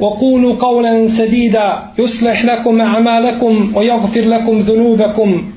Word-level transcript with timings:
وقولوا 0.00 0.54
قولا 0.54 1.08
سديدا 1.08 1.82
يصلح 1.98 2.44
لكم 2.44 2.80
أعمالكم 2.80 3.72
ويغفر 3.76 4.20
لكم 4.20 4.58
ذنوبكم. 4.58 5.50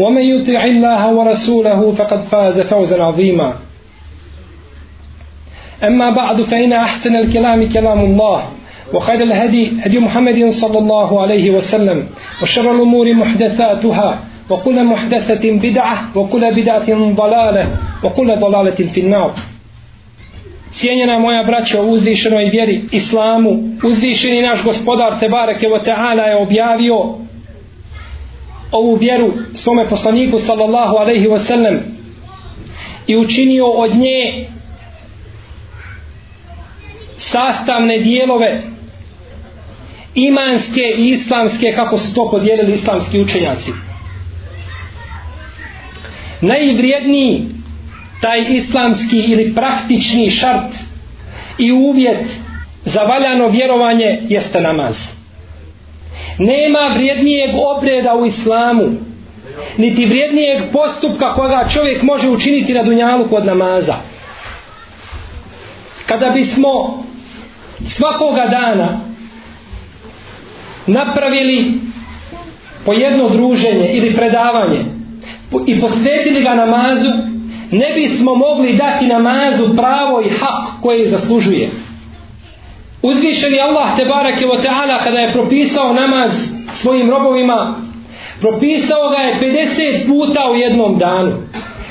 ومن 0.00 0.22
يطع 0.22 0.64
الله 0.64 1.14
ورسوله 1.14 1.90
فقد 1.92 2.20
فاز 2.22 2.60
فوزا 2.60 3.02
عظيما. 3.02 3.52
أما 5.84 6.10
بعد 6.10 6.40
فإن 6.40 6.72
أحسن 6.72 7.16
الكلام 7.16 7.68
كلام 7.68 8.00
الله 8.00 8.48
وخير 8.94 9.22
الهدي 9.22 9.72
هدي 9.80 9.98
محمد 9.98 10.48
صلى 10.48 10.78
الله 10.78 11.22
عليه 11.22 11.50
وسلم 11.50 12.06
وشر 12.42 12.70
الأمور 12.70 13.14
محدثاتها 13.14 14.18
وكل 14.50 14.84
محدثة 14.84 15.50
بدعة 15.50 16.18
وكل 16.18 16.50
بدعة 16.54 17.14
ضلالة 17.14 17.68
وكل 18.04 18.36
ضلالة 18.36 18.78
في 18.94 19.00
النار. 19.00 19.32
Cijenjena 20.76 21.18
moja 21.18 21.42
braća 21.42 21.82
u 21.82 21.90
uzvišenoj 21.90 22.44
vjeri 22.44 22.84
Islamu, 22.92 23.50
uzvišeni 23.84 24.42
naš 24.42 24.64
gospodar 24.64 25.20
Tebareke 25.20 25.66
wa 25.66 25.84
ta'ala 25.84 26.22
je 26.22 26.42
objavio 26.42 26.94
ovu 28.72 28.94
vjeru 28.94 29.32
svome 29.54 29.88
poslaniku 29.88 30.38
sallallahu 30.38 30.96
alaihi 30.96 31.26
wasallam 31.26 31.78
i 33.06 33.16
učinio 33.16 33.66
od 33.66 33.90
nje 33.94 34.48
sastavne 37.18 37.98
dijelove 37.98 38.62
imanske 40.14 40.82
i 40.98 41.08
islamske 41.08 41.72
kako 41.74 41.98
su 41.98 42.14
to 42.14 42.30
podijelili 42.30 42.72
islamski 42.72 43.20
učenjaci. 43.20 43.70
Najvrijedniji 46.40 47.44
taj 48.24 48.46
islamski 48.48 49.16
ili 49.16 49.54
praktični 49.54 50.30
šart 50.30 50.72
i 51.58 51.72
uvjet 51.72 52.26
za 52.84 53.00
valjano 53.00 53.48
vjerovanje 53.48 54.18
jeste 54.28 54.60
namaz. 54.60 54.96
Nema 56.38 56.94
vrijednijeg 56.96 57.50
obreda 57.76 58.14
u 58.14 58.26
islamu, 58.26 58.84
niti 59.78 60.04
vrijednijeg 60.04 60.62
postupka 60.72 61.34
koga 61.34 61.68
čovjek 61.72 62.02
može 62.02 62.28
učiniti 62.28 62.74
na 62.74 62.82
dunjalu 62.82 63.28
kod 63.28 63.46
namaza. 63.46 63.94
Kada 66.06 66.30
bismo 66.30 67.04
svakoga 67.88 68.46
dana 68.50 69.00
napravili 70.86 71.72
po 72.86 72.92
jedno 72.92 73.28
druženje 73.28 73.88
ili 73.92 74.16
predavanje 74.16 74.84
i 75.66 75.80
posvetili 75.80 76.42
ga 76.42 76.54
namazu, 76.54 77.33
ne 77.74 77.92
bismo 77.94 78.34
mogli 78.34 78.76
dati 78.76 79.06
namazu 79.06 79.76
pravo 79.76 80.20
i 80.20 80.28
hak 80.28 80.82
koje 80.82 81.08
zaslužuje. 81.08 81.70
Uzvišeni 83.02 83.60
Allah 83.60 83.96
te 83.96 84.04
barake 84.04 84.46
wa 84.46 84.62
ta'ala 84.62 85.04
kada 85.04 85.18
je 85.18 85.32
propisao 85.32 85.92
namaz 85.92 86.30
svojim 86.74 87.10
robovima, 87.10 87.80
propisao 88.40 89.10
ga 89.10 89.16
je 89.16 89.38
50 89.40 90.06
puta 90.06 90.40
u 90.52 90.54
jednom 90.54 90.98
danu. 90.98 91.32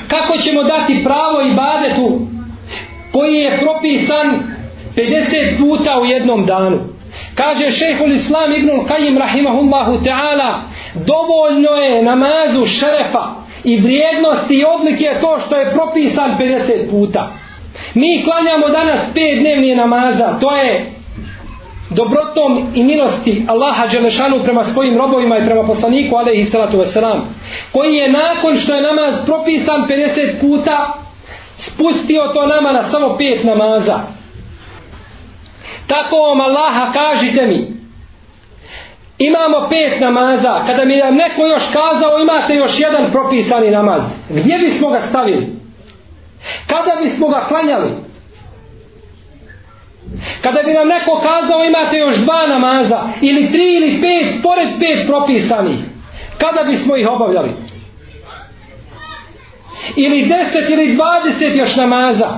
Kako 0.08 0.38
ćemo 0.38 0.62
dati 0.62 1.00
pravo 1.04 1.42
i 1.42 1.54
badetu 1.54 2.26
koji 3.12 3.34
je 3.34 3.58
propisan 3.60 4.26
50 4.96 5.58
puta 5.58 6.00
u 6.00 6.04
jednom 6.04 6.46
danu? 6.46 6.78
Kaže 7.34 7.70
šehhul 7.70 8.12
Islam 8.12 8.52
Ibnul 8.52 8.84
Qayyim 8.86 9.18
rahimahullahu 9.18 10.04
ta'ala 10.04 10.62
dovoljno 10.94 11.70
je 11.70 12.02
namazu 12.02 12.66
šerefa 12.66 13.43
i 13.64 13.80
vrijednosti 13.80 14.54
i 14.54 14.64
odlike 14.64 15.04
je 15.04 15.20
to 15.20 15.38
što 15.46 15.56
je 15.56 15.72
propisan 15.72 16.38
50 16.38 16.90
puta. 16.90 17.32
Mi 17.94 18.22
klanjamo 18.24 18.68
danas 18.68 19.14
5 19.14 19.40
dnevnije 19.40 19.76
namaza, 19.76 20.38
to 20.40 20.56
je 20.56 20.90
dobrotom 21.90 22.66
i 22.74 22.84
milosti 22.84 23.44
Allaha 23.48 23.86
Đelešanu 23.86 24.42
prema 24.42 24.64
svojim 24.64 24.96
robovima 24.96 25.38
i 25.38 25.44
prema 25.46 25.62
poslaniku 25.66 26.16
alaihi 26.16 26.44
salatu 26.44 26.78
wasalam, 26.78 27.20
koji 27.72 27.94
je 27.94 28.12
nakon 28.12 28.56
što 28.56 28.74
je 28.74 28.82
namaz 28.82 29.14
propisan 29.26 29.86
50 29.88 30.40
puta, 30.40 30.94
spustio 31.56 32.30
to 32.34 32.46
nama 32.46 32.72
na 32.72 32.82
samo 32.82 33.06
5 33.20 33.44
namaza. 33.44 33.98
Tako 35.86 36.16
vam 36.16 36.40
Allaha 36.40 36.92
kažite 36.92 37.46
mi, 37.46 37.83
imamo 39.18 39.68
pet 39.70 40.00
namaza, 40.00 40.60
kada 40.66 40.84
mi 40.84 40.96
nam 40.96 41.14
neko 41.14 41.46
još 41.46 41.62
kazao 41.66 42.18
imate 42.22 42.54
još 42.54 42.80
jedan 42.80 43.12
propisani 43.12 43.70
namaz, 43.70 44.02
gdje 44.28 44.58
bismo 44.58 44.90
ga 44.90 45.00
stavili? 45.08 45.46
Kada 46.66 47.00
bismo 47.02 47.28
ga 47.28 47.46
klanjali? 47.48 47.90
Kada 50.42 50.62
bi 50.62 50.72
nam 50.72 50.88
neko 50.88 51.20
kazao 51.20 51.64
imate 51.64 51.96
još 51.96 52.16
dva 52.16 52.46
namaza, 52.46 53.00
ili 53.20 53.52
tri 53.52 53.74
ili 53.74 54.00
pet, 54.00 54.42
pored 54.42 54.68
pet 54.80 55.06
propisanih, 55.06 55.78
kada 56.38 56.62
bismo 56.62 56.96
ih 56.96 57.08
obavljali? 57.08 57.50
Ili 59.96 60.22
deset 60.22 60.70
ili 60.70 60.94
dvadeset 60.94 61.56
još 61.56 61.76
namaza, 61.76 62.28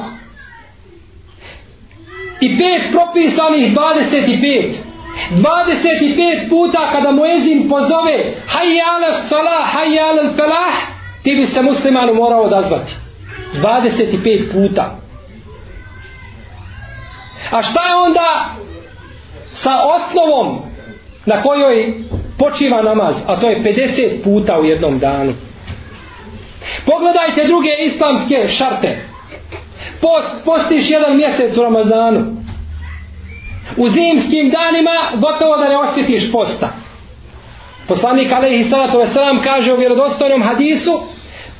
i 2.41 2.59
pet 2.59 2.92
propisanih 2.92 3.72
dvadeset 3.72 4.25
i 4.28 4.41
pet, 4.41 4.85
25 5.31 6.49
puta 6.49 6.93
kada 6.93 7.12
muezin 7.12 7.69
pozove 7.69 8.34
hayya 8.47 8.84
ala 8.97 9.12
salah, 9.12 9.75
hayya 9.75 10.04
ala 10.04 10.32
falah, 10.32 10.75
ti 11.22 11.34
bi 11.34 11.47
se 11.47 11.62
muslimanu 11.62 12.15
morao 12.15 12.43
odazvati. 12.43 12.93
25 13.54 14.53
puta. 14.53 14.97
A 17.50 17.62
šta 17.62 17.87
je 17.88 17.94
onda 17.94 18.56
sa 19.49 19.71
osnovom 19.82 20.59
na 21.27 21.43
kojoj 21.43 21.94
počiva 22.38 22.83
namaz, 22.83 23.16
a 23.27 23.41
to 23.41 23.48
je 23.48 23.62
50 23.62 24.22
puta 24.25 24.59
u 24.59 24.65
jednom 24.65 24.98
danu. 24.98 25.33
Pogledajte 26.87 27.44
druge 27.47 27.71
islamske 27.81 28.48
šarte. 28.48 28.98
Post, 30.00 30.44
postiš 30.44 30.91
jedan 30.91 31.16
mjesec 31.16 31.56
u 31.56 31.62
Ramazanu 31.62 32.46
u 33.76 33.88
zimskim 33.88 34.50
danima 34.50 34.97
gotovo 35.14 35.56
da 35.56 35.69
ne 35.69 35.78
osjetiš 35.78 36.32
posta. 36.32 36.69
Poslanik 37.88 38.32
alaihi 38.32 38.64
salatu 38.64 38.98
wasalam 38.98 39.44
kaže 39.44 39.72
u 39.72 39.76
vjerodostojnom 39.76 40.42
hadisu 40.42 40.92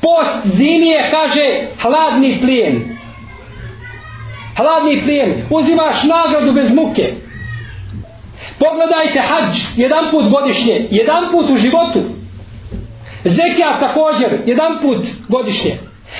post 0.01 0.37
zimi 0.43 0.87
je, 0.87 1.09
kaže 1.11 1.67
hladni 1.81 2.37
plijen. 2.41 2.97
Hladni 4.57 5.01
plijen. 5.03 5.45
Uzimaš 5.49 6.03
nagradu 6.03 6.53
bez 6.53 6.75
muke. 6.75 7.13
Pogledajte 8.59 9.19
hađ 9.19 9.57
jedan 9.75 10.05
put 10.11 10.25
godišnje, 10.29 10.87
jedan 10.91 11.31
put 11.31 11.49
u 11.49 11.55
životu. 11.55 11.99
Zekija 13.23 13.79
također, 13.79 14.29
jedan 14.45 14.79
put 14.81 15.05
godišnje. 15.27 15.71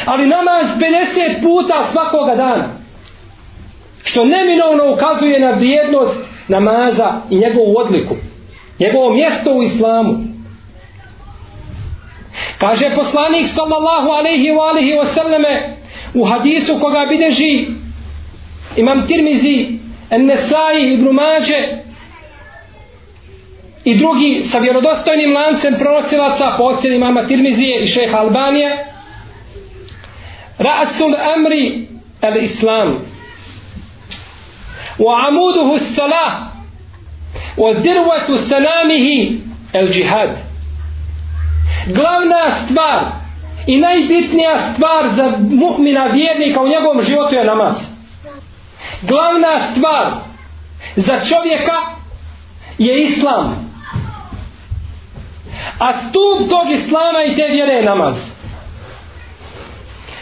Ali 0.05 0.27
namaz 0.27 0.67
50 0.79 1.41
puta 1.43 1.83
svakoga 1.91 2.35
dana 2.35 2.76
što 4.07 4.25
neminovno 4.25 4.93
ukazuje 4.93 5.39
na 5.39 5.51
vrijednost 5.51 6.25
namaza 6.47 7.21
i 7.29 7.35
njegovu 7.35 7.77
odliku 7.77 8.15
njegovo 8.79 9.13
mjesto 9.13 9.53
u 9.53 9.63
islamu. 9.63 10.13
Kaže 12.59 12.95
poslanik 12.95 13.47
sallallahu 13.55 14.09
alaihi 14.09 14.51
wa 14.51 14.69
alaihi 14.69 14.91
wa 14.91 15.05
sallame 15.05 15.75
u 16.13 16.25
hadisu 16.25 16.79
koga 16.79 17.05
bideži 17.09 17.67
imam 18.75 19.07
tirmizi 19.07 19.79
en 20.09 20.25
nesai 20.25 20.93
ibn 20.93 21.09
mađe 21.11 21.59
i 23.83 23.95
drugi 23.95 24.41
sa 24.51 24.59
vjerodostojnim 24.59 25.33
lancem 25.33 25.75
pronosilaca 25.79 26.45
po 26.57 26.63
ocjeni 26.63 26.95
imama 26.95 27.27
Tirmizije 27.27 27.79
i 27.83 27.87
šeha 27.87 28.17
Albanije 28.17 28.85
Ra'sul 30.59 31.15
amri 31.35 31.87
al-Islam 32.21 33.16
amuduhu 35.05 35.75
as-salah 35.75 36.47
wa 37.57 37.69
الجهاد 37.73 39.41
al-jihad 39.73 40.37
glavna 41.87 42.51
stvar 42.51 43.27
i 43.67 43.77
najbitnija 43.77 44.59
stvar 44.73 45.09
za 45.09 45.23
mu'mina 45.49 46.07
vjernika 46.13 46.61
u 46.61 46.67
njegovom 46.67 47.03
životu 47.03 47.35
je 47.35 47.45
namaz. 47.45 47.75
Glavna 49.01 49.59
stvar 49.71 50.13
za 50.95 51.19
čovjeka 51.19 51.77
je 52.77 53.01
islam. 53.01 53.71
A 55.79 55.93
stup 55.93 56.49
tog 56.49 56.71
islama 56.71 57.23
i 57.23 57.35
te 57.35 57.43
vjere 57.51 57.73
je 57.73 57.85
namaz. 57.85 58.15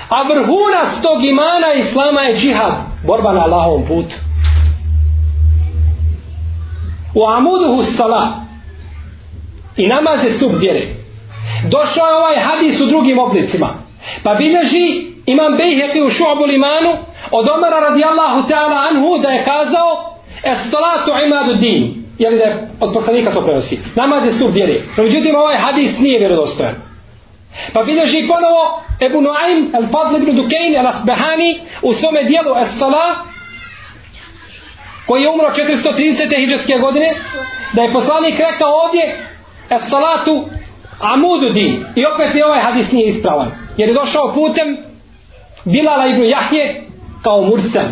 A 0.09 0.33
vrhunac 0.33 1.01
tog 1.03 1.25
imana 1.25 1.73
islama 1.77 2.21
je 2.21 2.37
džihad 2.37 2.73
borba 3.07 3.33
na 3.33 3.41
Allahovom 3.41 3.85
putu 3.87 4.24
u 7.15 7.21
amuduhu 7.37 7.83
sala 7.83 8.45
i 9.77 9.87
namaz 9.87 10.23
je 10.23 10.29
stup 10.29 10.51
vjere 10.59 10.87
došao 11.69 12.07
je 12.07 12.15
ovaj 12.15 12.39
hadis 12.39 12.81
u 12.81 12.85
drugim 12.85 13.19
oblicima 13.19 13.69
pa 14.23 14.35
bilježi 14.35 15.15
imam 15.25 15.57
Bejheki 15.57 16.01
u 16.01 16.09
šu'bul 16.09 16.53
imanu 16.53 16.91
od 17.31 17.45
Omara 17.49 17.79
radijallahu 17.89 18.49
ta'ala 18.49 18.77
anhu 18.89 19.17
da 19.23 19.29
je 19.29 19.43
kazao 19.43 19.91
es 20.43 20.71
salatu 20.71 21.11
imadu 21.25 21.53
din 21.53 22.05
jeli 22.17 22.37
da 22.37 22.43
je 22.43 22.69
od 22.79 22.93
poslanika 22.93 23.31
to 23.31 23.41
prenosi. 23.41 23.79
Namaz 23.95 24.25
je 24.25 24.31
stup 24.31 24.51
vjere. 24.53 24.81
No, 24.97 25.03
međutim, 25.03 25.35
ovaj 25.35 25.57
hadis 25.57 25.99
nije 25.99 26.19
vjerodostojan. 26.19 26.75
Pa 27.73 27.83
bilježi 27.83 28.27
ponovo 28.27 28.81
Ebu 29.05 29.21
Nuaym, 29.21 29.71
El 29.75 29.85
Fadl 29.91 30.15
ibn 30.15 30.35
Dukein, 30.35 30.75
El 30.75 30.87
Asbehani, 30.87 31.61
u 31.81 31.93
svome 31.93 32.23
dijelu 32.23 32.51
Es 32.61 32.79
Salah, 32.79 33.17
koji 35.07 35.21
je 35.21 35.29
umro 35.29 35.47
430. 35.47 36.37
hijđarske 36.37 36.73
godine, 36.81 37.09
da 37.73 37.81
je 37.81 37.93
poslanik 37.93 38.35
rekao 38.39 38.71
ovdje 38.85 39.03
Es 39.69 39.89
Salatu 39.89 40.45
Amudu 40.99 41.49
din. 41.49 41.85
I 41.95 42.05
opet 42.05 42.35
je 42.35 42.45
ovaj 42.45 42.61
hadis 42.61 42.91
nije 42.91 43.07
ispravan. 43.07 43.51
Jer 43.77 43.89
je 43.89 43.95
došao 43.95 44.33
putem 44.33 44.77
Bilala 45.65 46.07
ibn 46.07 46.23
Jahje 46.23 46.83
kao 47.23 47.41
Mursel. 47.41 47.87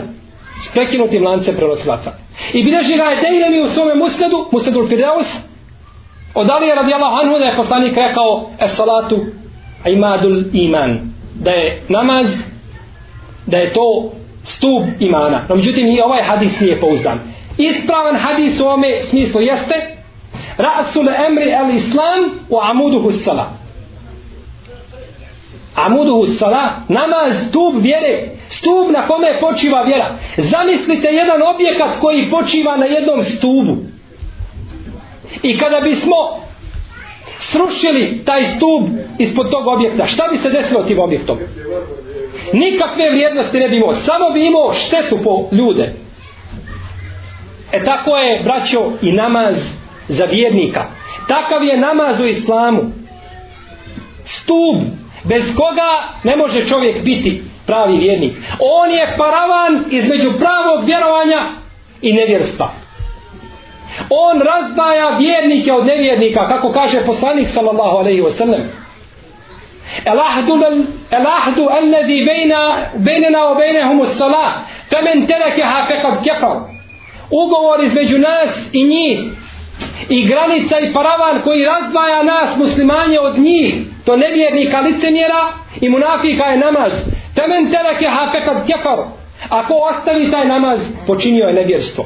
S 0.64 0.74
prekinutim 0.74 1.24
lancem 1.24 1.56
prenosilaca. 1.56 2.12
I 2.54 2.64
bilježi 2.64 2.98
ga 2.98 3.04
je 3.04 3.22
Dejlemi 3.22 3.60
u 3.62 3.68
svome 3.68 3.96
musnedu, 3.96 4.48
musnedu 4.52 4.88
Fideus, 4.88 5.28
od 6.36 6.50
Alije 6.50 6.76
radijallahu 6.76 7.16
anhu 7.16 7.40
da 7.40 7.46
je 7.46 7.56
poslanik 7.56 7.98
rekao 7.98 8.50
es 8.60 8.76
salatu 8.76 9.26
imadul 9.86 10.44
iman. 10.54 11.00
Da 11.36 11.52
je 11.52 11.82
namaz, 11.90 12.28
da 13.46 13.58
je 13.58 13.74
to 13.74 14.12
stup 14.44 14.84
imana. 15.00 15.46
No 15.50 15.56
međutim 15.56 15.88
i 15.88 16.02
ovaj 16.02 16.24
hadis 16.24 16.60
nije 16.60 16.80
pouzdan. 16.80 17.20
Ispravan 17.58 18.16
hadis 18.16 18.60
u 18.60 18.66
ovome 18.66 19.04
smislu 19.04 19.42
jeste 19.42 19.94
Rasul 20.58 21.08
emri 21.10 21.54
al 21.54 21.70
islam 21.70 22.20
u 22.50 22.60
amuduhu 22.62 23.12
salat. 23.12 23.64
Amuduhu 25.76 26.26
sala, 26.26 26.82
namaz, 26.88 27.48
stup 27.50 27.74
vjere, 27.82 28.30
stup 28.50 28.90
na 28.92 29.08
kome 29.08 29.40
počiva 29.40 29.84
vjera. 29.84 30.16
Zamislite 30.38 31.08
jedan 31.08 31.42
objekat 31.56 32.00
koji 32.02 32.30
počiva 32.30 32.78
na 32.78 32.86
jednom 32.86 33.24
stubu. 33.24 33.78
I 35.44 35.58
kada 35.58 35.80
bismo 35.80 36.16
srušili 37.40 38.22
taj 38.26 38.44
stup 38.44 38.88
ispod 39.20 39.52
tog 39.52 39.68
objekta, 39.68 40.06
šta 40.06 40.28
bi 40.32 40.38
se 40.38 40.50
desilo 40.50 40.84
tim 40.84 41.00
objektom? 41.00 41.38
Nikakve 42.54 43.10
vrijednosti 43.10 43.60
ne 43.60 43.70
bi 43.70 43.78
imao, 43.78 43.96
samo 43.96 44.30
bi 44.30 44.46
imao 44.46 44.74
štetu 44.74 45.18
po 45.24 45.56
ljude. 45.56 45.94
E 47.72 47.84
tako 47.86 48.18
je, 48.18 48.44
braćo, 48.44 48.92
i 49.02 49.12
namaz 49.12 49.56
za 50.08 50.26
vjernika. 50.26 50.86
Takav 51.28 51.64
je 51.64 51.80
namaz 51.80 52.22
u 52.22 52.26
islamu. 52.26 52.82
Stub 54.26 54.76
bez 55.24 55.56
koga 55.56 55.92
ne 56.24 56.36
može 56.36 56.66
čovjek 56.66 57.04
biti 57.04 57.44
pravi 57.66 57.98
vjernik. 57.98 58.38
On 58.60 58.92
je 58.92 59.16
paravan 59.18 59.86
između 59.92 60.30
pravog 60.40 60.86
vjerovanja 60.86 61.42
i 62.02 62.14
nevjerstva. 62.14 62.70
On 64.10 64.42
razdvaja 64.42 65.18
vjernike 65.18 65.74
od 65.74 65.86
nevjernika, 65.86 66.48
kako 66.48 66.72
kaže 66.72 67.06
poslanik 67.06 67.48
sallallahu 67.48 67.98
alaihi 67.98 68.22
wa 68.22 68.30
sallam. 68.30 68.62
El 70.06 70.20
ahdu, 70.20 71.68
alladhi 71.70 72.26
bejna, 72.26 72.90
bejnena 72.96 73.46
o 73.52 73.56
bejnehum 73.56 74.00
us 74.00 74.18
salah, 74.18 74.64
femen 74.90 75.28
terekeha 75.28 75.86
fekad 75.88 76.24
kefar. 76.24 76.58
Ugovor 77.32 77.84
između 77.84 78.20
nas 78.20 78.70
i 78.74 78.84
njih 78.84 79.20
i 80.10 80.26
granica 80.26 80.80
i 80.80 80.94
paravan 80.94 81.42
koji 81.42 81.66
razdvaja 81.66 82.24
nas 82.24 82.58
muslimanje 82.58 83.20
od 83.20 83.40
njih 83.40 83.76
to 84.06 84.18
nevjernika 84.18 84.80
licemjera 84.80 85.54
i 85.82 85.90
munafika 85.90 86.46
je 86.46 86.60
namaz. 86.60 86.94
Temen 87.36 87.72
terake 87.72 88.08
hape 88.08 88.40
kefar 88.68 89.00
ako 89.50 89.74
ostavi 89.74 90.32
taj 90.32 90.48
namaz 90.48 90.80
počinio 91.08 91.46
je 91.46 91.54
nevjerstvo. 91.54 92.06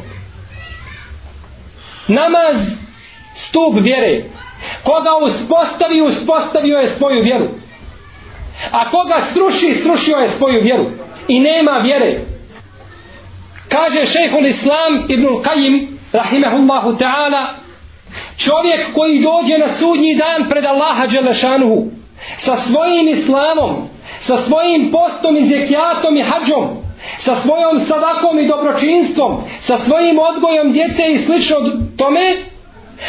Namaz 2.08 2.56
stup 3.36 3.74
vjere. 3.82 4.24
Koga 4.84 5.26
uspostavi 5.26 6.02
uspostavio 6.02 6.78
je 6.78 6.88
svoju 6.88 7.24
vjeru 7.24 7.50
a 8.72 8.92
koga 8.92 9.26
sruši 9.34 9.74
srušio 9.74 10.18
je 10.18 10.30
svoju 10.30 10.62
vjeru. 10.64 10.92
I 11.28 11.40
nema 11.40 11.72
vjere. 11.72 12.22
Kaže 13.70 14.06
šejhul 14.06 14.46
islam 14.46 15.06
ibnul 15.10 15.42
Qajim 15.44 15.88
rahimehullahu 16.14 16.98
ta'ala 16.98 17.54
čovjek 18.38 18.94
koji 18.96 19.20
dođe 19.20 19.58
na 19.58 19.78
sudnji 19.78 20.16
dan 20.16 20.50
pred 20.50 20.66
Allaha 20.66 21.08
Đelešanuhu 21.08 21.86
sa 22.38 22.58
svojim 22.58 23.08
islamom 23.08 23.90
sa 24.20 24.38
svojim 24.38 24.92
postom 24.92 25.38
i 25.38 25.48
zekijatom 25.48 26.18
i 26.18 26.22
hađom 26.22 26.66
sa 27.20 27.36
svojom 27.36 27.80
sadakom 27.80 28.40
i 28.40 28.48
dobročinstvom 28.48 29.42
sa 29.60 29.78
svojim 29.78 30.20
odgojom 30.20 30.72
djece 30.72 31.04
i 31.12 31.18
slično 31.18 31.58
tome 31.98 32.36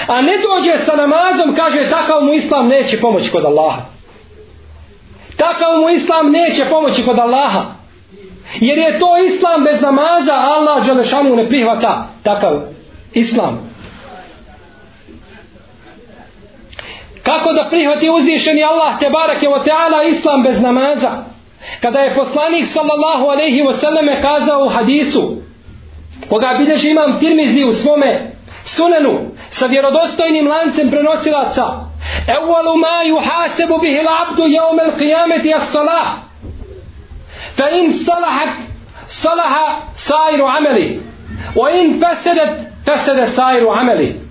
a 0.07 0.23
ne 0.23 0.33
dođe 0.37 0.85
sa 0.85 0.97
namazom 0.97 1.55
kaže 1.57 1.91
takav 1.91 2.23
mu 2.23 2.33
islam 2.33 2.69
neće 2.69 3.01
pomoći 3.01 3.31
kod 3.31 3.45
Allaha 3.45 3.98
takav 5.39 5.81
mu 5.81 5.89
islam 5.89 6.31
neće 6.31 6.65
pomoći 6.71 7.05
kod 7.05 7.19
Allaha 7.19 7.63
jer 8.61 8.79
je 8.79 8.99
to 8.99 9.17
islam 9.27 9.65
bez 9.65 9.83
namaza 9.83 10.35
Allah 10.35 10.87
Đelešanu 10.87 11.37
ne 11.37 11.49
prihvata 11.49 12.09
takav 12.23 12.53
islam 13.15 13.69
Kako 17.29 17.53
da 17.53 17.69
prihvati 17.71 18.11
uzvišeni 18.11 18.63
Allah 18.65 18.99
te 18.99 19.07
barake 19.11 19.47
wa 19.49 19.65
ta'ala 19.69 20.09
islam 20.09 20.43
bez 20.43 20.63
namaza? 20.63 21.25
Kada 21.83 21.99
je 21.99 22.15
poslanik 22.15 22.67
sallallahu 22.67 23.25
alaihi 23.27 23.63
wasallame 23.63 24.23
kazao 24.23 24.65
u 24.65 24.69
hadisu, 24.69 25.37
koga 26.29 26.55
bilježi 26.59 26.91
imam 26.91 27.21
tirmizi 27.21 27.65
u 27.65 27.73
svome 27.73 28.31
sunenu 28.65 29.19
sa 29.51 29.67
vjerodostojnim 29.67 30.47
lancem 30.49 30.91
prenosilaca, 30.91 31.65
Ewalu 32.27 32.77
ma 32.77 33.03
yuhasebu 33.05 33.81
bihi 33.81 34.03
l'abdu 34.03 34.49
jevme 34.49 34.83
l'qiyameti 34.91 35.55
as 35.55 35.73
salah. 35.73 36.07
Fa 37.57 37.71
in 37.71 37.93
salahat 37.93 38.53
salaha 39.07 39.67
sairu 39.97 40.47
ameli. 40.47 41.01
Wa 41.55 41.71
in 41.71 42.01
fasedet 42.01 42.53
fasede 42.87 43.27
sairu 43.27 43.71
ameli. 43.71 44.29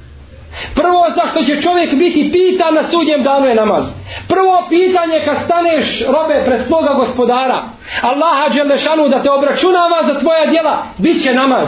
Prvo 0.75 1.05
zašto 1.15 1.43
će 1.43 1.61
čovjek 1.61 1.95
biti 1.95 2.31
pitan 2.31 2.73
na 2.73 2.83
sudnjem 2.83 3.23
danu 3.23 3.45
je 3.45 3.55
namaz. 3.55 3.83
Prvo 4.29 4.65
pitanje 4.69 5.21
kad 5.25 5.37
staneš 5.45 6.05
robe 6.07 6.43
pred 6.45 6.61
svoga 6.67 6.93
gospodara, 6.93 7.63
Allaha 8.01 8.49
Đelešanu 8.53 9.07
da 9.07 9.23
te 9.23 9.31
obračunava 9.31 10.03
za 10.07 10.19
tvoja 10.19 10.45
djela, 10.51 10.83
bit 10.97 11.23
će 11.23 11.33
namaz. 11.33 11.67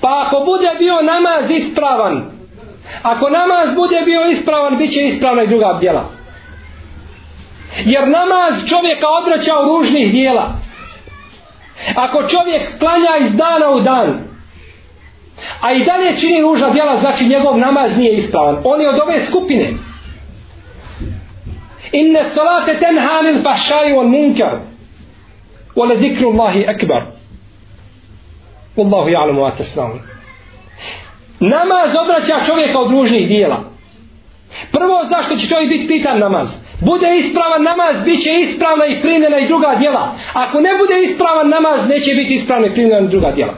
Pa 0.00 0.08
ako 0.26 0.44
bude 0.44 0.70
bio 0.78 1.02
namaz 1.02 1.50
ispravan, 1.50 2.33
ako 3.02 3.30
namaz 3.30 3.74
bude 3.76 4.02
bio 4.04 4.26
ispravan, 4.26 4.78
bit 4.78 4.92
će 4.92 5.00
ispravna 5.00 5.42
i 5.42 5.48
druga 5.48 5.78
djela. 5.80 6.04
Jer 7.84 8.08
namaz 8.08 8.54
čovjeka 8.68 9.06
odvraća 9.20 9.52
u 9.60 9.64
ružnih 9.68 10.12
dijela. 10.12 10.52
Ako 11.94 12.28
čovjek 12.28 12.78
klanja 12.78 13.12
iz 13.20 13.34
dana 13.34 13.70
u 13.70 13.80
dan, 13.80 14.34
a 15.60 15.72
i 15.72 15.84
dalje 15.84 16.16
čini 16.16 16.42
ružna 16.42 16.70
djela, 16.70 16.96
znači 16.96 17.24
njegov 17.24 17.58
namaz 17.58 17.98
nije 17.98 18.12
ispravan. 18.12 18.56
On 18.64 18.80
je 18.80 18.88
od 18.88 19.00
ove 19.06 19.20
skupine. 19.20 19.70
Inne 21.92 22.24
salate 22.24 22.78
tenhanil 22.78 23.42
fahšaju 23.42 23.98
on 23.98 24.10
munkar. 24.10 24.58
Ole 25.76 25.96
zikru 25.96 26.30
Allahi 26.30 26.66
akbar. 26.68 27.02
Wallahu 28.76 29.08
ja'lamu 29.08 29.40
wa 29.40 29.56
tasnaun. 29.56 30.13
Namaz 31.52 31.90
obraća 32.02 32.36
čovjeka 32.48 32.78
od 32.78 32.90
ružnih 32.90 33.28
dijela. 33.28 33.58
Prvo 34.72 34.96
zašto 35.12 35.36
će 35.36 35.48
čovjek 35.48 35.68
biti 35.68 35.86
pitan 35.86 36.18
namaz? 36.18 36.48
Bude 36.80 37.08
ispravan 37.16 37.62
namaz, 37.62 38.04
bit 38.04 38.22
će 38.24 38.30
ispravna 38.44 38.86
i 38.86 39.00
primljena 39.02 39.38
i 39.38 39.46
druga 39.46 39.76
djela. 39.78 40.04
Ako 40.34 40.60
ne 40.60 40.72
bude 40.80 40.96
ispravan 41.02 41.48
namaz, 41.48 41.88
neće 41.88 42.10
biti 42.14 42.34
ispravna 42.34 42.66
i 42.66 42.74
primljena 42.74 43.00
i 43.06 43.12
druga 43.14 43.30
djela. 43.30 43.54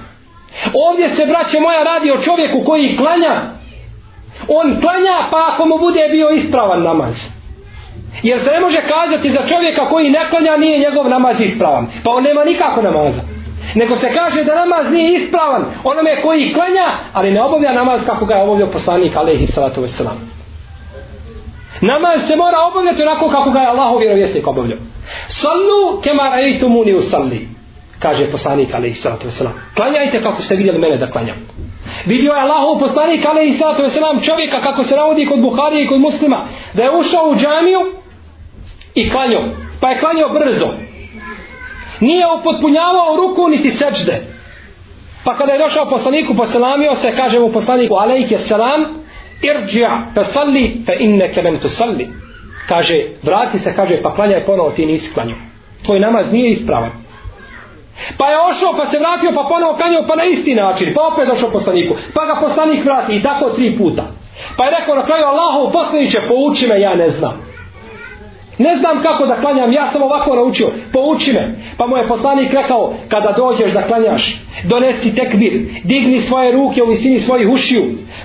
Ovdje 0.87 1.09
se, 1.09 1.27
braće 1.27 1.61
moja, 1.61 1.83
radi 1.83 2.11
o 2.11 2.23
čovjeku 2.27 2.59
koji 2.67 2.97
klanja. 2.97 3.35
On 4.49 4.67
klanja, 4.81 5.17
pa 5.31 5.39
ako 5.51 5.63
mu 5.67 5.79
bude 5.79 6.09
bio 6.11 6.29
ispravan 6.31 6.83
namaz. 6.83 7.15
Jer 8.23 8.41
se 8.41 8.51
ne 8.51 8.61
može 8.61 8.81
kazati 8.95 9.31
za 9.31 9.43
čovjeka 9.51 9.89
koji 9.89 10.11
ne 10.11 10.23
klanja, 10.31 10.57
nije 10.57 10.79
njegov 10.79 11.09
namaz 11.09 11.41
ispravan. 11.41 11.87
Pa 12.05 12.11
on 12.11 12.23
nema 12.23 12.45
nikako 12.45 12.83
namaza. 12.83 13.36
Nego 13.75 13.97
se 13.97 14.13
kaže 14.13 14.45
da 14.45 14.55
namaz 14.55 14.93
nije 14.93 15.19
ispravan 15.19 15.65
onome 15.85 16.23
koji 16.23 16.53
klanja, 16.55 16.99
ali 17.13 17.31
ne 17.31 17.43
obavlja 17.43 17.73
namaz 17.73 18.07
kako 18.07 18.25
ga 18.25 18.35
je 18.35 18.43
obavljao 18.43 18.71
poslanik, 18.71 19.17
alaihi 19.17 19.47
salatu 19.47 19.81
wasalam. 19.83 20.19
Namaz 21.81 22.27
se 22.27 22.37
mora 22.37 22.59
obavljati 22.71 23.03
onako 23.03 23.29
kako 23.29 23.51
ga 23.51 23.59
je 23.59 23.67
Allahov 23.67 23.99
vjerovjesnik 23.99 24.47
obavljao. 24.47 24.79
Sallu 25.29 26.01
kema 26.05 26.37
rejtu 26.37 26.69
muni 26.69 26.95
u 26.95 27.03
salli. 27.03 27.49
Kaže 27.99 28.31
poslanik 28.31 28.75
alaihi 28.75 28.95
salatu 28.95 29.27
wasalam. 29.29 29.53
Klanjajte 29.77 30.21
kako 30.21 30.43
ste 30.43 30.57
vidjeli 30.57 30.79
mene 30.79 30.97
da 30.97 31.11
klanjam. 31.11 31.37
Vidio 32.07 32.33
je 32.33 32.41
Allahov 32.41 32.79
poslanik 32.79 33.25
alaihi 33.25 33.53
salatu 33.53 33.83
wasalam 33.83 34.27
čovjeka 34.27 34.63
kako 34.63 34.83
se 34.83 34.97
navodi 34.97 35.27
kod 35.27 35.41
Buharije 35.41 35.85
i 35.85 35.89
kod 35.89 36.01
muslima. 36.01 36.45
Da 36.75 36.83
je 36.83 36.97
ušao 37.01 37.31
u 37.31 37.35
džamiju 37.35 37.81
i 38.95 39.11
klanjao. 39.11 39.51
Pa 39.81 39.89
je 39.89 40.01
klanjao 40.01 40.29
brzo. 40.29 40.86
Nije 42.01 42.25
upotpunjavao 42.41 43.17
ruku 43.17 43.49
niti 43.49 43.71
seđde. 43.71 44.23
Pa 45.25 45.35
kada 45.35 45.53
je 45.53 45.59
došao 45.59 45.91
poslaniku, 45.91 46.35
poselamio 46.35 46.95
se, 46.95 47.13
kaže 47.17 47.41
mu 47.41 47.53
poslaniku, 47.53 47.95
alejke 47.95 48.39
selam, 48.39 49.07
irđa 49.43 49.91
fa 50.15 50.23
salli 50.23 50.83
fa 50.87 50.93
inneke 50.93 51.43
lem 51.43 51.59
salli 51.69 52.09
kaže 52.69 53.05
vrati 53.23 53.59
se 53.59 53.75
kaže 53.77 54.03
pa 54.03 54.15
klanjaj 54.15 54.45
ponovo 54.45 54.71
ti 54.71 54.87
nisi 54.87 55.15
klanjao. 55.15 55.39
Tvoj 55.85 56.01
namaz 56.01 56.33
nije 56.33 56.51
ispravan. 56.51 56.91
Pa 58.19 58.27
je 58.29 58.37
ošao 58.51 58.73
pa 58.79 58.91
se 58.91 58.99
vratio 58.99 59.31
pa 59.35 59.49
ponovo 59.49 59.77
klanjao 59.77 60.07
pa 60.09 60.17
na 60.17 60.25
isti 60.25 60.55
način 60.55 60.95
pa 60.95 61.03
opet 61.13 61.29
došao 61.29 61.51
poslaniku 61.51 61.95
pa 62.15 62.27
ga 62.27 62.41
poslanik 62.41 62.85
vrati 62.85 63.17
i 63.17 63.23
tako 63.23 63.51
tri 63.51 63.77
puta. 63.79 64.05
Pa 64.57 64.65
je 64.65 64.75
rekao 64.81 64.95
na 64.95 65.05
kraju 65.05 65.25
Allahu 65.25 65.73
poslaniće 65.73 66.19
pouči 66.29 66.67
me 66.67 66.81
ja 66.81 66.95
ne 66.95 67.09
znam. 67.09 67.46
Ne 68.59 68.77
znam 68.77 69.03
kako 69.03 69.27
da 69.27 69.41
klanjam, 69.41 69.73
ja 69.73 69.89
sam 69.93 70.03
ovako 70.03 70.37
naučio, 70.37 70.69
pouči 70.93 71.33
me. 71.33 71.55
Pa 71.79 71.87
mu 71.87 71.97
je 71.97 72.07
poslanik 72.07 72.53
rekao, 72.53 72.95
kada 73.09 73.33
dođeš 73.33 73.73
da 73.73 73.83
klanjaš, 73.83 74.41
donesi 74.65 75.15
tekbir, 75.15 75.69
digni 75.85 76.23
svoje 76.23 76.53
ruke 76.53 76.83
u 76.83 76.87
visini 76.87 77.21
svojih 77.21 77.49
ušiju, 77.49 77.83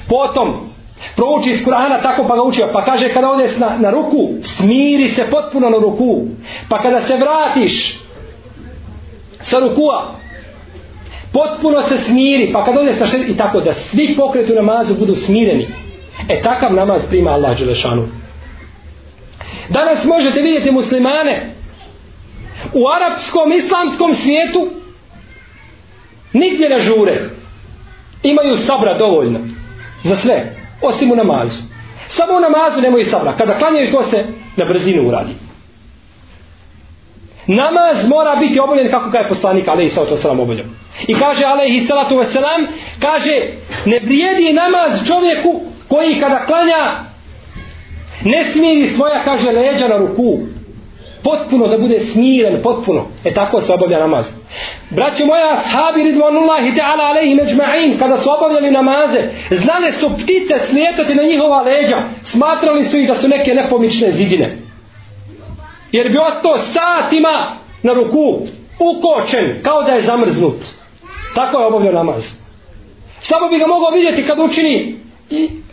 potom 0.09 0.71
prouči 1.15 1.49
iz 1.51 1.65
Kur'ana 1.65 2.01
tako 2.03 2.27
pa 2.27 2.35
ga 2.35 2.43
učio 2.43 2.67
pa 2.73 2.81
kaže 2.81 3.09
kada 3.09 3.29
odeš 3.29 3.57
na, 3.57 3.77
na 3.77 3.89
ruku 3.89 4.29
smiri 4.41 5.09
se 5.09 5.27
potpuno 5.31 5.69
na 5.69 5.77
ruku. 5.77 6.21
Pa 6.69 6.81
kada 6.81 7.01
se 7.01 7.17
vratiš 7.17 7.99
sa 9.41 9.59
rukua 9.59 10.11
potpuno 11.33 11.81
se 11.81 11.97
smiri. 11.97 12.51
Pa 12.53 12.63
kada 12.63 12.79
odeš 12.79 12.99
na 12.99 13.07
šest 13.07 13.29
i 13.29 13.37
tako 13.37 13.61
da 13.61 13.73
svi 13.73 14.15
pokreti 14.17 14.51
u 14.51 14.55
namazu 14.55 14.95
budu 14.95 15.15
smireni. 15.15 15.67
E 16.29 16.41
takav 16.41 16.73
namaz 16.73 17.01
prima 17.09 17.31
Allah 17.31 17.59
Đelešanu 17.59 18.20
danas 19.73 20.05
možete 20.05 20.41
vidjeti 20.41 20.71
muslimane 20.71 21.53
u 22.73 22.81
arapskom 22.95 23.51
islamskom 23.51 24.13
svijetu 24.13 24.69
nigdje 26.33 26.69
ne 26.69 26.79
žure 26.79 27.29
imaju 28.23 28.57
sabra 28.57 28.97
dovoljno 28.97 29.39
za 30.03 30.15
sve 30.15 30.55
osim 30.81 31.11
u 31.11 31.15
namazu. 31.15 31.59
Samo 32.07 32.33
u 32.33 32.39
namazu 32.39 32.81
nemoj 32.81 33.03
sabra. 33.03 33.35
Kada 33.37 33.57
klanjaju 33.57 33.91
to 33.91 34.03
se 34.03 34.17
na 34.57 34.65
brzinu 34.65 35.07
uradi. 35.07 35.33
Namaz 37.47 38.09
mora 38.09 38.35
biti 38.35 38.59
obavljen 38.59 38.91
kako 38.91 39.09
ga 39.09 39.19
je 39.19 39.27
poslanik 39.27 39.67
alaihi 39.67 39.89
sallatu 39.89 40.15
wasalam 40.15 40.41
obavljao. 40.41 40.65
I 41.07 41.13
kaže 41.13 41.45
alaihi 41.45 41.85
sallatu 41.85 42.15
wasalam, 42.15 42.67
kaže 42.99 43.33
ne 43.85 43.99
vrijedi 43.99 44.53
namaz 44.53 45.07
čovjeku 45.07 45.61
koji 45.87 46.19
kada 46.19 46.45
klanja 46.45 47.10
ne 48.23 48.43
smiri 48.43 48.89
svoja, 48.89 49.23
kaže, 49.23 49.51
leđa 49.51 49.87
na 49.87 49.97
ruku 49.97 50.39
potpuno 51.23 51.67
da 51.67 51.77
bude 51.77 51.99
smiren, 51.99 52.61
potpuno. 52.63 53.05
E 53.23 53.33
tako 53.33 53.61
se 53.61 53.73
obavlja 53.73 53.99
namaz. 53.99 54.25
Braćo 54.89 55.25
moja, 55.25 55.51
ashabi 55.53 56.03
ridvanullahi 56.03 56.71
ta'ala 56.71 57.03
alaihi 57.09 57.35
međma'in, 57.35 57.99
kada 57.99 58.17
su 58.17 58.29
obavljali 58.37 58.71
namaze, 58.71 59.21
znale 59.51 59.91
su 59.91 60.09
ptice 60.15 60.59
slijetati 60.59 61.15
na 61.15 61.23
njihova 61.23 61.61
leđa, 61.61 61.97
smatrali 62.23 62.85
su 62.85 62.97
ih 62.97 63.07
da 63.07 63.15
su 63.15 63.27
neke 63.27 63.53
nepomične 63.53 64.11
zidine. 64.11 64.57
Jer 65.91 66.09
bi 66.09 66.17
ostao 66.17 66.57
satima 66.57 67.57
na 67.83 67.93
ruku, 67.93 68.39
ukočen, 68.79 69.61
kao 69.63 69.83
da 69.83 69.91
je 69.91 70.01
zamrznut. 70.01 70.57
Tako 71.35 71.59
je 71.59 71.65
obavljao 71.65 71.93
namaz. 71.93 72.23
Samo 73.19 73.49
bi 73.49 73.57
ga 73.57 73.67
mogao 73.67 73.89
vidjeti 73.89 74.27
kad 74.27 74.39
učini 74.39 74.95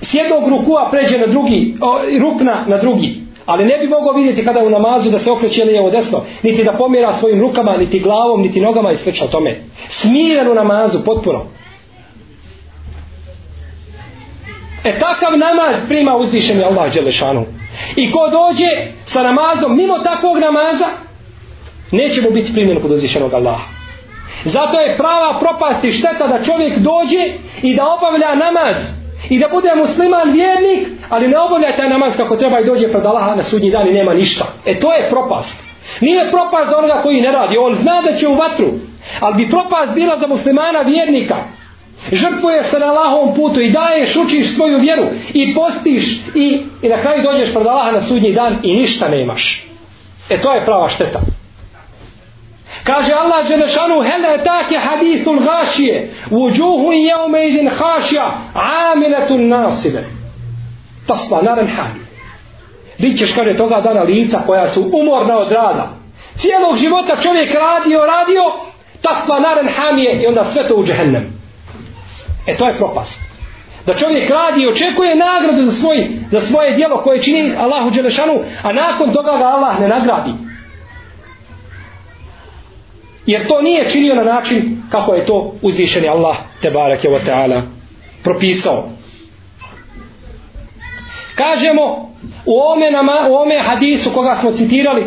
s 0.00 0.14
jednog 0.14 0.48
rukua 0.48 0.88
pređe 0.90 1.18
na 1.18 1.26
drugi, 1.26 1.76
o, 1.80 2.00
rukna 2.20 2.64
na 2.66 2.78
drugi. 2.78 3.28
Ali 3.46 3.64
ne 3.64 3.78
bi 3.78 3.86
mogao 3.86 4.12
vidjeti 4.12 4.44
kada 4.44 4.60
u 4.60 4.70
namazu 4.70 5.10
da 5.10 5.18
se 5.18 5.30
okreće 5.30 5.64
lijevo 5.64 5.90
desno, 5.90 6.24
niti 6.42 6.64
da 6.64 6.72
pomjera 6.72 7.12
svojim 7.12 7.40
rukama, 7.40 7.76
niti 7.76 8.00
glavom, 8.00 8.42
niti 8.42 8.60
nogama 8.60 8.92
i 8.92 8.96
slično 8.96 9.26
tome. 9.26 9.56
Smiren 9.88 10.48
u 10.48 10.54
namazu, 10.54 11.04
potpuno. 11.04 11.44
E 14.84 14.98
takav 14.98 15.32
namaz 15.38 15.88
prima 15.88 16.16
uzvišen 16.16 16.64
Allah 16.64 16.94
Đelešanu. 16.94 17.44
I 17.96 18.10
ko 18.10 18.28
dođe 18.28 18.70
sa 19.04 19.22
namazom 19.22 19.76
mimo 19.76 19.98
takvog 19.98 20.38
namaza, 20.38 20.86
neće 21.92 22.22
mu 22.22 22.30
biti 22.30 22.52
primjen 22.52 22.80
kod 22.80 22.90
uzvišenog 22.90 23.34
Allaha. 23.34 23.64
Zato 24.44 24.80
je 24.80 24.96
prava 24.96 25.38
propast 25.40 25.84
i 25.84 25.92
šteta 25.92 26.26
da 26.26 26.44
čovjek 26.44 26.78
dođe 26.78 27.22
i 27.62 27.74
da 27.76 27.82
obavlja 27.96 28.34
namaz 28.34 28.76
i 29.30 29.38
da 29.38 29.48
bude 29.48 29.68
musliman 29.74 30.32
vjernik, 30.32 30.88
ali 31.08 31.28
ne 31.28 31.38
obavlja 31.38 31.76
taj 31.76 31.88
namaz 31.88 32.16
kako 32.16 32.36
treba 32.36 32.60
i 32.60 32.66
dođe 32.66 32.88
pred 32.88 33.06
Allaha 33.06 33.34
na 33.34 33.42
sudnji 33.42 33.70
dan 33.70 33.88
i 33.88 33.92
nema 33.92 34.14
ništa. 34.14 34.44
E 34.64 34.80
to 34.80 34.92
je 34.92 35.08
propast. 35.10 35.56
Nije 36.00 36.30
propast 36.30 36.70
za 36.70 36.78
onoga 36.78 37.02
koji 37.02 37.20
ne 37.20 37.32
radi. 37.32 37.56
On 37.60 37.74
zna 37.74 38.02
da 38.02 38.16
će 38.16 38.28
u 38.28 38.34
vatru. 38.34 38.66
Ali 39.20 39.36
bi 39.36 39.50
propast 39.50 39.92
bila 39.94 40.18
za 40.18 40.26
muslimana 40.26 40.80
vjernika. 40.80 41.36
Žrtvuješ 42.12 42.66
se 42.66 42.78
na 42.78 42.86
Allahovom 42.86 43.34
putu 43.34 43.60
i 43.60 43.72
daješ, 43.72 44.16
učiš 44.16 44.56
svoju 44.56 44.78
vjeru 44.78 45.08
i 45.34 45.54
postiš 45.54 46.04
i, 46.34 46.62
i 46.82 46.88
na 46.88 46.96
kraju 47.00 47.22
dođeš 47.22 47.54
pred 47.54 47.66
Allaha 47.66 47.92
na 47.92 48.00
sudnji 48.00 48.32
dan 48.32 48.60
i 48.62 48.76
ništa 48.76 49.08
nemaš. 49.08 49.66
E 50.30 50.40
to 50.40 50.52
je 50.52 50.64
prava 50.64 50.88
šteta. 50.88 51.20
Kaže 52.84 53.12
Allah 53.12 53.48
Đelešanu, 53.48 54.02
hele 54.02 54.42
tak 54.44 54.84
hadithul 54.84 55.38
gašije, 55.40 56.10
vuđuhu 56.30 56.92
i 56.92 57.04
jeume 57.04 57.48
idin 57.48 57.68
hašja, 57.68 58.30
amiletun 58.92 59.48
nasibe. 59.48 60.04
Tasla 61.06 61.42
naren 61.42 61.68
hami. 61.68 62.00
Bićeš, 62.98 63.34
kaže, 63.34 63.56
toga 63.56 63.80
dana 63.80 64.02
lica 64.02 64.40
koja 64.46 64.66
su 64.66 64.90
umorna 64.92 65.38
od 65.38 65.52
rada. 65.52 65.88
Cijelog 66.36 66.76
života 66.76 67.16
čovjek 67.22 67.54
radio, 67.54 68.00
radio, 68.00 68.42
tasla 69.02 69.40
naren 69.40 69.68
hamije 69.76 70.22
i 70.22 70.26
onda 70.26 70.44
sve 70.44 70.68
to 70.68 70.74
u 70.74 70.84
džehennem. 70.84 71.38
E 72.46 72.56
to 72.56 72.68
je 72.68 72.76
propast. 72.76 73.20
Da 73.86 73.94
čovjek 73.94 74.30
radi 74.30 74.62
i 74.62 74.68
očekuje 74.68 75.16
nagradu 75.16 75.62
za, 75.62 75.72
svoj, 75.72 76.08
za 76.30 76.40
svoje 76.40 76.74
dijelo 76.74 76.96
koje 76.96 77.22
čini 77.22 77.56
Allahu 77.56 77.90
Đelešanu, 77.90 78.40
a 78.62 78.72
nakon 78.72 79.12
toga 79.12 79.30
ga 79.38 79.44
Allah 79.44 79.80
ne 79.80 79.88
nagradi. 79.88 80.47
Jer 83.28 83.48
to 83.48 83.62
nije 83.62 83.90
činio 83.90 84.14
na 84.14 84.24
način 84.24 84.82
kako 84.90 85.14
je 85.14 85.26
to 85.26 85.54
uzvišeni 85.62 86.08
Allah 86.08 86.36
te 86.62 86.70
barake 86.70 87.08
wa 87.08 87.18
ta'ala 87.26 87.62
propisao. 88.24 88.88
Kažemo 91.34 91.82
u 92.46 92.54
ome, 92.72 92.90
nama, 92.90 93.26
u 93.30 93.34
ome 93.34 93.60
hadisu 93.62 94.10
koga 94.14 94.36
smo 94.40 94.52
citirali 94.52 95.06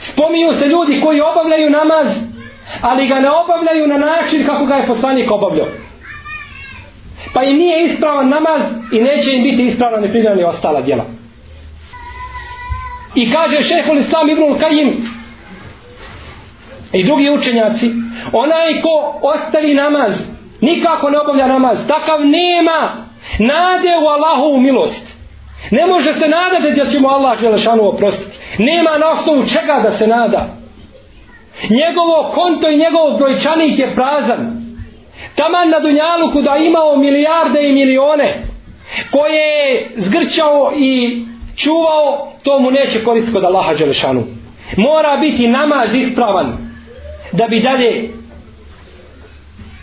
spominju 0.00 0.52
se 0.52 0.66
ljudi 0.66 1.00
koji 1.00 1.20
obavljaju 1.20 1.70
namaz 1.70 2.08
ali 2.80 3.08
ga 3.08 3.14
ne 3.14 3.30
obavljaju 3.30 3.86
na 3.86 3.98
način 3.98 4.46
kako 4.46 4.66
ga 4.66 4.74
je 4.74 4.86
poslanik 4.86 5.30
obavljao. 5.30 5.68
Pa 7.34 7.42
i 7.42 7.54
nije 7.54 7.84
ispravan 7.84 8.28
namaz 8.28 8.62
i 8.92 9.00
neće 9.00 9.30
im 9.30 9.42
biti 9.42 9.62
ispravan 9.62 10.02
ni 10.02 10.10
pridani 10.10 10.44
ostala 10.44 10.80
djela. 10.80 11.04
I 13.14 13.32
kaže 13.32 13.62
šehol 13.62 13.98
Islam 13.98 14.30
Ibnul 14.30 14.58
Kajim 14.58 15.11
i 16.92 17.04
drugi 17.04 17.30
učenjaci, 17.30 17.90
onaj 18.32 18.80
ko 18.82 19.20
ostavi 19.22 19.74
namaz, 19.74 20.12
nikako 20.60 21.10
ne 21.10 21.18
obavlja 21.20 21.46
namaz, 21.46 21.78
takav 21.88 22.26
nema 22.26 23.06
nade 23.38 23.92
u 24.04 24.06
Allahovu 24.06 24.60
milost. 24.60 25.12
Ne 25.70 25.86
može 25.86 26.14
se 26.14 26.28
nadati 26.28 26.80
da 26.80 26.90
će 26.90 27.00
mu 27.00 27.08
Allah 27.08 27.40
Želešanu 27.40 27.88
oprostiti. 27.88 28.38
Nema 28.58 28.98
na 28.98 29.08
osnovu 29.10 29.42
čega 29.46 29.80
da 29.84 29.90
se 29.90 30.06
nada. 30.06 30.46
Njegovo 31.70 32.30
konto 32.34 32.68
i 32.68 32.76
njegov 32.76 33.18
brojčanik 33.18 33.78
je 33.78 33.94
prazan. 33.94 34.62
taman 35.34 35.70
na 35.70 35.80
Dunjaluku 35.80 36.42
da 36.42 36.56
imao 36.56 36.96
milijarde 36.96 37.68
i 37.68 37.72
milione 37.72 38.42
koje 39.10 39.46
je 39.46 39.90
zgrčao 39.96 40.72
i 40.76 41.22
čuvao, 41.56 42.32
to 42.42 42.58
mu 42.58 42.70
neće 42.70 43.04
koristiti 43.04 43.34
kod 43.34 43.44
Allaha 43.44 43.74
Đelešanu. 43.74 44.24
Mora 44.76 45.16
biti 45.16 45.48
namaz 45.48 45.94
ispravan 45.94 46.71
da 47.32 47.46
bi 47.48 47.62
dalje 47.62 48.10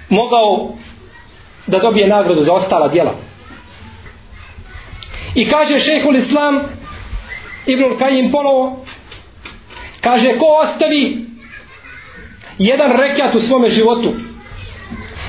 mogao 0.09 0.73
da 1.67 1.79
dobije 1.79 2.07
nagradu 2.07 2.41
za 2.41 2.53
ostala 2.53 2.87
djela. 2.87 3.15
I 5.35 5.49
kaže 5.49 5.79
šehhul 5.79 6.15
Islam 6.15 6.59
Ibnul 7.65 7.97
Kajim 7.97 8.31
ponovo 8.31 8.85
kaže 10.01 10.37
ko 10.37 10.45
ostavi 10.63 11.25
jedan 12.57 12.91
rekat 12.91 13.35
u 13.35 13.39
svome 13.39 13.69
životu 13.69 14.13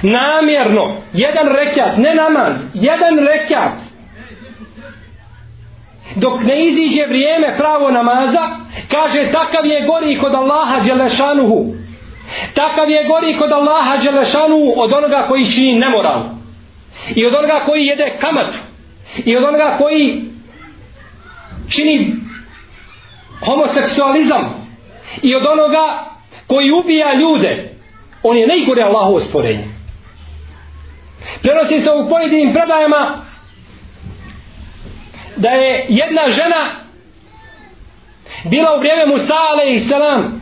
namjerno 0.03 0.97
jedan 1.13 1.49
rekat, 1.49 1.97
ne 1.97 2.15
namaz 2.15 2.55
jedan 2.75 3.19
rekat 3.19 3.73
dok 6.17 6.43
ne 6.43 6.67
iziđe 6.67 7.07
vrijeme 7.07 7.57
pravo 7.59 7.91
namaza 7.91 8.41
kaže 8.89 9.33
takav 9.33 9.67
je 9.67 9.87
gori 9.87 10.19
kod 10.19 10.35
Allaha 10.35 10.81
Đelešanuhu 10.81 11.75
takav 12.55 12.91
je 12.91 13.05
gori 13.05 13.37
kod 13.37 13.53
Allaha 13.53 13.97
Đelešanu 13.97 14.73
od 14.77 14.93
onoga 14.93 15.27
koji 15.29 15.47
čini 15.47 15.79
nemoral. 15.79 16.29
I 17.15 17.27
od 17.27 17.35
onoga 17.35 17.63
koji 17.67 17.87
jede 17.87 18.17
kamatu. 18.21 18.59
I 19.25 19.37
od 19.37 19.45
onoga 19.45 19.77
koji 19.79 20.25
čini 21.69 22.17
homoseksualizam. 23.45 24.69
I 25.23 25.35
od 25.35 25.47
onoga 25.47 26.11
koji 26.47 26.73
ubija 26.73 27.15
ljude. 27.15 27.75
On 28.23 28.37
je 28.37 28.47
najgore 28.47 28.83
Allahovo 28.83 29.21
stvorenje. 29.21 29.65
Prenosi 31.43 31.81
se 31.81 31.91
u 31.91 32.09
pojedinim 32.09 32.53
predajama 32.53 33.25
da 35.37 35.49
je 35.49 35.87
jedna 35.89 36.23
žena 36.29 36.85
bila 38.45 38.77
u 38.77 38.79
vrijeme 38.79 39.07
Musa 39.07 39.35
alaihi 39.53 39.81
salam 39.81 40.40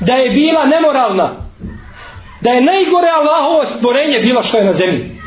da 0.00 0.12
je 0.12 0.30
bila 0.30 0.66
nemoralna 0.66 1.30
da 2.40 2.50
je 2.50 2.64
najgore 2.64 3.08
Allahovo 3.08 3.64
stvorenje 3.64 4.18
bilo 4.18 4.42
što 4.42 4.58
je 4.58 4.64
na 4.64 4.72
zemlji 4.72 5.20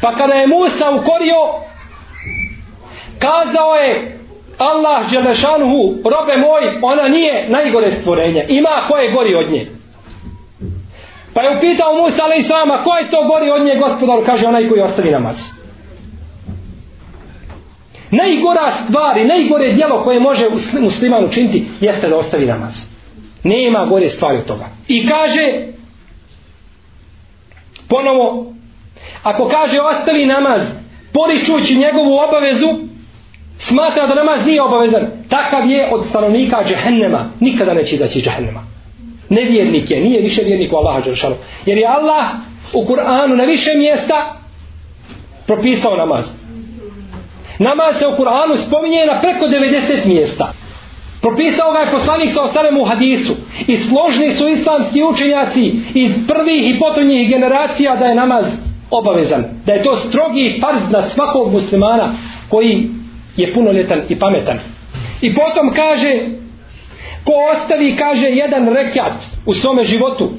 pa 0.00 0.14
kada 0.14 0.34
je 0.34 0.46
Musa 0.46 0.86
ukorio 1.00 1.40
kazao 3.18 3.74
je 3.74 4.20
Allah 4.58 5.10
Želešanhu, 5.12 5.80
robe 6.04 6.36
moj, 6.36 6.78
ona 6.82 7.08
nije 7.08 7.48
najgore 7.48 7.90
stvorenje. 7.90 8.44
Ima 8.48 8.86
ko 8.88 8.96
je 8.96 9.12
gori 9.12 9.34
od 9.34 9.52
nje. 9.52 9.66
Pa 11.34 11.42
je 11.42 11.56
upitao 11.56 11.94
Musa, 11.94 12.22
ali 12.24 12.36
i 12.38 12.42
sama, 12.42 12.82
ko 12.84 12.96
je 12.96 13.10
to 13.10 13.24
gori 13.24 13.50
od 13.50 13.64
nje, 13.64 13.76
gospodar, 13.76 14.18
kaže 14.26 14.46
onaj 14.46 14.68
koji 14.68 14.82
ostavi 14.82 15.10
namaz. 15.10 15.36
Najgora 18.10 18.70
stvar 18.70 19.16
i 19.18 19.28
najgore 19.28 19.72
djelo 19.72 20.02
koje 20.02 20.20
može 20.20 20.46
musliman 20.80 21.24
učiniti 21.24 21.64
jeste 21.80 22.08
da 22.08 22.16
ostavi 22.16 22.46
namaz. 22.46 22.89
Nema 23.44 23.86
gore 23.86 24.08
stvari 24.08 24.38
od 24.38 24.46
toga. 24.46 24.68
I 24.88 25.06
kaže 25.06 25.66
ponovo 27.88 28.46
ako 29.22 29.48
kaže 29.48 29.80
ostavi 29.80 30.26
namaz 30.26 30.62
poričući 31.12 31.78
njegovu 31.78 32.18
obavezu 32.28 32.68
smatra 33.58 34.06
da 34.06 34.14
namaz 34.14 34.46
nije 34.46 34.62
obavezan. 34.62 35.06
Takav 35.28 35.70
je 35.70 35.90
od 35.94 36.06
stanovnika 36.08 36.64
džehennema. 36.68 37.30
Nikada 37.40 37.74
neće 37.74 37.94
izaći 37.94 38.18
iz 38.18 38.24
džehennema. 38.24 38.62
Nevjernik 39.28 39.90
je, 39.90 40.00
nije 40.00 40.22
više 40.22 40.42
vjernik 40.42 40.72
u 40.72 40.76
Allaha 40.76 41.00
Đeršanu 41.00 41.36
jer 41.66 41.78
je 41.78 41.86
Allah 41.86 42.24
u 42.72 42.84
Kur'anu 42.84 43.36
na 43.36 43.44
više 43.44 43.70
mjesta 43.76 44.36
propisao 45.46 45.96
namaz. 45.96 46.26
Namaz 47.58 47.96
se 47.98 48.06
u 48.06 48.10
Kur'anu 48.10 48.56
spominje 48.56 49.06
na 49.06 49.20
preko 49.20 49.46
90 49.46 50.06
mjesta 50.06 50.52
propisao 51.20 51.72
ga 51.72 51.78
je 51.78 51.90
poslanik 51.90 52.30
sa 52.30 52.42
osalem 52.42 52.80
u 52.80 52.84
hadisu. 52.84 53.32
I 53.66 53.76
složni 53.76 54.30
su 54.30 54.48
islamski 54.48 55.02
učenjaci 55.02 55.64
iz 55.94 56.12
prvih 56.28 56.74
i 56.74 56.78
potonjih 56.78 57.28
generacija 57.28 57.96
da 57.96 58.04
je 58.04 58.14
namaz 58.14 58.44
obavezan. 58.90 59.44
Da 59.66 59.72
je 59.72 59.82
to 59.82 59.96
strogi 59.96 60.60
farz 60.60 60.90
na 60.90 61.02
svakog 61.02 61.52
muslimana 61.52 62.12
koji 62.48 62.88
je 63.36 63.54
punoljetan 63.54 64.00
i 64.08 64.18
pametan. 64.18 64.58
I 65.20 65.34
potom 65.34 65.74
kaže, 65.74 66.10
ko 67.24 67.32
ostavi, 67.52 67.96
kaže, 67.96 68.26
jedan 68.26 68.68
rekat 68.68 69.12
u 69.46 69.52
svome 69.52 69.82
životu, 69.82 70.30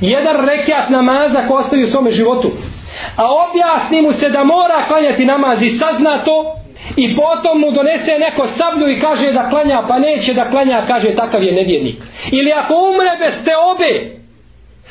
jedan 0.00 0.36
rekat 0.46 0.90
namaza 0.90 1.48
ko 1.48 1.54
ostavi 1.54 1.84
u 1.84 1.86
svome 1.86 2.10
životu, 2.12 2.50
a 3.16 3.22
objasni 3.44 4.02
mu 4.02 4.12
se 4.12 4.28
da 4.28 4.44
mora 4.44 4.86
klanjati 4.88 5.24
namaz 5.24 5.62
i 5.62 5.68
sazna 5.68 6.24
to, 6.24 6.56
i 6.96 7.16
potom 7.16 7.60
mu 7.60 7.70
donese 7.70 8.12
neko 8.18 8.46
sablju 8.48 8.88
i 8.88 9.00
kaže 9.00 9.32
da 9.32 9.48
klanja, 9.50 9.82
pa 9.88 9.98
neće 9.98 10.34
da 10.34 10.50
klanja, 10.50 10.84
kaže 10.86 11.14
takav 11.14 11.42
je 11.42 11.52
nevjernik. 11.52 11.96
Ili 12.32 12.52
ako 12.52 12.74
umre 12.74 13.12
bez 13.18 13.44
te 13.44 13.52
obe, 13.72 13.92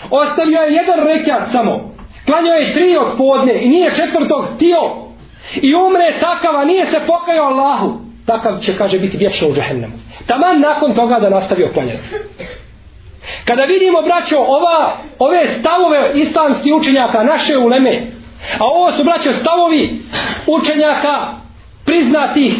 ostavio 0.09 0.59
je 0.61 0.73
jedan 0.73 0.99
rekat 1.07 1.51
samo, 1.51 1.95
klanjao 2.25 2.55
je 2.55 2.73
tri 2.73 2.97
od 2.97 3.17
podne 3.17 3.53
i 3.63 3.69
nije 3.69 3.91
četvrtog 3.91 4.45
tio, 4.59 4.81
i 5.61 5.75
umre 5.75 6.17
takav, 6.19 6.55
a 6.55 6.65
nije 6.65 6.85
se 6.85 6.99
pokajao 7.07 7.45
Allahu, 7.45 7.99
takav 8.25 8.59
će, 8.61 8.77
kaže, 8.77 8.99
biti 8.99 9.17
vječno 9.17 9.47
u 9.47 9.53
džahennemu. 9.53 9.93
Taman 10.27 10.59
nakon 10.59 10.93
toga 10.93 11.19
da 11.19 11.29
nastavi 11.29 11.63
oklanjati. 11.63 11.99
Kada 13.45 13.63
vidimo, 13.63 14.01
braćo, 14.01 14.37
ova, 14.39 14.97
ove 15.19 15.47
stavove 15.47 16.11
islamskih 16.15 16.73
učenjaka, 16.73 17.23
naše 17.23 17.57
uleme, 17.57 18.01
a 18.59 18.65
ovo 18.65 18.91
su, 18.91 19.03
braćo, 19.03 19.33
stavovi 19.33 19.99
učenjaka 20.47 21.42
priznatih 21.93 22.53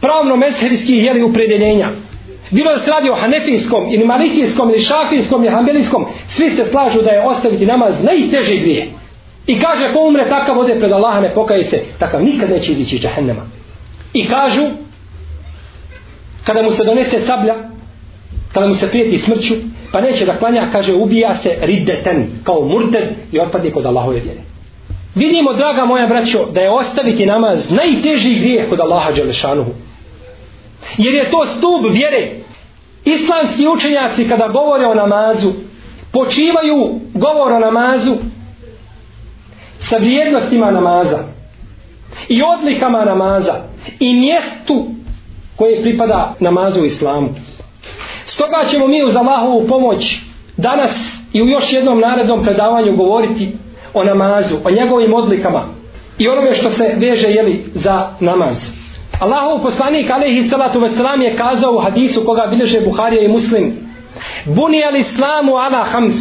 pravno-mezherijskih 0.00 1.04
jeli 1.04 1.22
upredeljenja. 1.22 1.88
Bilo 2.50 2.72
da 2.72 2.78
se 2.78 2.90
radi 2.90 3.10
o 3.10 3.14
hanefijskom, 3.14 3.92
ili 3.92 4.04
malikijskom, 4.04 4.70
ili 4.70 4.78
šafijskom, 4.78 5.44
ili 5.44 5.54
hambelijskom, 5.54 6.06
svi 6.30 6.50
se 6.50 6.64
slažu 6.64 7.02
da 7.02 7.10
je 7.10 7.26
ostaviti 7.26 7.66
namaz 7.66 8.02
najteži 8.02 8.58
grije. 8.58 8.86
I 9.46 9.58
kaže 9.60 9.92
ko 9.92 10.08
umre 10.08 10.28
takav 10.28 10.58
ode 10.58 10.78
pred 10.80 10.92
Allaha 10.92 11.20
ne 11.20 11.34
pokaje 11.34 11.64
se, 11.64 11.82
takav 11.98 12.22
nikad 12.22 12.50
neće 12.50 12.72
izići 12.72 12.96
iz 12.96 13.02
džahennema. 13.02 13.42
I 14.14 14.26
kažu 14.26 14.62
kada 16.44 16.62
mu 16.62 16.70
se 16.70 16.84
donese 16.84 17.20
sablja, 17.20 17.54
kada 18.52 18.66
mu 18.66 18.74
se 18.74 18.88
prijeti 18.88 19.18
smrću, 19.18 19.54
pa 19.92 20.00
neće 20.00 20.26
da 20.26 20.38
klanja, 20.38 20.68
kaže 20.72 20.94
ubija 20.94 21.34
se 21.34 21.50
riddeten 21.60 22.26
kao 22.44 22.60
murted 22.60 23.08
i 23.32 23.40
otpadnik 23.40 23.74
kod 23.74 23.86
Allahove 23.86 24.20
vjere. 24.20 24.40
Vidimo, 25.16 25.52
draga 25.52 25.84
moja 25.84 26.06
braćo, 26.06 26.46
da 26.52 26.60
je 26.60 26.70
ostaviti 26.70 27.26
namaz 27.26 27.70
najteži 27.72 28.34
grijeh 28.34 28.68
kod 28.68 28.80
Allaha 28.80 29.12
Đelešanuhu. 29.12 29.70
Jer 30.98 31.14
je 31.14 31.30
to 31.30 31.46
stup 31.46 31.92
vjere. 31.92 32.36
Islamski 33.04 33.68
učenjaci 33.68 34.28
kada 34.28 34.48
govore 34.48 34.86
o 34.86 34.94
namazu, 34.94 35.52
počivaju 36.12 37.00
govor 37.14 37.52
o 37.52 37.58
namazu 37.58 38.14
sa 39.78 39.96
vrijednostima 39.96 40.70
namaza 40.70 41.18
i 42.28 42.42
odlikama 42.42 43.04
namaza 43.04 43.54
i 44.00 44.14
mjestu 44.14 44.86
koje 45.56 45.82
pripada 45.82 46.34
namazu 46.40 46.80
u 46.80 46.84
islamu. 46.84 47.28
Stoga 48.26 48.64
ćemo 48.70 48.86
mi 48.86 49.04
uz 49.04 49.16
Allahovu 49.16 49.66
pomoć 49.68 50.18
danas 50.56 50.90
i 51.32 51.42
u 51.42 51.46
još 51.46 51.72
jednom 51.72 52.00
narednom 52.00 52.44
predavanju 52.44 52.96
govoriti 52.96 53.48
o 54.00 54.04
namazu, 54.04 54.56
o 54.64 54.70
njegovim 54.70 55.14
odlikama 55.14 55.62
i 56.18 56.28
onome 56.28 56.54
što 56.54 56.70
se 56.70 56.94
veže 56.96 57.28
jeli, 57.28 57.64
za 57.74 58.08
namaz. 58.20 58.76
Allahov 59.20 59.62
poslanik 59.62 60.10
alaihi 60.10 60.42
salatu 60.42 60.80
veselam 60.80 61.22
je 61.22 61.36
kazao 61.36 61.72
u 61.72 61.78
hadisu 61.78 62.24
koga 62.26 62.46
bilježe 62.50 62.80
Buharija 62.80 63.22
i 63.24 63.28
Muslim 63.28 63.72
Buni 64.44 64.84
al 64.84 64.96
islamu 64.96 65.56
ala 65.56 65.84
hams 65.84 66.14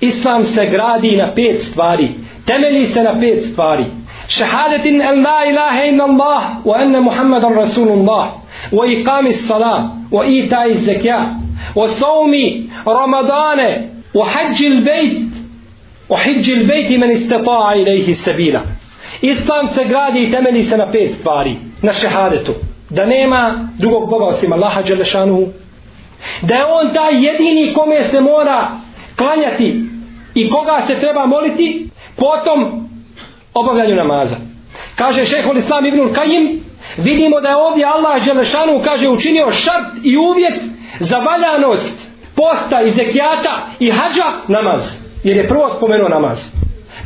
Islam 0.00 0.44
se 0.44 0.66
gradi 0.66 1.16
na 1.16 1.32
pet 1.34 1.62
stvari 1.62 2.14
temelji 2.46 2.86
se 2.86 3.02
na 3.02 3.20
pet 3.20 3.44
stvari 3.44 3.84
šehadetin 4.28 5.02
en 5.02 5.22
la 5.22 5.46
ilaha 5.50 5.84
in 5.84 6.00
Allah 6.00 6.42
wa 6.64 6.82
enne 6.82 7.00
Muhammadan 7.00 7.54
Rasulullah 7.54 8.26
wa 8.72 8.86
iqami 8.86 9.32
salam 9.32 10.08
wa 10.10 10.26
itai 10.26 10.74
zekja 10.74 11.34
wa 11.74 11.88
saumi 11.88 12.70
ramadane 12.86 13.88
wa 14.14 14.24
hađi 14.24 14.66
il 14.66 14.84
bejt 14.84 15.31
wa 16.08 16.16
hađi 16.16 16.52
il 16.52 16.66
bejt 16.66 16.98
men 16.98 17.10
istata'a 17.10 17.74
ilaihi 17.76 18.14
sabila. 18.14 18.60
Islam 19.20 19.68
se 19.68 19.84
gradi 19.84 20.18
i 20.20 20.30
temelji 20.30 20.62
se 20.62 20.76
na 20.76 20.90
pet 20.92 21.10
stvari. 21.18 21.56
Na 21.82 21.92
šehadetu. 21.92 22.52
Da 22.90 23.06
nema 23.06 23.68
drugog 23.78 24.10
Boga 24.10 24.24
osim 24.24 24.52
Allaha 24.52 24.82
Đelešanuhu. 24.82 25.46
Da 26.42 26.54
je 26.54 26.64
on 26.64 26.94
taj 26.94 27.24
jedini 27.26 27.72
kome 27.74 28.02
se 28.02 28.20
mora 28.20 28.70
klanjati 29.16 29.84
i 30.34 30.48
koga 30.48 30.82
se 30.86 31.00
treba 31.00 31.26
moliti 31.26 31.88
potom 32.16 32.88
obavljanju 33.54 33.96
namaza. 33.96 34.36
Kaže 34.96 35.24
šehol 35.24 35.56
islam 35.56 35.86
ibnul 35.86 36.12
kajim 36.14 36.60
vidimo 36.96 37.40
da 37.40 37.48
je 37.48 37.56
ovdje 37.56 37.84
Allah 37.84 38.22
Želešanu 38.22 38.80
kaže 38.84 39.08
učinio 39.08 39.52
šart 39.52 39.86
i 40.04 40.16
uvjet 40.16 40.62
za 41.00 41.16
valjanost 41.16 42.12
posta 42.34 42.82
i 42.82 42.90
zekijata 42.90 43.66
i 43.80 43.90
hađa 43.90 44.28
namaz. 44.48 45.01
Jer 45.23 45.37
je 45.37 45.47
prvo 45.47 45.69
spomenuo 45.69 46.09
namaz. 46.09 46.39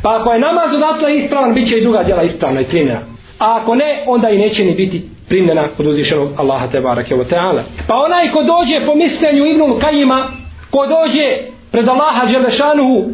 Pa 0.02 0.16
ako 0.20 0.32
je 0.32 0.40
namaz 0.40 0.74
odatle 0.74 1.14
ispravan, 1.14 1.54
bit 1.54 1.68
će 1.68 1.78
i 1.78 1.82
druga 1.82 2.02
djela 2.02 2.22
ispravna 2.22 2.60
i 2.60 2.64
primjena. 2.64 3.00
A 3.38 3.58
ako 3.62 3.74
ne, 3.74 4.04
onda 4.06 4.28
i 4.30 4.38
neće 4.38 4.64
ni 4.64 4.74
biti 4.74 5.08
primjena 5.28 5.64
od 5.78 5.86
uzvišenog 5.86 6.28
Allaha 6.36 6.66
te 6.66 6.80
barake 6.80 7.14
wa 7.14 7.24
ta'ala. 7.24 7.62
Pa 7.88 7.94
onaj 7.94 8.30
ko 8.30 8.42
dođe 8.42 8.86
po 8.86 8.94
mišljenju 8.94 9.46
Ibnul 9.46 9.80
Kajima, 9.80 10.24
ko 10.70 10.86
dođe 10.86 11.52
pred 11.72 11.88
Allaha 11.88 12.26
Đelešanuhu 12.26 13.10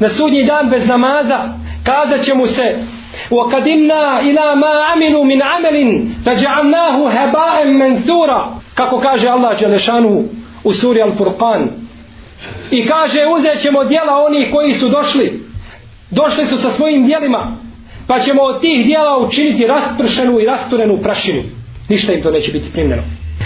na 0.00 0.08
sudnji 0.08 0.44
dan 0.44 0.70
bez 0.70 0.88
namaza, 0.88 1.38
kazat 1.84 2.24
će 2.24 2.34
mu 2.34 2.46
se 2.46 2.78
وَقَدِمْنَا 3.30 4.20
إِلَى 4.20 4.46
مَا 4.62 4.74
عَمِلُوا 4.88 5.24
مِنْ 5.24 5.42
عَمَلٍ 5.42 5.76
فَجَعَلْنَاهُ 6.24 6.96
هَبَاءً 7.08 7.56
مَنْثُورًا 7.64 8.40
kako 8.74 8.98
kaže 8.98 9.28
Allah 9.28 9.60
Đelešanuhu 9.60 10.24
u 10.64 10.72
suri 10.74 11.02
Al-Furqan 11.02 11.68
i 12.70 12.86
kaže 12.86 13.20
uzet 13.36 13.62
ćemo 13.62 13.84
dijela 13.84 14.12
onih 14.26 14.48
koji 14.52 14.74
su 14.74 14.88
došli 14.88 15.42
došli 16.10 16.44
su 16.44 16.58
sa 16.58 16.72
svojim 16.72 17.06
dijelima 17.06 17.56
pa 18.06 18.18
ćemo 18.18 18.42
od 18.42 18.60
tih 18.60 18.86
dijela 18.86 19.18
učiniti 19.26 19.66
raspršenu 19.66 20.40
i 20.40 20.46
rasturenu 20.46 21.02
prašinu 21.02 21.42
ništa 21.88 22.12
im 22.12 22.22
to 22.22 22.30
neće 22.30 22.52
biti 22.52 22.72
primljeno 22.72 23.02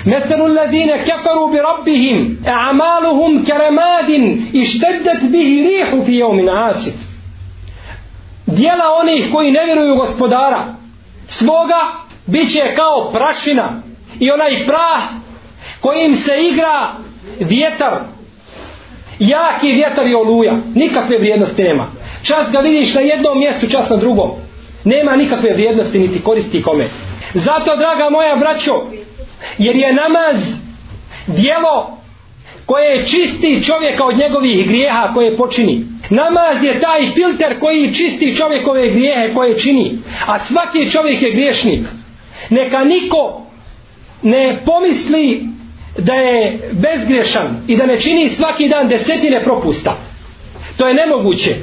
مثل 0.07 0.41
الذين 0.47 0.97
كفروا 0.97 1.51
بربهم 1.53 2.37
أعمالهم 2.47 3.45
كرماد 3.45 4.11
اشتدت 4.55 5.25
به 5.33 5.49
ريح 5.69 6.05
في 6.07 6.13
يوم 6.13 6.51
عاصف 6.51 6.95
dijela 8.47 8.85
onih 9.01 9.29
koji 9.33 9.51
ne 9.51 9.65
vjeruju 9.65 9.97
gospodara 9.97 10.75
svoga 11.29 11.81
bit 12.27 12.53
će 12.53 12.75
kao 12.77 13.11
prašina 13.13 13.83
i 14.21 14.31
onaj 14.31 14.67
prah 14.67 15.03
kojim 15.81 16.17
se 16.17 16.33
igra 16.53 16.97
vjetar 17.41 18.01
jaki 19.20 19.72
vjetar 19.72 20.08
i 20.08 20.16
oluja. 20.16 20.58
Nikakve 20.76 21.18
vrijednosti 21.18 21.64
nema. 21.64 21.88
Čas 22.24 22.52
ga 22.52 22.60
vidiš 22.60 22.96
na 22.96 23.02
jednom 23.02 23.40
mjestu 23.40 23.70
čas 23.70 23.90
na 23.90 23.98
drugom. 23.98 24.32
Nema 24.84 25.16
nikakve 25.16 25.54
vrijednosti 25.54 26.00
niti 26.00 26.22
koristi 26.22 26.62
kome. 26.62 26.86
Zato 27.34 27.76
draga 27.76 28.10
moja 28.10 28.36
braćo 28.36 28.74
jer 29.58 29.76
je 29.76 29.94
namaz 29.94 30.36
dijelo 31.28 31.98
koje 32.66 33.08
čisti 33.08 33.64
čovjeka 33.64 34.06
od 34.06 34.18
njegovih 34.18 34.68
grijeha 34.68 35.14
koje 35.14 35.38
počini. 35.38 35.86
Namaz 36.10 36.64
je 36.64 36.80
taj 36.80 37.14
filter 37.16 37.60
koji 37.60 37.94
čisti 37.94 38.36
čovjekove 38.38 38.90
grijehe 38.90 39.34
koje 39.34 39.60
čini. 39.60 40.00
A 40.28 40.40
svaki 40.40 40.92
čovjek 40.92 41.22
je 41.22 41.32
griješnik. 41.32 41.88
Neka 42.50 42.84
niko 42.84 43.42
ne 44.22 44.62
pomisli 44.66 45.55
da 45.98 46.14
je 46.14 46.70
bezgrešan 46.72 47.64
i 47.68 47.78
da 47.78 47.86
ne 47.86 48.00
čini 48.00 48.30
svaki 48.30 48.70
dan 48.70 48.88
desetine 48.88 49.44
propusta. 49.44 49.96
To 50.78 50.88
je 50.88 50.94
nemoguće. 50.94 51.56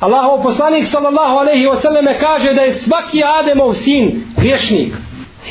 Allahov 0.00 0.42
poslanik 0.42 0.86
sallallahu 0.86 1.36
alejhi 1.36 1.66
ve 1.66 1.76
selleme 1.76 2.18
kaže 2.18 2.54
da 2.54 2.60
je 2.60 2.74
svaki 2.74 3.22
Ademov 3.24 3.74
sin 3.74 4.22
griješnik 4.36 4.92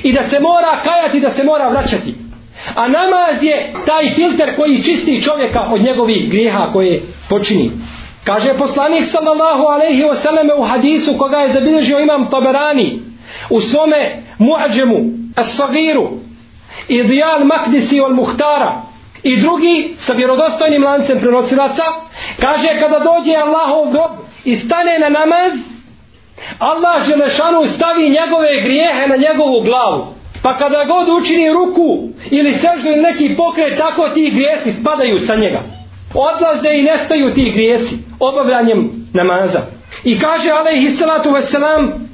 i 0.03 0.13
da 0.13 0.21
se 0.21 0.39
mora 0.39 0.79
kajati 0.83 1.19
da 1.19 1.29
se 1.29 1.43
mora 1.43 1.69
vraćati. 1.69 2.15
A 2.75 2.87
namaz 2.87 3.43
je 3.43 3.73
taj 3.85 4.13
filter 4.15 4.55
koji 4.55 4.83
čisti 4.83 5.21
čovjeka 5.21 5.61
od 5.71 5.81
njegovih 5.81 6.29
grijeha 6.29 6.69
koje 6.73 7.01
počini. 7.29 7.71
Kaže 8.23 8.53
poslanik 8.57 9.05
sallallahu 9.05 9.63
alejhi 9.63 10.03
ve 10.03 10.15
selleme 10.15 10.53
u 10.53 10.61
hadisu 10.61 11.17
koga 11.17 11.37
je 11.37 11.53
zabilježio 11.53 11.99
imam 11.99 12.29
Taberani 12.29 12.99
u 13.49 13.61
svome 13.61 14.23
muadžemu 14.39 14.97
as-sagiru 15.35 16.24
i 16.87 17.03
Dijal 17.03 17.45
Makdisi 17.45 18.01
od 18.01 18.15
Muhtara. 18.15 18.81
I 19.23 19.37
drugi 19.37 19.95
sa 19.97 20.13
vjerodostojnim 20.13 20.83
lancem 20.83 21.19
prenosilaca 21.19 21.83
kaže 22.41 22.67
kada 22.79 22.99
dođe 22.99 23.35
Allahov 23.35 23.93
dob 23.93 24.11
i 24.43 24.55
stane 24.55 24.99
na 24.99 25.09
namaz 25.09 25.53
Allah 26.59 27.07
Želešanu 27.07 27.65
stavi 27.65 28.09
njegove 28.09 28.61
grijehe 28.63 29.07
na 29.07 29.15
njegovu 29.15 29.61
glavu. 29.61 30.15
Pa 30.43 30.57
kada 30.57 30.83
god 30.83 31.21
učini 31.21 31.53
ruku 31.53 32.09
ili 32.31 32.53
seždu 32.53 32.87
ili 32.89 33.01
neki 33.01 33.35
pokret 33.37 33.77
tako 33.77 34.09
ti 34.09 34.31
grijesi 34.35 34.81
spadaju 34.81 35.17
sa 35.19 35.35
njega. 35.35 35.61
Odlaze 36.13 36.69
i 36.73 36.83
nestaju 36.83 37.33
ti 37.33 37.51
grijesi 37.51 37.95
obavljanjem 38.19 38.91
namaza. 39.13 39.61
I 40.03 40.19
kaže 40.19 40.51
alaihi 40.51 40.89
salatu 40.89 41.29
wasalam 41.29 42.04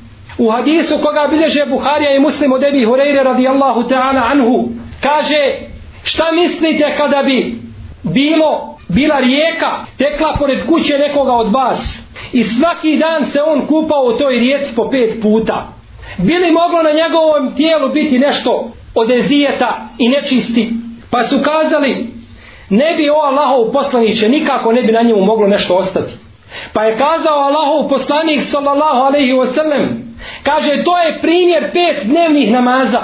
u 0.41 0.49
hadisu 0.49 0.97
koga 0.97 1.27
bilježe 1.31 1.65
Buharija 1.65 2.15
i 2.15 2.19
Muslim 2.19 2.53
od 2.53 2.63
Ebi 2.63 2.85
Hureyre 2.85 3.23
radijallahu 3.23 3.81
ta'ala 3.83 4.21
anhu 4.31 4.69
kaže 5.03 5.41
šta 6.03 6.31
mislite 6.31 6.95
kada 6.97 7.23
bi 7.23 7.55
bilo 8.03 8.77
bila 8.89 9.19
rijeka 9.19 9.85
tekla 9.97 10.35
pored 10.39 10.65
kuće 10.69 10.97
nekoga 10.97 11.31
od 11.31 11.53
vas 11.53 12.01
i 12.33 12.43
svaki 12.43 12.97
dan 12.97 13.25
se 13.25 13.41
on 13.41 13.67
kupao 13.67 14.03
u 14.03 14.17
toj 14.17 14.39
rijeci 14.39 14.75
po 14.75 14.89
pet 14.89 15.21
puta? 15.21 15.67
Bili 16.17 16.51
moglo 16.51 16.83
na 16.83 16.91
njegovom 16.91 17.55
tijelu 17.55 17.93
biti 17.93 18.19
nešto 18.19 18.71
od 18.95 19.11
ezijeta 19.11 19.87
i 19.97 20.09
nečisti? 20.09 20.73
Pa 21.11 21.23
su 21.23 21.37
kazali 21.43 22.07
ne 22.69 22.95
bi 22.97 23.09
o 23.09 23.21
Allahov 23.29 23.71
poslaniće 23.71 24.29
nikako 24.29 24.71
ne 24.71 24.81
bi 24.81 24.91
na 24.91 25.01
njemu 25.01 25.25
moglo 25.25 25.47
nešto 25.47 25.75
ostati. 25.75 26.13
Pa 26.73 26.83
je 26.83 26.97
kazao 26.97 27.37
Allahov 27.49 27.89
poslanik 27.89 28.41
sallallahu 28.41 28.99
alaihi 28.99 29.33
wasallam 29.33 30.10
Kaže, 30.43 30.83
to 30.83 30.97
je 30.97 31.19
primjer 31.21 31.71
pet 31.73 32.05
dnevnih 32.05 32.51
namaza. 32.51 33.01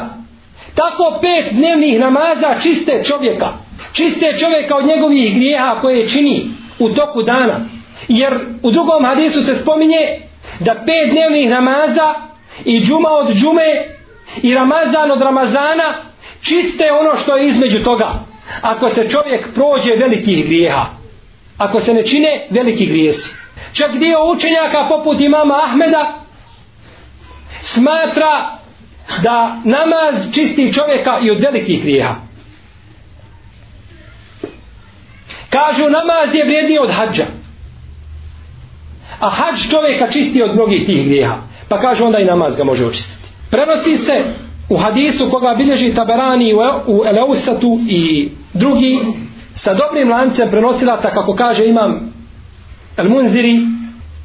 Tako 0.75 1.19
pet 1.21 1.53
dnevnih 1.53 1.99
namaza 1.99 2.61
čiste 2.61 3.01
čovjeka. 3.03 3.49
Čiste 3.93 4.33
čovjeka 4.39 4.75
od 4.75 4.85
njegovih 4.85 5.35
grijeha 5.35 5.79
koje 5.81 6.07
čini 6.07 6.45
u 6.79 6.89
toku 6.89 7.23
dana. 7.23 7.59
Jer 8.07 8.39
u 8.63 8.71
drugom 8.71 9.05
hadisu 9.05 9.41
se 9.41 9.55
spominje 9.55 10.21
da 10.59 10.73
pet 10.73 11.13
dnevnih 11.13 11.49
namaza 11.49 12.13
i 12.65 12.81
džuma 12.81 13.09
od 13.09 13.33
džume 13.33 13.85
i 14.41 14.53
ramazan 14.53 15.11
od 15.11 15.21
ramazana 15.21 16.05
čiste 16.41 16.91
ono 16.91 17.15
što 17.15 17.37
je 17.37 17.47
između 17.47 17.83
toga. 17.83 18.09
Ako 18.61 18.89
se 18.89 19.09
čovjek 19.09 19.53
prođe 19.53 19.95
velikih 19.95 20.45
grijeha. 20.45 20.85
Ako 21.57 21.79
se 21.79 21.93
ne 21.93 22.05
čine 22.05 22.47
veliki 22.49 22.85
grijesi. 22.85 23.35
Čak 23.73 23.91
dio 23.97 24.31
učenjaka 24.31 24.87
poput 24.89 25.21
imama 25.21 25.55
Ahmeda 25.63 26.26
smatra 27.73 28.59
da 29.23 29.61
namaz 29.63 30.33
čisti 30.33 30.73
čovjeka 30.73 31.19
i 31.21 31.31
od 31.31 31.39
velikih 31.39 31.81
grijeha. 31.81 32.15
Kažu 35.49 35.83
namaz 35.83 36.35
je 36.35 36.45
vrijedniji 36.45 36.79
od 36.79 36.91
hađa. 36.91 37.25
A 39.19 39.29
hađ 39.29 39.69
čovjeka 39.69 40.11
čisti 40.11 40.43
od 40.43 40.55
mnogih 40.55 40.85
tih 40.85 41.05
grijeha. 41.05 41.35
Pa 41.69 41.77
kažu 41.77 42.05
onda 42.05 42.19
i 42.19 42.25
namaz 42.25 42.57
ga 42.57 42.63
može 42.63 42.85
očistiti. 42.85 43.27
Prenosi 43.51 43.97
se 43.97 44.13
u 44.69 44.77
hadisu 44.77 45.29
koga 45.29 45.55
bilježi 45.57 45.93
Taberani 45.93 46.53
u 46.87 47.03
Eleustatu 47.05 47.79
i 47.87 48.29
drugi 48.53 48.99
sa 49.55 49.73
dobrim 49.73 50.11
lancem 50.11 50.49
prenosilata 50.49 51.11
kako 51.11 51.35
kaže 51.35 51.65
imam 51.65 52.13
El 52.97 53.09
Munziri 53.09 53.59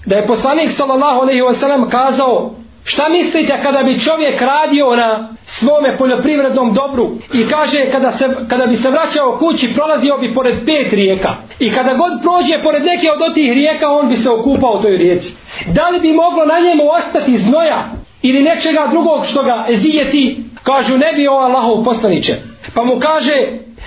da 0.07 0.16
je 0.16 0.26
poslanik 0.26 0.70
sallallahu 0.70 1.20
alejhi 1.20 1.42
ve 1.42 1.55
sellem 1.55 1.88
kazao 1.88 2.55
Šta 2.92 3.09
mislite 3.09 3.62
kada 3.62 3.83
bi 3.83 4.00
čovjek 4.00 4.40
radio 4.40 4.96
na 4.96 5.28
svome 5.46 5.96
poljoprivrednom 5.98 6.74
dobru 6.74 7.11
i 7.35 7.48
kaže 7.48 7.90
kada, 7.90 8.12
se, 8.12 8.26
kada 8.50 8.66
bi 8.66 8.76
se 8.76 8.90
vraćao 8.90 9.38
kući 9.38 9.74
prolazio 9.74 10.18
bi 10.18 10.35
pored 10.35 10.57
pet 10.66 10.92
rijeka 10.92 11.35
i 11.61 11.70
kada 11.70 11.94
god 11.94 12.12
prođe 12.22 12.62
pored 12.62 12.83
neke 12.85 13.07
od 13.11 13.35
tih 13.35 13.50
rijeka 13.52 13.88
on 13.88 14.09
bi 14.09 14.16
se 14.16 14.31
okupao 14.31 14.72
u 14.78 14.83
toj 14.83 14.96
rijeci. 14.96 15.35
Da 15.66 15.88
li 15.88 16.00
bi 16.00 16.12
moglo 16.12 16.44
na 16.44 16.59
njemu 16.66 16.85
ostati 16.98 17.37
znoja 17.37 17.90
ili 18.22 18.42
nečega 18.42 18.88
drugog 18.90 19.26
što 19.26 19.42
ga 19.42 19.66
ezijeti? 19.68 20.44
Kažu 20.62 20.98
ne 20.98 21.12
bi 21.12 21.28
o 21.28 21.33
Allahov 21.46 21.85
poslaniće. 21.85 22.35
Pa 22.74 22.85
mu 22.85 22.98
kaže 22.98 23.37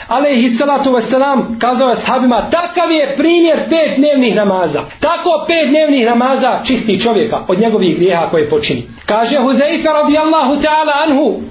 alaihi 0.08 0.50
salatu 0.50 0.90
wasalam 0.92 1.60
kazao 1.60 1.90
je 1.90 1.96
sahabima 1.96 2.50
takav 2.50 2.92
je 2.92 3.16
primjer 3.18 3.70
pet 3.70 3.98
dnevnih 3.98 4.36
namaza. 4.36 4.82
Tako 5.00 5.46
pet 5.48 5.70
dnevnih 5.70 6.06
namaza 6.06 6.60
čisti 6.66 7.02
čovjeka 7.02 7.40
od 7.48 7.60
njegovih 7.60 7.98
grijeha 7.98 8.30
koje 8.30 8.50
počini. 8.50 8.84
Kaže 9.06 9.38
Huzeifa 9.38 9.92
radijallahu 9.92 10.56
ta'ala 10.56 10.94
anhu 11.06 11.42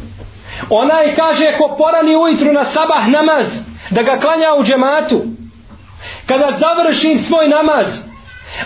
onaj 0.70 1.14
kaže 1.14 1.56
ko 1.58 1.76
porani 1.78 2.16
ujutru 2.16 2.52
na 2.52 2.64
sabah 2.64 3.08
namaz 3.08 3.46
da 3.90 4.02
ga 4.02 4.16
klanja 4.16 4.54
u 4.58 4.64
džematu 4.64 5.22
kada 6.26 6.48
završi 6.58 7.18
svoj 7.18 7.48
namaz 7.48 7.86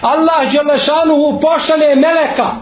Allah 0.00 0.52
Đelešanuhu 0.52 1.40
pošalje 1.40 1.94
meleka 1.94 2.56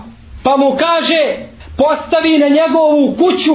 pa 0.44 0.57
mu 0.57 0.76
kaže 0.76 1.48
postavi 1.76 2.38
na 2.38 2.48
njegovu 2.48 3.16
kuću 3.18 3.55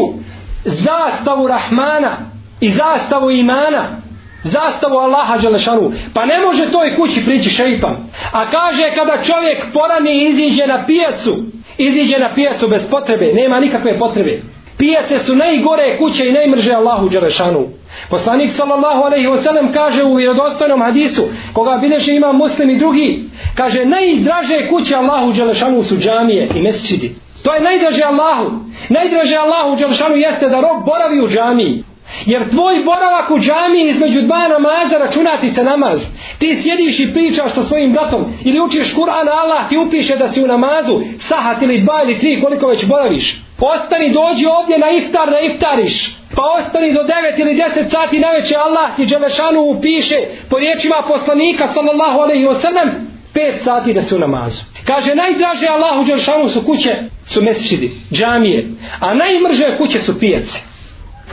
zastavu 0.65 1.47
Rahmana 1.47 2.30
i 2.61 2.69
zastavu 2.69 3.31
imana. 3.31 4.01
Zastavu 4.43 4.97
Allaha 4.97 5.37
Đelešanu. 5.37 5.91
Pa 6.13 6.25
ne 6.25 6.39
može 6.39 6.71
toj 6.71 6.95
kući 6.95 7.25
prići 7.25 7.49
šeitan. 7.49 7.95
A 8.31 8.45
kaže 8.45 8.91
kada 8.95 9.23
čovjek 9.23 9.73
porani 9.73 10.27
iziđe 10.27 10.67
na 10.67 10.83
pijacu. 10.87 11.35
Iziđe 11.77 12.19
na 12.19 12.33
pijacu 12.35 12.67
bez 12.67 12.81
potrebe. 12.89 13.33
Nema 13.33 13.59
nikakve 13.59 13.99
potrebe. 13.99 14.41
Pijace 14.77 15.19
su 15.19 15.35
najgore 15.35 15.97
kuće 15.97 16.25
i 16.27 16.31
najmrže 16.31 16.73
Allahu 16.73 17.09
Đelešanu. 17.09 17.67
Poslanik 18.09 18.51
sallallahu 18.51 19.03
alejhi 19.03 19.27
ve 19.27 19.37
sellem 19.37 19.73
kaže 19.73 20.03
u 20.03 20.15
vjerodostojnom 20.15 20.81
hadisu, 20.81 21.21
koga 21.53 21.77
bileže 21.81 22.15
ima 22.15 22.31
muslim 22.31 22.69
i 22.69 22.77
drugi, 22.77 23.23
kaže 23.55 23.85
najdraže 23.85 24.67
kuće 24.69 24.95
Allahu 24.95 25.33
Đelešanu 25.33 25.83
su 25.83 25.97
džamije 25.97 26.49
i 26.55 26.61
mesčidi. 26.61 27.15
To 27.43 27.53
je 27.53 27.61
najdraže 27.61 28.03
Allahu. 28.03 28.51
Najdraže 28.89 29.35
Allahu 29.35 29.75
Đelšanu 29.75 30.15
jeste 30.15 30.49
da 30.49 30.61
rob 30.61 30.85
boravi 30.85 31.21
u 31.21 31.27
džamiji. 31.27 31.83
Jer 32.25 32.49
tvoj 32.49 32.83
boravak 32.85 33.31
u 33.31 33.39
džamiji 33.39 33.89
između 33.89 34.21
dva 34.21 34.47
namaza 34.47 34.97
računati 34.97 35.49
se 35.49 35.63
namaz. 35.63 35.99
Ti 36.39 36.57
sjediš 36.61 36.99
i 36.99 37.13
pričaš 37.13 37.53
sa 37.53 37.63
svojim 37.63 37.91
bratom 37.91 38.33
ili 38.45 38.61
učiš 38.61 38.95
Kur'an 38.95 39.27
Allah 39.29 39.69
ti 39.69 39.77
upiše 39.77 40.15
da 40.15 40.27
si 40.27 40.43
u 40.43 40.47
namazu 40.47 41.01
sahat 41.19 41.61
ili 41.61 41.81
dva 41.81 42.03
ili 42.03 42.19
tri 42.19 42.41
koliko 42.41 42.67
već 42.67 42.85
boraviš. 42.85 43.41
Ostani 43.59 44.09
dođi 44.09 44.45
ovdje 44.45 44.79
na 44.79 44.89
iftar 44.91 45.29
da 45.29 45.39
iftariš. 45.39 46.15
Pa 46.35 46.43
ostani 46.57 46.93
do 46.93 47.01
9 47.03 47.41
ili 47.41 47.53
10 47.53 47.91
sati 47.91 48.19
na 48.19 48.29
večer 48.31 48.57
Allah 48.57 48.95
ti 48.95 49.05
Đelešanu 49.05 49.61
upiše 49.61 50.17
po 50.49 50.59
riječima 50.59 51.03
poslanika 51.07 51.67
sallallahu 51.67 52.19
alaihi 52.19 52.45
wa 52.45 52.61
sallam 52.61 52.89
5 53.35 53.63
sati 53.63 53.93
da 53.93 54.01
su 54.01 54.15
u 54.15 54.19
namazu. 54.19 54.61
Kaže 54.85 55.15
najdraže 55.15 55.67
Allahu 55.67 56.03
Đelešanu 56.03 56.49
su 56.49 56.65
kuće 56.65 56.95
su 57.25 57.41
mesečidi, 57.41 57.91
džamije. 58.11 58.67
A 58.99 59.13
najmrže 59.13 59.77
kuće 59.77 60.01
su 60.01 60.19
pijace. 60.19 60.70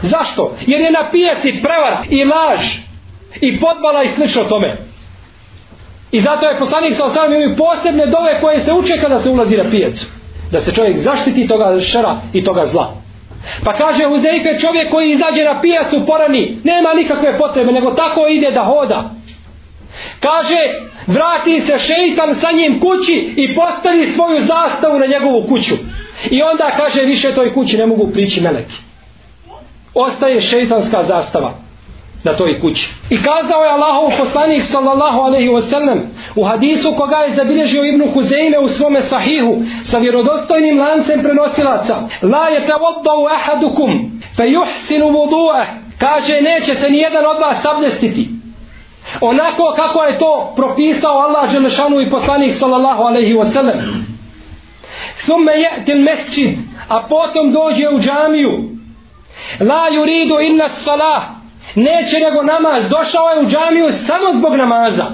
Zašto? 0.03 0.57
Jer 0.67 0.81
je 0.81 0.91
na 0.91 1.11
pijaci 1.11 1.61
prevara 1.63 2.03
i 2.11 2.25
laž 2.25 2.61
i 3.41 3.61
podbala 3.61 4.03
i 4.03 4.09
slično 4.09 4.45
tome. 4.45 4.77
I 6.13 6.21
zato 6.21 6.49
je 6.49 6.59
poslanik 6.59 6.95
sa 6.95 7.05
osam 7.05 7.33
imaju 7.33 7.57
posebne 7.57 8.07
dove 8.07 8.41
koje 8.41 8.61
se 8.61 8.73
uče 8.73 9.01
kada 9.01 9.21
se 9.21 9.31
ulazi 9.31 9.57
na 9.57 9.71
pijacu. 9.71 10.07
Da 10.53 10.61
se 10.61 10.75
čovjek 10.75 10.97
zaštiti 10.97 11.47
toga 11.47 11.81
šara 11.81 12.21
i 12.33 12.45
toga 12.45 12.67
zla. 12.67 12.95
Pa 13.65 13.73
kaže 13.73 14.05
Huzeife 14.05 14.59
čovjek 14.61 14.91
koji 14.91 15.11
izađe 15.11 15.45
na 15.45 15.61
pijacu 15.61 16.07
porani, 16.07 16.59
nema 16.65 16.95
nikakve 16.95 17.39
potrebe, 17.39 17.73
nego 17.73 17.91
tako 17.91 18.27
ide 18.29 18.51
da 18.51 18.65
hoda. 18.65 19.11
Kaže, 20.21 20.57
vrati 21.07 21.61
se 21.61 21.79
šeitan 21.79 22.35
sa 22.35 22.49
njim 22.53 22.81
kući 22.81 23.35
i 23.37 23.55
postavi 23.55 24.05
svoju 24.05 24.41
zastavu 24.41 24.99
na 24.99 25.07
njegovu 25.07 25.47
kuću. 25.49 25.75
I 26.31 26.43
onda 26.43 26.71
kaže, 26.77 27.03
više 27.03 27.35
toj 27.35 27.55
kući 27.55 27.77
ne 27.77 27.87
mogu 27.87 28.11
prići 28.13 28.41
meleki. 28.41 28.88
Ostaje 29.95 30.41
šeitanska 30.41 31.03
zastava 31.03 31.53
na 32.25 32.33
toj 32.33 32.61
kući. 32.61 32.95
I 33.11 33.17
kazao 33.17 33.63
je 33.65 33.71
Allahov 33.71 34.19
poslanik 34.19 34.63
sallallahu 34.63 35.21
alaihi 35.21 35.49
wasallam 35.49 35.99
u 36.37 36.45
hadisu 36.45 36.95
koga 36.97 37.17
je 37.17 37.35
zabilježio 37.35 37.85
Ibnu 37.85 38.07
Huzeime 38.15 38.59
u 38.59 38.69
svome 38.69 39.03
sahihu 39.03 39.57
sa 39.85 39.99
vjerodostojnim 39.99 40.79
lancem 40.79 41.23
prenosilaca. 41.23 41.97
La 42.23 42.49
je 42.49 42.67
te 42.67 42.73
voddau 42.73 43.27
ahadukum 43.27 44.21
fe 44.37 44.43
juhsinu 44.47 45.07
vudu'ah 45.07 45.67
kaže 45.99 46.41
neće 46.41 46.75
se 46.75 46.89
nijedan 46.89 47.27
od 47.27 47.41
vas 47.41 47.63
sablestiti 47.63 48.29
onako 49.21 49.75
kako 49.77 50.03
je 50.03 50.19
to 50.19 50.53
propisao 50.57 51.19
Allah 51.19 51.51
Želešanu 51.51 52.01
i 52.01 52.11
poslanik 52.11 52.55
sallallahu 52.55 53.03
alaihi 53.03 53.35
wasallam. 53.35 54.05
Thumme 55.25 55.53
je'til 55.53 56.03
mesčid 56.05 56.59
a 56.89 57.07
potom 57.09 57.53
dođe 57.53 57.89
u 57.89 57.99
džamiju 57.99 58.78
la 59.61 59.89
yuridu 59.91 60.41
inna 60.41 60.69
salah 60.69 61.23
neće 61.75 62.17
nego 62.21 62.43
namaz. 62.43 62.89
Došao 62.89 63.29
je 63.29 63.41
u 63.41 63.49
džamiju 63.51 63.93
samo 64.07 64.33
zbog 64.35 64.55
namaza. 64.55 65.07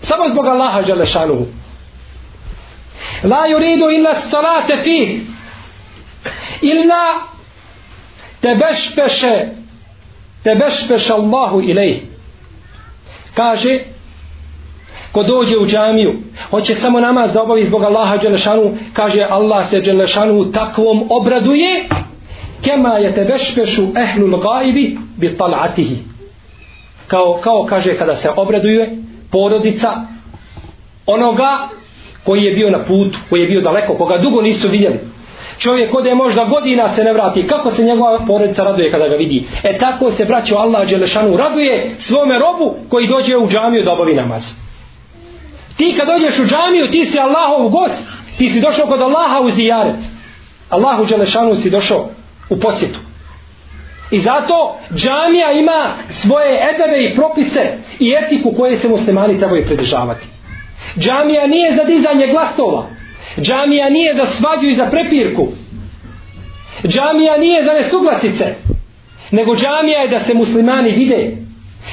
Samo 0.00 0.28
zbog 0.28 0.46
Allaha 0.46 0.82
Đalešanuhu 0.82 1.46
la 3.24 3.46
yuridu 3.48 3.96
illa 3.96 4.14
salate 4.14 4.82
fi. 4.84 5.20
Illa 6.60 7.22
tebešpeše 8.40 9.48
tebešpeše 10.44 11.12
Allahu 11.12 11.60
ilej 11.60 12.00
kaže 13.34 13.78
ko 15.12 15.22
dođe 15.22 15.58
u 15.58 15.66
džamiju 15.66 16.12
hoće 16.50 16.74
samo 16.74 17.00
namaz 17.00 17.32
da 17.32 17.42
obavi 17.42 17.64
zbog 17.64 17.82
Allaha 17.82 18.16
Đelešanu 18.16 18.74
kaže 18.92 19.26
Allah 19.30 19.68
se 19.68 19.78
Đelešanu 19.78 20.52
takvom 20.52 21.06
obraduje 21.10 21.88
kema 22.64 22.98
je 22.98 23.14
tebešpešu 23.14 23.82
ehlul 24.04 24.40
gaibi 24.40 24.98
bi 25.16 25.36
talatihi. 25.36 25.96
Kao, 27.06 27.38
kao 27.40 27.66
kaže 27.68 27.94
kada 27.94 28.16
se 28.16 28.30
obraduje 28.36 28.96
porodica 29.30 29.88
onoga 31.06 31.68
koji 32.24 32.42
je 32.42 32.54
bio 32.54 32.70
na 32.70 32.78
putu 32.78 33.18
koji 33.30 33.40
je 33.40 33.46
bio 33.46 33.60
daleko, 33.60 33.94
koga 33.94 34.18
dugo 34.18 34.42
nisu 34.42 34.68
vidjeli. 34.68 34.98
Čovjek 35.58 35.94
ode 35.94 36.14
možda 36.14 36.44
godina 36.44 36.94
se 36.94 37.04
ne 37.04 37.12
vrati. 37.12 37.46
Kako 37.46 37.70
se 37.70 37.84
njegova 37.84 38.18
porodica 38.26 38.64
raduje 38.64 38.90
kada 38.90 39.08
ga 39.08 39.16
vidi? 39.16 39.44
E 39.62 39.78
tako 39.78 40.10
se 40.10 40.24
braćo 40.24 40.56
Allah 40.56 40.88
Đelešanu 40.88 41.36
raduje 41.36 41.90
svome 41.98 42.38
robu 42.38 42.74
koji 42.88 43.06
dođe 43.06 43.36
u 43.36 43.48
džamiju 43.48 43.84
da 43.84 43.92
obavi 43.92 44.14
namaz. 44.14 44.42
Ti 45.76 45.94
kad 45.98 46.08
dođeš 46.08 46.38
u 46.38 46.46
džamiju 46.46 46.90
ti 46.90 47.06
si 47.06 47.18
Allahov 47.18 47.68
gost. 47.68 47.96
Ti 48.38 48.50
si 48.50 48.60
došao 48.60 48.86
kod 48.86 49.00
Allaha 49.00 49.40
u 49.40 49.50
zijaret. 49.50 49.96
Allahu 50.70 51.04
Đelešanu 51.04 51.54
si 51.54 51.70
došao 51.70 52.08
u 52.52 52.60
posjetu. 52.60 53.00
I 54.10 54.18
zato 54.18 54.76
džamija 54.94 55.52
ima 55.52 55.94
svoje 56.10 56.52
edebe 56.70 56.98
i 57.04 57.14
propise 57.14 57.78
i 57.98 58.14
etiku 58.20 58.52
koje 58.56 58.76
se 58.76 58.88
muslimani 58.88 59.38
trebaju 59.38 59.64
pridržavati. 59.66 60.26
Džamija 60.98 61.46
nije 61.46 61.74
za 61.74 61.84
dizanje 61.84 62.26
glasova. 62.32 62.86
Džamija 63.40 63.90
nije 63.90 64.14
za 64.14 64.26
svađu 64.26 64.70
i 64.70 64.74
za 64.74 64.86
prepirku. 64.86 65.48
Džamija 66.86 67.38
nije 67.38 67.64
za 67.64 67.72
nesuglasice. 67.72 68.54
Nego 69.30 69.54
džamija 69.54 69.98
je 70.00 70.08
da 70.08 70.20
se 70.20 70.34
muslimani 70.34 70.90
vide. 70.90 71.36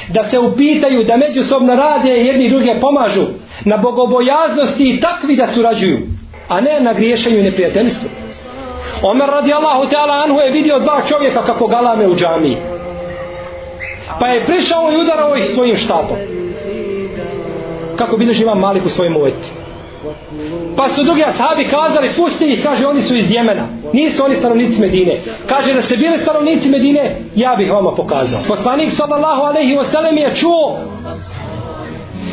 Da 0.10 0.24
se 0.24 0.40
upitaju, 0.40 1.04
da 1.04 1.18
međusobno 1.18 1.76
rade 1.76 2.10
i 2.10 2.26
jedni 2.26 2.50
druge 2.50 2.80
pomažu. 2.82 3.26
Na 3.66 3.78
bogobojaznosti 3.78 4.84
i 4.84 5.00
takvi 5.00 5.36
da 5.36 5.48
surađuju. 5.48 6.00
A 6.48 6.62
ne 6.62 6.80
na 6.82 6.94
griješenju 6.94 7.40
i 7.40 7.44
neprijateljstvu. 7.44 8.10
Omer 9.04 9.30
radijallahu 9.30 9.90
ta'ala 9.90 10.24
anhu 10.24 10.40
je 10.40 10.52
vidio 10.52 10.80
dva 10.80 11.02
čovjeka 11.08 11.42
kako 11.42 11.68
galame 11.68 12.08
u 12.08 12.16
džamiji. 12.16 12.58
Pa 14.20 14.28
je 14.28 14.46
prišao 14.46 14.92
i 14.92 15.02
udarao 15.02 15.36
ih 15.36 15.46
svojim 15.46 15.78
štapom. 15.78 16.18
Kako 17.96 18.18
bilježi 18.18 18.44
imam 18.44 18.60
malik 18.60 18.86
u 18.86 18.90
svojim 18.90 19.18
uvjeti. 19.18 19.52
Pa 20.78 20.90
su 20.90 21.04
drugi 21.04 21.24
ashabi 21.24 21.64
kazali, 21.64 22.10
pusti 22.18 22.46
ih, 22.54 22.64
kaže, 22.64 22.88
oni 22.88 23.02
su 23.02 23.16
iz 23.18 23.32
Jemena. 23.32 23.68
Nisu 23.94 24.24
oni 24.26 24.36
stanovnici 24.36 24.82
Medine. 24.82 25.20
Kaže, 25.48 25.74
da 25.74 25.82
ste 25.82 25.98
bili 25.98 26.20
stanovnici 26.20 26.70
Medine, 26.70 27.22
ja 27.36 27.56
bih 27.58 27.72
vama 27.72 27.92
pokazao. 27.96 28.40
Poslanik 28.48 28.92
sallallahu 28.92 29.42
alaihi 29.42 29.78
wasallam 29.78 30.18
je 30.18 30.36
čuo 30.36 30.78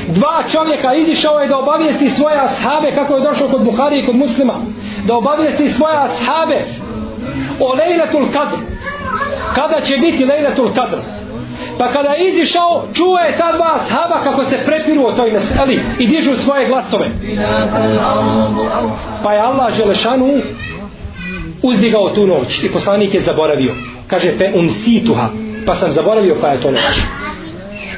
dva 0.08 0.42
čovjeka 0.52 0.94
izišao 0.94 1.40
je 1.40 1.48
da 1.48 1.56
obavijesti 1.56 2.10
svoje 2.10 2.38
ashabe 2.38 2.90
kako 2.94 3.14
je 3.16 3.24
došao 3.28 3.48
kod 3.48 3.64
Buhari 3.64 4.00
i 4.00 4.06
kod 4.06 4.16
muslima. 4.16 4.54
Da 5.06 5.16
obavijesti 5.16 5.68
svoje 5.68 5.96
ashabe 5.96 6.64
o 7.60 7.74
lejletul 7.74 8.26
kadr 8.32 8.56
kada 9.54 9.80
će 9.80 9.96
biti 9.96 10.24
lejletul 10.24 10.68
kadr 10.74 10.96
pa 11.78 11.88
kada 11.88 12.10
je 12.10 12.28
izišao 12.28 12.84
čuo 12.94 13.18
je 13.18 13.36
ta 13.36 13.52
dva 13.56 13.80
ashaba 13.80 14.20
kako 14.24 14.44
se 14.44 14.58
prepiru 14.66 15.06
o 15.06 15.12
toj 15.12 15.32
meseli 15.32 15.80
i 15.98 16.06
dižu 16.06 16.36
svoje 16.36 16.68
glasove. 16.68 17.06
Pa 19.22 19.32
je 19.32 19.40
Allah 19.40 19.74
Želešanu 19.76 20.28
uzdigao 21.62 22.10
tu 22.14 22.26
noć 22.26 22.64
i 22.64 22.72
poslanik 22.72 23.14
je 23.14 23.20
zaboravio. 23.20 23.74
Kaže 24.06 24.32
fe 24.38 24.52
unsituha 24.54 25.28
pa 25.66 25.74
sam 25.74 25.92
zaboravio 25.92 26.36
pa 26.40 26.48
je 26.48 26.60
to 26.60 26.70
noć 26.70 27.25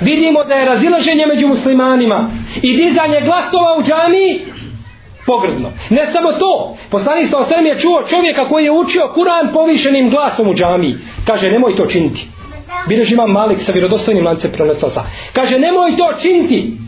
vidimo 0.00 0.44
da 0.44 0.54
je 0.54 0.64
razilaženje 0.64 1.26
među 1.26 1.48
muslimanima 1.48 2.30
i 2.62 2.76
dizanje 2.76 3.20
glasova 3.24 3.76
u 3.78 3.82
džamiji 3.82 4.46
pogrdno. 5.26 5.68
Ne 5.90 6.06
samo 6.12 6.32
to, 6.32 6.76
poslanik 6.90 7.28
sa 7.30 7.38
osrem 7.38 7.66
je 7.66 7.78
čuo 7.78 8.02
čovjeka 8.02 8.48
koji 8.48 8.64
je 8.64 8.72
učio 8.72 9.12
Kur'an 9.16 9.52
povišenim 9.52 10.10
glasom 10.10 10.48
u 10.48 10.54
džamiji. 10.54 10.94
Kaže, 11.26 11.50
nemoj 11.50 11.76
to 11.76 11.86
činiti. 11.86 12.28
Bileži 12.88 13.14
imam 13.14 13.30
Malik 13.30 13.60
sa 13.60 13.72
vjerodostojnim 13.72 14.26
lancem 14.26 14.50
prenosaca. 14.52 15.02
Kaže, 15.32 15.58
nemoj 15.58 15.96
to 15.96 16.12
činiti. 16.22 16.78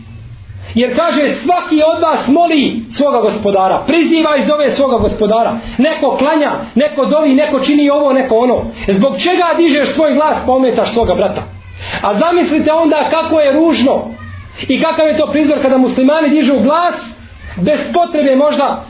Jer 0.75 0.95
kaže, 0.95 1.35
svaki 1.43 1.79
od 1.91 2.01
vas 2.01 2.27
moli 2.27 2.83
svoga 2.97 3.21
gospodara. 3.21 3.83
Priziva 3.87 4.37
i 4.37 4.45
zove 4.45 4.69
svoga 4.69 4.97
gospodara. 4.97 5.57
Neko 5.77 6.15
klanja, 6.17 6.51
neko 6.75 7.05
dovi, 7.05 7.33
neko 7.33 7.59
čini 7.59 7.89
ovo, 7.89 8.13
neko 8.13 8.35
ono. 8.35 8.57
Zbog 8.87 9.13
čega 9.19 9.47
dižeš 9.57 9.89
svoj 9.89 10.13
glas 10.13 10.37
pa 10.45 10.51
ometaš 10.51 10.93
svoga 10.93 11.13
brata? 11.13 11.60
A 12.01 12.13
zamislite 12.13 12.71
onda 12.71 13.07
kako 13.09 13.39
je 13.39 13.53
ružno 13.53 14.11
i 14.67 14.81
kakav 14.81 15.07
je 15.07 15.17
to 15.17 15.31
prizor 15.31 15.61
kada 15.61 15.77
muslimani 15.77 16.29
dižu 16.29 16.59
glas 16.59 16.95
bez 17.57 17.79
potrebe 17.93 18.35
možda 18.35 18.85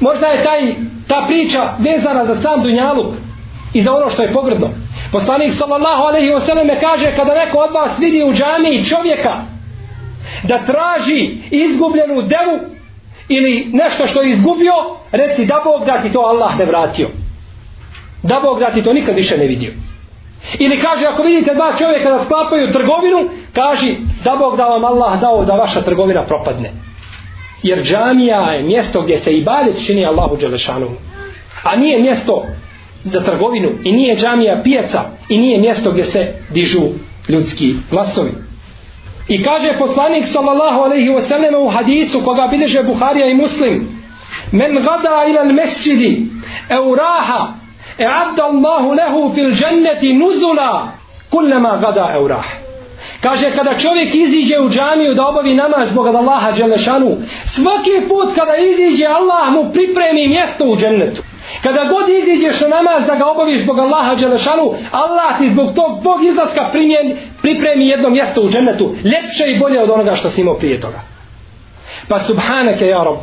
možda 0.00 0.26
je 0.26 0.44
taj 0.44 0.74
ta 1.08 1.24
priča 1.26 1.74
vezana 1.78 2.24
za 2.24 2.34
sam 2.34 2.62
dunjaluk 2.62 3.14
i 3.74 3.82
za 3.82 3.92
ono 3.92 4.10
što 4.10 4.22
je 4.22 4.32
pogrdno. 4.32 4.68
Poslanik 5.12 5.52
sallallahu 5.52 6.02
alaihi 6.02 6.30
wa 6.30 6.40
sallam 6.40 6.66
kaže 6.80 7.14
kada 7.16 7.34
neko 7.34 7.58
od 7.58 7.74
vas 7.74 7.98
vidi 7.98 8.24
u 8.24 8.32
džami 8.32 8.84
čovjeka 8.84 9.34
da 10.42 10.64
traži 10.64 11.38
izgubljenu 11.50 12.22
devu 12.22 12.76
ili 13.28 13.68
nešto 13.72 14.06
što 14.06 14.22
je 14.22 14.30
izgubio 14.30 14.72
reci 15.12 15.44
da 15.44 15.62
Bog 15.64 15.84
da 15.86 16.02
ti 16.02 16.12
to 16.12 16.20
Allah 16.20 16.58
ne 16.58 16.64
vratio. 16.64 17.08
Da 18.22 18.40
Bog 18.40 18.60
da 18.60 18.70
ti 18.70 18.82
to 18.82 18.92
nikad 18.92 19.14
više 19.14 19.38
ne 19.38 19.46
vidio. 19.46 19.72
Ili 20.58 20.78
kaže 20.78 21.06
ako 21.06 21.22
vidite 21.22 21.54
dva 21.54 21.72
čovjeka 21.78 22.10
da 22.10 22.24
sklapaju 22.24 22.72
trgovinu, 22.72 23.18
kaži 23.52 23.96
da 24.24 24.36
Bog 24.36 24.56
da 24.56 24.64
vam 24.64 24.84
Allah 24.84 25.20
dao 25.20 25.44
da 25.44 25.52
vaša 25.52 25.80
trgovina 25.80 26.24
propadne. 26.24 26.72
Jer 27.62 27.82
džamija 27.82 28.40
je 28.52 28.62
mjesto 28.62 29.02
gdje 29.02 29.18
se 29.18 29.32
ibadet 29.32 29.86
čini 29.86 30.06
Allahu 30.06 30.36
Đelešanu. 30.36 30.88
A 31.62 31.76
nije 31.76 31.98
mjesto 31.98 32.44
za 33.04 33.20
trgovinu 33.20 33.68
i 33.84 33.92
nije 33.92 34.16
džamija 34.16 34.60
pijaca 34.64 35.00
i 35.28 35.38
nije 35.38 35.60
mjesto 35.60 35.90
gdje 35.90 36.04
se 36.04 36.20
dižu 36.50 36.82
ljudski 37.28 37.74
glasovi. 37.90 38.30
I 39.28 39.42
kaže 39.42 39.78
poslanik 39.78 40.24
sallallahu 40.26 40.80
alaihi 40.80 41.08
ve 41.08 41.20
sallam 41.20 41.66
u 41.66 41.68
hadisu 41.68 42.20
koga 42.24 42.48
bilježe 42.50 42.82
Buharija 42.82 43.26
i 43.26 43.34
Muslim 43.34 43.96
Men 44.52 44.74
gada 44.74 45.26
ila 45.28 45.44
mesjidi 45.44 46.26
raha 46.70 47.52
e'adda 47.98 48.44
Allahu 48.44 48.94
lehu 48.94 49.34
fil 49.34 49.52
dženneti 49.52 50.12
nuzula 50.12 50.88
kullama 51.30 51.76
gada 51.76 52.12
eurah. 52.14 52.44
Kaže 53.22 53.50
kada 53.50 53.78
čovjek 53.78 54.14
iziđe 54.14 54.60
u 54.60 54.68
džamiju 54.68 55.14
da 55.14 55.26
obavi 55.26 55.54
namaz 55.54 55.88
zbog 55.90 56.06
Allaha 56.06 56.52
Đelešanu, 56.52 57.16
svaki 57.54 58.08
put 58.08 58.34
kada 58.34 58.56
iziđe 58.56 59.06
Allah 59.06 59.52
mu 59.52 59.72
pripremi 59.72 60.28
mjesto 60.28 60.64
u 60.64 60.76
džennetu. 60.76 61.22
Kada 61.62 61.84
god 61.84 62.08
iziđeš 62.08 62.60
na 62.60 62.68
namaz 62.68 63.06
da 63.06 63.14
ga 63.14 63.26
obaviš 63.26 63.58
zbog 63.60 63.78
Allaha 63.78 64.14
Đelešanu, 64.14 64.74
Allah 64.90 65.38
ti 65.38 65.50
zbog 65.50 65.74
tog 65.74 66.02
tvog 66.02 66.24
izlaska 66.24 66.68
primjen, 66.72 67.16
pripremi 67.42 67.88
jedno 67.88 68.10
mjesto 68.10 68.42
u 68.42 68.48
džennetu. 68.48 68.94
Ljepše 69.04 69.44
i 69.46 69.58
bolje 69.60 69.82
od 69.82 69.90
onoga 69.90 70.14
što 70.14 70.30
si 70.30 70.40
imao 70.40 70.54
prije 70.54 70.80
toga. 70.80 71.00
Pa 72.08 72.18
subhanake 72.18 72.86
ja 72.86 73.04
rob. 73.04 73.18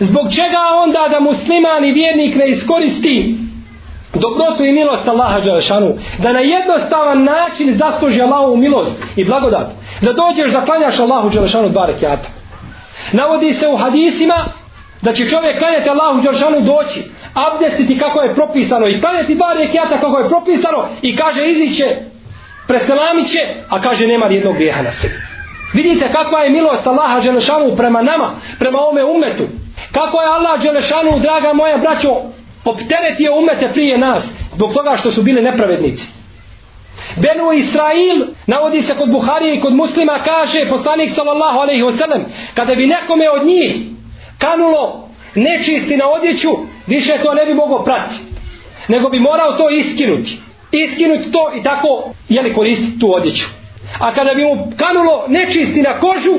Zbog 0.00 0.26
čega 0.30 0.62
onda 0.84 1.08
da 1.10 1.20
musliman 1.20 1.84
i 1.84 1.92
vjernik 1.92 2.34
ne 2.36 2.48
iskoristi 2.48 3.41
dobrotu 4.14 4.64
i 4.64 4.72
milost 4.72 5.08
Allaha 5.08 5.40
Đelešanu, 5.40 5.94
da 6.18 6.32
na 6.32 6.40
jednostavan 6.40 7.24
način 7.24 7.78
zasluži 7.78 8.22
Allahovu 8.22 8.56
milost 8.56 9.02
i 9.16 9.24
blagodat, 9.24 9.66
da 10.00 10.12
dođeš 10.12 10.52
da 10.52 10.64
klanjaš 10.64 10.98
Allahu 10.98 11.30
Đelešanu 11.30 11.68
dva 11.68 11.86
rekiata. 11.86 12.28
Navodi 13.12 13.52
se 13.52 13.68
u 13.68 13.76
hadisima 13.76 14.44
da 15.02 15.12
će 15.12 15.26
čovjek 15.26 15.58
klanjati 15.58 15.88
Allahu 15.88 16.20
Đelešanu 16.20 16.60
doći, 16.60 17.02
abdestiti 17.34 17.98
kako 17.98 18.20
je 18.20 18.34
propisano 18.34 18.88
i 18.88 19.00
klanjati 19.00 19.34
dva 19.34 19.52
rekiata 19.52 20.00
kako 20.00 20.18
je 20.18 20.28
propisano 20.28 20.84
i 21.02 21.16
kaže 21.16 21.50
iziće, 21.50 21.96
preselamit 22.68 23.28
će, 23.32 23.38
a 23.68 23.80
kaže 23.80 24.06
nema 24.06 24.26
jednog 24.26 24.54
grijeha 24.54 24.82
na 24.82 24.92
sebi. 24.92 25.14
Vidite 25.72 26.08
kakva 26.12 26.40
je 26.40 26.50
milost 26.50 26.86
Allaha 26.86 27.20
Đelešanu 27.20 27.76
prema 27.76 28.02
nama, 28.02 28.30
prema 28.58 28.78
ome 28.90 29.04
umetu. 29.04 29.44
Kako 29.92 30.20
je 30.20 30.28
Allah 30.28 30.62
Đelešanu, 30.62 31.18
draga 31.18 31.52
moja 31.52 31.78
braćo, 31.78 32.08
opteretio 32.64 33.36
umete 33.38 33.70
prije 33.72 33.98
nas 33.98 34.24
zbog 34.54 34.72
toga 34.74 34.96
što 34.96 35.12
su 35.12 35.22
bili 35.22 35.42
nepravednici. 35.42 36.08
Benu 37.16 37.52
Israil 37.52 38.26
navodi 38.46 38.82
se 38.82 38.94
kod 38.94 39.10
Buharije 39.10 39.56
i 39.56 39.60
kod 39.60 39.74
muslima 39.74 40.18
kaže 40.24 40.68
poslanik 40.68 41.10
sallallahu 41.10 41.58
alaihi 41.58 41.82
wasallam 41.82 42.22
kada 42.54 42.74
bi 42.74 42.86
nekome 42.86 43.30
od 43.30 43.46
njih 43.46 43.76
kanulo 44.38 45.08
nečisti 45.34 45.96
na 45.96 46.08
odjeću 46.08 46.50
više 46.86 47.12
to 47.22 47.34
ne 47.34 47.46
bi 47.46 47.54
mogao 47.54 47.84
prati 47.84 48.14
nego 48.88 49.08
bi 49.08 49.20
morao 49.20 49.52
to 49.52 49.70
iskinuti. 49.70 50.38
Iskinuti 50.72 51.32
to 51.32 51.52
i 51.58 51.62
tako 51.62 52.10
jeli 52.28 52.52
koristiti 52.52 52.98
tu 52.98 53.14
odjeću. 53.14 53.46
A 53.98 54.12
kada 54.12 54.34
bi 54.34 54.44
mu 54.44 54.72
kanulo 54.76 55.24
nečisti 55.28 55.82
na 55.82 55.98
kožu 55.98 56.34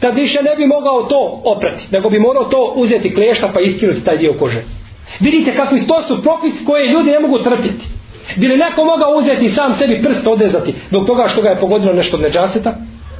tad 0.00 0.14
više 0.14 0.42
ne 0.42 0.56
bi 0.56 0.66
mogao 0.66 1.02
to 1.02 1.42
oprati 1.44 1.84
nego 1.90 2.10
bi 2.10 2.18
morao 2.18 2.44
to 2.44 2.72
uzeti 2.76 3.14
klešta 3.14 3.50
pa 3.54 3.60
iskinuti 3.60 4.04
taj 4.04 4.16
dio 4.16 4.34
kože. 4.38 4.77
Vidite 5.20 5.56
kakvi 5.56 5.86
to 5.86 6.02
su 6.02 6.22
propis 6.22 6.54
koje 6.66 6.90
ljudi 6.92 7.10
ne 7.10 7.20
mogu 7.20 7.38
trpiti. 7.38 7.86
Bili 8.36 8.56
neko 8.56 8.84
mogao 8.84 9.10
uzeti 9.10 9.48
sam 9.48 9.74
sebi 9.74 10.02
prst 10.02 10.26
odezati 10.26 10.74
zbog 10.90 11.06
toga 11.06 11.28
što 11.28 11.42
ga 11.42 11.48
je 11.48 11.60
pogodilo 11.60 11.92
nešto 11.92 12.16
od 12.16 12.22
neđaseta? 12.22 12.74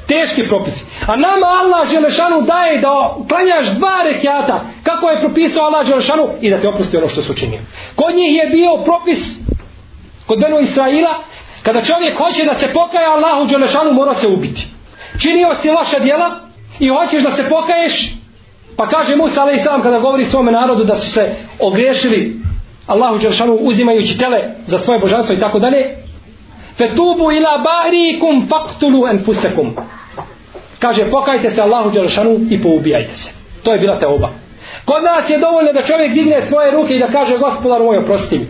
Teški 0.06 0.48
propisi. 0.48 0.84
A 1.06 1.16
nama 1.16 1.46
Allah 1.46 1.90
Želešanu 1.90 2.42
daje 2.42 2.80
da 2.80 3.16
klanjaš 3.28 3.66
dva 3.66 3.96
rekiata 4.12 4.64
kako 4.82 5.08
je 5.08 5.20
propisao 5.20 5.64
Allah 5.64 5.86
Želešanu 5.86 6.28
i 6.40 6.50
da 6.50 6.60
te 6.60 6.68
opusti 6.68 6.96
ono 6.96 7.08
što 7.08 7.22
su 7.22 7.34
činio. 7.34 7.60
Kod 7.94 8.14
njih 8.14 8.36
je 8.36 8.46
bio 8.46 8.70
propis 8.84 9.38
kod 10.26 10.40
Benu 10.40 10.60
Israila 10.60 11.14
kada 11.62 11.84
čovjek 11.84 12.18
hoće 12.18 12.44
da 12.44 12.54
se 12.54 12.66
pokaja 12.72 13.10
Allahu 13.10 13.48
Želešanu 13.48 13.92
mora 13.92 14.14
se 14.14 14.26
ubiti. 14.26 14.66
Činio 15.22 15.54
si 15.62 15.70
loša 15.70 15.98
djela 15.98 16.40
i 16.78 16.88
hoćeš 16.88 17.22
da 17.22 17.30
se 17.30 17.48
pokaješ 17.48 18.17
Pa 18.78 18.86
kaže 18.86 19.16
Musa 19.16 19.42
alaih 19.42 19.60
salam 19.62 19.82
kada 19.82 19.98
govori 19.98 20.24
svome 20.24 20.52
narodu 20.52 20.84
da 20.84 20.94
su 20.94 21.10
se 21.10 21.34
ogriješili 21.60 22.36
Allahu 22.86 23.18
Đeršanu 23.18 23.54
uzimajući 23.54 24.18
tele 24.18 24.54
za 24.66 24.78
svoje 24.78 25.00
božanstvo 25.00 25.34
i 25.34 25.40
tako 25.40 25.58
dalje. 25.58 25.96
Fetubu 26.76 27.32
ila 27.32 27.64
barikum 27.70 28.48
faktulu 28.48 29.06
enfusekum. 29.08 29.76
Kaže 30.78 31.10
pokajte 31.10 31.50
se 31.50 31.62
Allahu 31.62 31.90
Đeršanu 31.90 32.40
i 32.50 32.62
poubijajte 32.62 33.16
se. 33.16 33.30
To 33.62 33.72
je 33.72 33.80
bila 33.80 33.98
te 33.98 34.06
oba. 34.06 34.30
Kod 34.84 35.02
nas 35.02 35.30
je 35.30 35.38
dovoljno 35.38 35.72
da 35.72 35.82
čovjek 35.82 36.12
digne 36.12 36.42
svoje 36.42 36.70
ruke 36.70 36.94
i 36.94 36.98
da 36.98 37.06
kaže 37.06 37.38
gospodar 37.38 37.82
moj 37.82 37.98
oprosti 37.98 38.38
mi. 38.38 38.46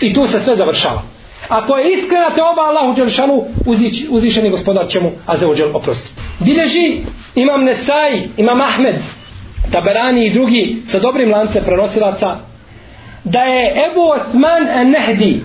I 0.00 0.14
tu 0.14 0.26
se 0.26 0.40
sve 0.40 0.56
završava. 0.56 1.02
Ako 1.48 1.76
je 1.76 1.92
iskrena 1.92 2.34
te 2.34 2.42
oba 2.42 2.62
Allahu 2.62 2.94
Đeršanu 2.94 3.44
uziš, 3.66 4.06
uzišeni 4.10 4.50
gospodar 4.50 4.88
će 4.88 5.00
mu 5.00 5.10
Azeođel 5.26 5.68
oprostiti. 5.74 6.12
oprosti. 6.14 6.44
Bileži 6.44 7.00
imam 7.34 7.64
Nesai, 7.64 8.28
imam 8.36 8.60
Ahmed, 8.60 8.96
Taberani 9.72 10.26
i 10.26 10.32
drugi 10.32 10.82
sa 10.86 10.98
dobrim 10.98 11.30
lance 11.30 11.64
prenosilaca. 11.64 12.36
Da 13.24 13.40
je 13.40 13.72
Ebu 13.86 14.00
Osman 14.00 14.90
Nehdi 14.90 15.42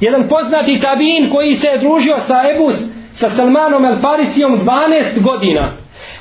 jedan 0.00 0.28
poznati 0.28 0.80
tabin 0.80 1.30
koji 1.30 1.54
se 1.54 1.66
je 1.66 1.78
družio 1.78 2.16
sa 2.26 2.34
Ebu 2.54 2.72
sa 3.14 3.30
Salmanom 3.30 3.84
El 3.84 3.96
Farisijom 3.96 4.60
12 4.60 5.22
godina. 5.22 5.72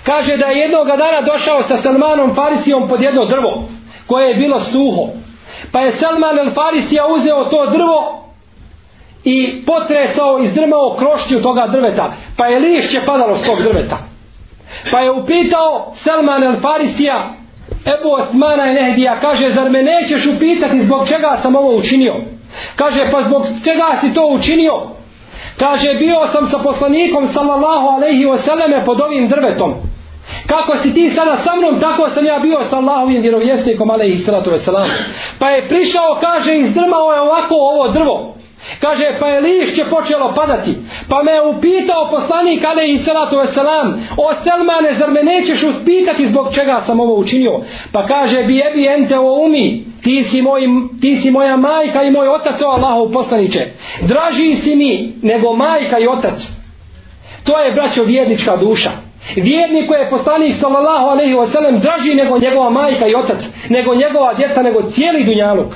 Kaže 0.04 0.38
da 0.38 0.46
je 0.46 0.60
jednog 0.60 0.88
dana 0.88 1.22
došao 1.34 1.64
sa 1.64 1.78
Salmanom 1.78 2.36
Farisijom 2.36 2.88
pod 2.90 3.02
jedno 3.02 3.26
drvo 3.26 3.70
koje 4.08 4.30
je 4.30 4.36
bilo 4.36 4.60
suho. 4.60 5.08
Pa 5.72 5.80
je 5.80 5.92
Salman 5.92 6.40
El 6.40 6.52
Farisija 6.52 7.08
uzeo 7.08 7.46
to 7.46 7.66
drvo 7.66 8.26
i 9.24 9.66
potresao 9.66 10.40
i 10.40 10.48
zdrmao 10.48 10.96
kroštju 11.00 11.42
toga 11.42 11.68
drveta. 11.72 12.14
Pa 12.38 12.46
je 12.46 12.60
lišće 12.60 13.02
padalo 13.06 13.38
s 13.38 13.46
tog 13.46 13.62
drveta. 13.62 13.98
Pa 14.92 15.00
je 15.00 15.12
upitao 15.12 15.92
Salman 15.96 16.44
el 16.44 16.56
Farisija 16.62 17.34
Ebu 17.86 18.10
Osmana 18.20 18.72
i 18.72 18.74
Nehdija 18.74 19.20
kaže 19.20 19.50
zar 19.50 19.70
me 19.70 19.84
nećeš 19.84 20.28
upitati 20.28 20.82
zbog 20.82 21.08
čega 21.08 21.38
sam 21.42 21.56
ovo 21.56 21.76
učinio? 21.76 22.14
Kaže 22.76 23.12
pa 23.12 23.24
zbog 23.24 23.46
čega 23.64 23.96
si 24.02 24.14
to 24.14 24.28
učinio? 24.28 24.82
Kaže 25.60 25.94
bio 25.94 26.28
sam 26.28 26.50
sa 26.50 26.58
poslanikom 26.58 27.28
sallallahu 27.28 27.88
alaihi 27.88 28.26
wasallame 28.26 28.86
pod 28.86 29.02
ovim 29.02 29.28
drvetom. 29.28 29.74
Kako 30.48 30.78
si 30.78 30.94
ti 30.94 31.10
sada 31.10 31.38
sa 31.38 31.56
mnom 31.56 31.80
tako 31.80 32.10
sam 32.10 32.26
ja 32.26 32.40
bio 32.40 32.60
sa 32.70 32.78
Allahovim 32.78 33.22
vjerovjesnikom 33.22 33.90
alaihi 33.90 34.18
sallatu 34.18 34.50
wasallam 34.50 34.88
pa 35.40 35.50
je 35.50 35.68
prišao 35.68 36.18
kaže 36.22 36.58
izdrmao 36.58 37.14
je 37.14 37.22
ovako 37.22 37.56
ovo 37.56 37.88
drvo. 37.88 38.41
Kaže, 38.80 39.18
pa 39.20 39.28
je 39.28 39.42
lišće 39.42 39.84
počelo 39.90 40.34
padati. 40.36 40.76
Pa 41.10 41.24
me 41.24 41.32
je 41.32 41.48
upitao 41.48 42.10
poslanik 42.12 42.66
ale 42.66 42.90
i 42.90 43.00
salatu 43.00 43.38
veselam, 43.38 44.08
o 44.18 44.34
Selmane, 44.44 44.94
zar 44.94 45.12
me 45.12 45.24
nećeš 45.24 45.64
uspitati 45.64 46.28
zbog 46.28 46.54
čega 46.56 46.82
sam 46.86 47.00
ovo 47.00 47.16
učinio? 47.20 47.60
Pa 47.94 48.06
kaže, 48.06 48.44
bi 48.44 48.62
ebi 48.72 48.88
ente 48.88 49.18
o 49.20 49.46
umi, 49.46 49.86
ti 50.04 50.24
si, 50.24 50.42
moj, 50.42 50.62
ti 51.02 51.16
si 51.16 51.32
moja 51.32 51.58
majka 51.58 52.04
i 52.04 52.12
moj 52.12 52.28
otac, 52.28 52.62
o 52.62 52.66
Allahov 52.66 53.12
poslaniće. 53.12 53.60
Draži 54.02 54.56
si 54.56 54.76
mi 54.76 55.14
nego 55.22 55.56
majka 55.56 56.00
i 56.00 56.08
otac. 56.18 56.62
To 57.44 57.60
je, 57.60 57.72
braćo, 57.74 58.04
vjernička 58.04 58.58
duša. 58.58 58.90
Vjernik 59.36 59.88
koji 59.88 60.00
je 60.00 60.10
poslanik 60.10 60.56
sallallahu 60.56 61.06
alaihi 61.06 61.52
sellem 61.52 61.80
draži 61.80 62.16
nego 62.16 62.40
njegova 62.40 62.70
majka 62.70 63.08
i 63.08 63.16
otac, 63.16 63.50
nego 63.70 63.96
njegova 63.96 64.34
djeca, 64.34 64.62
nego 64.62 64.82
cijeli 64.82 65.24
dunjaluk. 65.24 65.74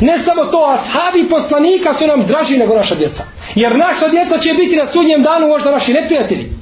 Ne 0.00 0.18
samo 0.18 0.44
to, 0.44 0.76
ashabi 0.78 1.28
poslanika 1.28 1.94
su 1.94 2.06
nam 2.06 2.26
draži 2.26 2.58
nego 2.58 2.74
naša 2.74 2.94
djeca. 2.94 3.24
Jer 3.54 3.76
naša 3.76 4.08
djeca 4.08 4.38
će 4.38 4.54
biti 4.54 4.76
na 4.76 4.86
sudnjem 4.86 5.22
danu 5.22 5.48
možda 5.48 5.70
naši 5.70 5.92
neprijatelji. 5.92 6.60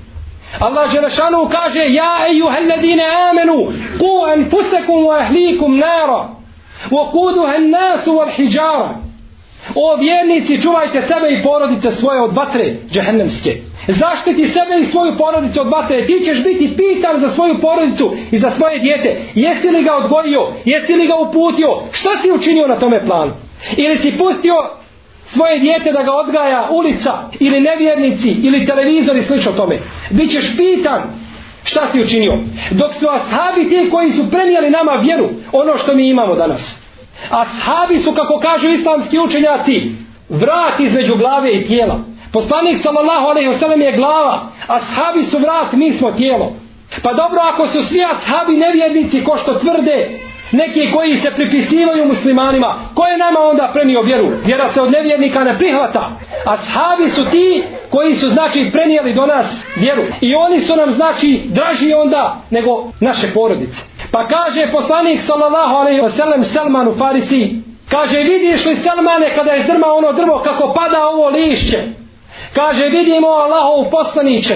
Allah 0.60 0.92
Želešanu 0.92 1.48
kaže 1.52 1.80
Ja 1.80 2.16
ejuhalladine 2.30 3.04
amenu 3.30 3.72
Ku 3.98 4.24
anfusekum 4.32 5.04
wa 5.04 5.20
ahlikum 5.20 5.78
nara 5.78 6.28
Wa 6.90 7.10
kuduha 7.10 7.58
nasu 7.58 8.10
wal 8.12 8.30
hijara 8.30 9.07
O 9.74 9.96
vjernici 9.96 10.62
čuvajte 10.62 11.02
sebe 11.02 11.26
i 11.32 11.42
porodice 11.42 11.90
svoje 11.92 12.22
od 12.22 12.32
vatre 12.32 12.76
džehennemske 12.92 13.56
Zaštiti 13.88 14.44
sebe 14.46 14.74
i 14.80 14.84
svoju 14.84 15.16
porodicu 15.18 15.60
od 15.60 15.68
vatre 15.68 16.06
Ti 16.06 16.24
ćeš 16.24 16.42
biti 16.44 16.76
pitan 16.76 17.20
za 17.20 17.30
svoju 17.30 17.54
porodicu 17.60 18.14
i 18.30 18.38
za 18.38 18.50
svoje 18.50 18.78
dijete 18.78 19.20
Jesi 19.34 19.68
li 19.68 19.82
ga 19.82 19.96
odgojio? 19.96 20.40
Jesi 20.64 20.92
li 20.92 21.06
ga 21.06 21.16
uputio? 21.16 21.68
Šta 21.92 22.10
si 22.22 22.32
učinio 22.32 22.66
na 22.66 22.78
tome 22.78 23.06
planu? 23.06 23.32
Ili 23.76 23.96
si 23.96 24.18
pustio 24.18 24.54
svoje 25.26 25.58
dijete 25.58 25.92
da 25.92 26.02
ga 26.02 26.12
odgaja 26.12 26.68
ulica 26.72 27.12
ili 27.40 27.60
nevjernici 27.60 28.30
ili 28.30 28.66
televizor 28.66 29.16
i 29.16 29.22
slično 29.22 29.52
tome 29.52 29.78
Bićeš 30.10 30.56
pitan 30.56 31.02
šta 31.64 31.86
si 31.92 32.00
učinio 32.00 32.38
dok 32.70 32.94
su 32.94 33.06
ashabi 33.10 33.68
ti 33.68 33.90
koji 33.90 34.12
su 34.12 34.30
prenijeli 34.30 34.70
nama 34.70 34.92
vjeru 35.02 35.28
ono 35.52 35.76
što 35.76 35.94
mi 35.94 36.10
imamo 36.10 36.34
danas 36.34 36.87
Ashabi 37.30 37.98
su, 37.98 38.12
kako 38.12 38.38
kažu 38.38 38.68
islamski 38.70 39.18
učenjaci, 39.18 39.92
vrat 40.28 40.80
između 40.80 41.16
glave 41.16 41.56
i 41.56 41.64
tijela. 41.64 41.98
Poslanik 42.32 42.76
sallallahu 42.82 43.26
alejhi 43.26 43.48
ve 43.48 43.58
sellem 43.58 43.80
je 43.80 43.96
glava, 43.96 44.34
a 44.68 44.74
ashabi 44.74 45.22
su 45.22 45.38
vrat, 45.38 45.72
mi 45.72 45.90
smo 45.90 46.12
tijelo. 46.12 46.52
Pa 47.02 47.12
dobro 47.12 47.40
ako 47.52 47.66
su 47.66 47.82
svi 47.82 48.00
ashabi 48.04 48.56
nevjernici 48.56 49.24
ko 49.24 49.36
što 49.36 49.54
tvrde 49.54 50.08
neki 50.52 50.92
koji 50.92 51.16
se 51.16 51.30
pripisivaju 51.34 52.04
muslimanima, 52.04 52.78
ko 52.94 53.06
je 53.06 53.18
nama 53.18 53.40
onda 53.40 53.70
prenio 53.72 54.02
vjeru? 54.02 54.30
Vjera 54.44 54.68
se 54.68 54.80
od 54.80 54.92
nevjernika 54.92 55.44
ne 55.44 55.58
prihvata. 55.58 56.10
Ashabi 56.46 57.10
su 57.10 57.24
ti 57.30 57.62
koji 57.90 58.14
su 58.14 58.28
znači 58.28 58.70
prenijeli 58.72 59.14
do 59.14 59.26
nas 59.26 59.64
vjeru. 59.76 60.02
I 60.20 60.34
oni 60.34 60.60
su 60.60 60.76
nam 60.76 60.90
znači 60.92 61.42
draži 61.46 61.92
onda 61.92 62.42
nego 62.50 62.92
naše 63.00 63.26
porodice. 63.34 63.82
Pa 64.12 64.26
kaže 64.26 64.72
poslanik 64.72 65.20
sallallahu 65.20 65.74
alejhi 65.76 66.00
ve 66.00 66.10
sellem 66.10 66.44
Salmanu 66.44 66.94
Farisi, 66.98 67.62
kaže 67.90 68.18
vidiš 68.18 68.66
li 68.66 68.76
Salmane 68.76 69.30
kada 69.34 69.50
je 69.52 69.62
zdrma 69.62 69.86
ono 69.86 70.12
drvo 70.12 70.38
kako 70.44 70.72
pada 70.74 71.06
ovo 71.12 71.28
lišće? 71.28 71.78
Kaže 72.54 72.84
vidimo 72.84 73.28
Allahov 73.28 73.90
poslaniće. 73.90 74.54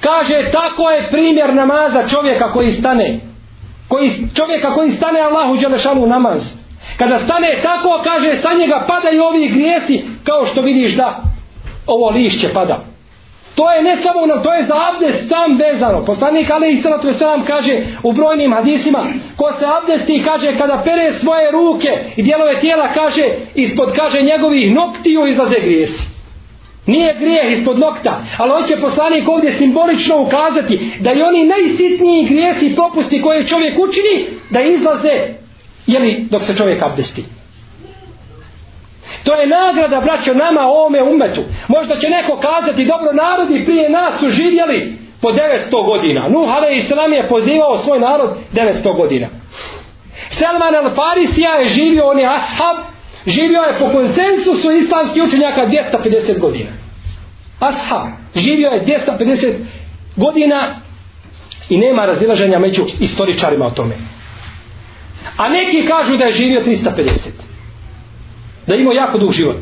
Kaže 0.00 0.50
tako 0.52 0.90
je 0.90 1.10
primjer 1.10 1.54
namaza 1.54 2.08
čovjeka 2.08 2.52
koji 2.52 2.72
stane. 2.72 3.20
Koji, 3.88 4.10
čovjeka 4.36 4.74
koji 4.74 4.90
stane 4.90 5.20
Allahu 5.20 5.56
Đelešanu 5.56 6.06
namaz. 6.06 6.60
Kada 6.98 7.18
stane 7.18 7.60
tako 7.62 8.00
kaže 8.04 8.38
sa 8.38 8.48
njega 8.52 8.84
padaju 8.88 9.22
ovi 9.22 9.48
grijesi 9.48 10.04
kao 10.24 10.46
što 10.46 10.60
vidiš 10.62 10.96
da 10.96 11.22
ovo 11.86 12.10
lišće 12.10 12.48
pada. 12.54 12.89
To 13.54 13.72
je 13.72 13.82
ne 13.82 13.96
samo 13.96 14.26
nam, 14.26 14.42
to 14.42 14.54
je 14.54 14.62
za 14.62 14.74
abdest 14.90 15.28
sam 15.28 15.58
vezano. 15.58 16.04
Poslanik 16.04 16.50
Ali 16.50 16.68
Isalatu 16.68 17.06
Veselam 17.08 17.44
kaže 17.44 17.78
u 18.02 18.12
brojnim 18.12 18.52
hadisima, 18.52 19.06
ko 19.36 19.52
se 19.58 19.66
abdesti 19.66 20.22
kaže 20.24 20.56
kada 20.58 20.82
pere 20.84 21.12
svoje 21.12 21.50
ruke 21.52 21.88
i 22.16 22.22
dijelove 22.22 22.60
tijela 22.60 22.92
kaže 22.92 23.24
ispod 23.54 23.92
kaže 23.96 24.22
njegovih 24.22 24.74
noktiju 24.74 25.26
izlaze 25.26 25.60
grijesi. 25.62 26.02
Nije 26.86 27.16
grijeh 27.18 27.58
ispod 27.58 27.78
nokta, 27.78 28.20
ali 28.38 28.62
hoće 28.62 28.80
poslanik 28.80 29.28
ovdje 29.28 29.52
simbolično 29.52 30.22
ukazati 30.22 30.80
da 31.00 31.10
i 31.12 31.22
oni 31.22 31.44
najsitniji 31.44 32.24
grijesi 32.24 32.66
i 32.66 32.76
popusti 32.76 33.22
koje 33.22 33.46
čovjek 33.46 33.78
učini, 33.78 34.26
da 34.50 34.60
izlaze 34.60 35.14
jeli, 35.86 36.26
dok 36.30 36.42
se 36.42 36.56
čovjek 36.56 36.82
abdesti. 36.82 37.39
To 39.24 39.34
je 39.40 39.46
nagrada, 39.46 40.00
braćo, 40.00 40.34
nama 40.34 40.60
ovome 40.60 41.02
umetu. 41.02 41.42
Možda 41.68 41.94
će 41.96 42.08
neko 42.08 42.36
kazati, 42.36 42.84
dobro, 42.84 43.12
narodi 43.12 43.64
prije 43.64 43.90
nas 43.90 44.20
su 44.20 44.28
živjeli 44.30 44.98
po 45.22 45.28
900 45.28 45.86
godina. 45.86 46.28
Nuh 46.28 46.48
Ale 46.56 46.76
Islam 46.76 47.12
je 47.12 47.28
pozivao 47.28 47.78
svoj 47.78 47.98
narod 47.98 48.30
900 48.52 48.96
godina. 48.96 49.26
Selman 50.30 50.74
al-Farisija 50.74 51.60
je 51.60 51.68
živio, 51.68 52.06
on 52.06 52.18
je 52.18 52.26
ashab, 52.26 52.76
živio 53.26 53.60
je 53.60 53.78
po 53.78 53.90
konsensusu 53.92 54.70
islamskih 54.72 55.22
učenjaka 55.22 55.66
250 55.66 56.38
godina. 56.38 56.70
Ashab 57.60 58.06
živio 58.34 58.68
je 58.68 58.84
250 58.84 59.54
godina 60.16 60.80
i 61.68 61.78
nema 61.78 62.06
razilaženja 62.06 62.58
među 62.58 62.82
istoričarima 63.00 63.66
o 63.66 63.70
tome. 63.70 63.94
A 65.36 65.48
neki 65.48 65.86
kažu 65.86 66.16
da 66.16 66.24
je 66.24 66.32
živio 66.32 66.60
350. 66.60 67.29
Da 68.66 68.76
imao 68.76 68.92
jako 68.92 69.18
dug 69.18 69.32
život. 69.32 69.56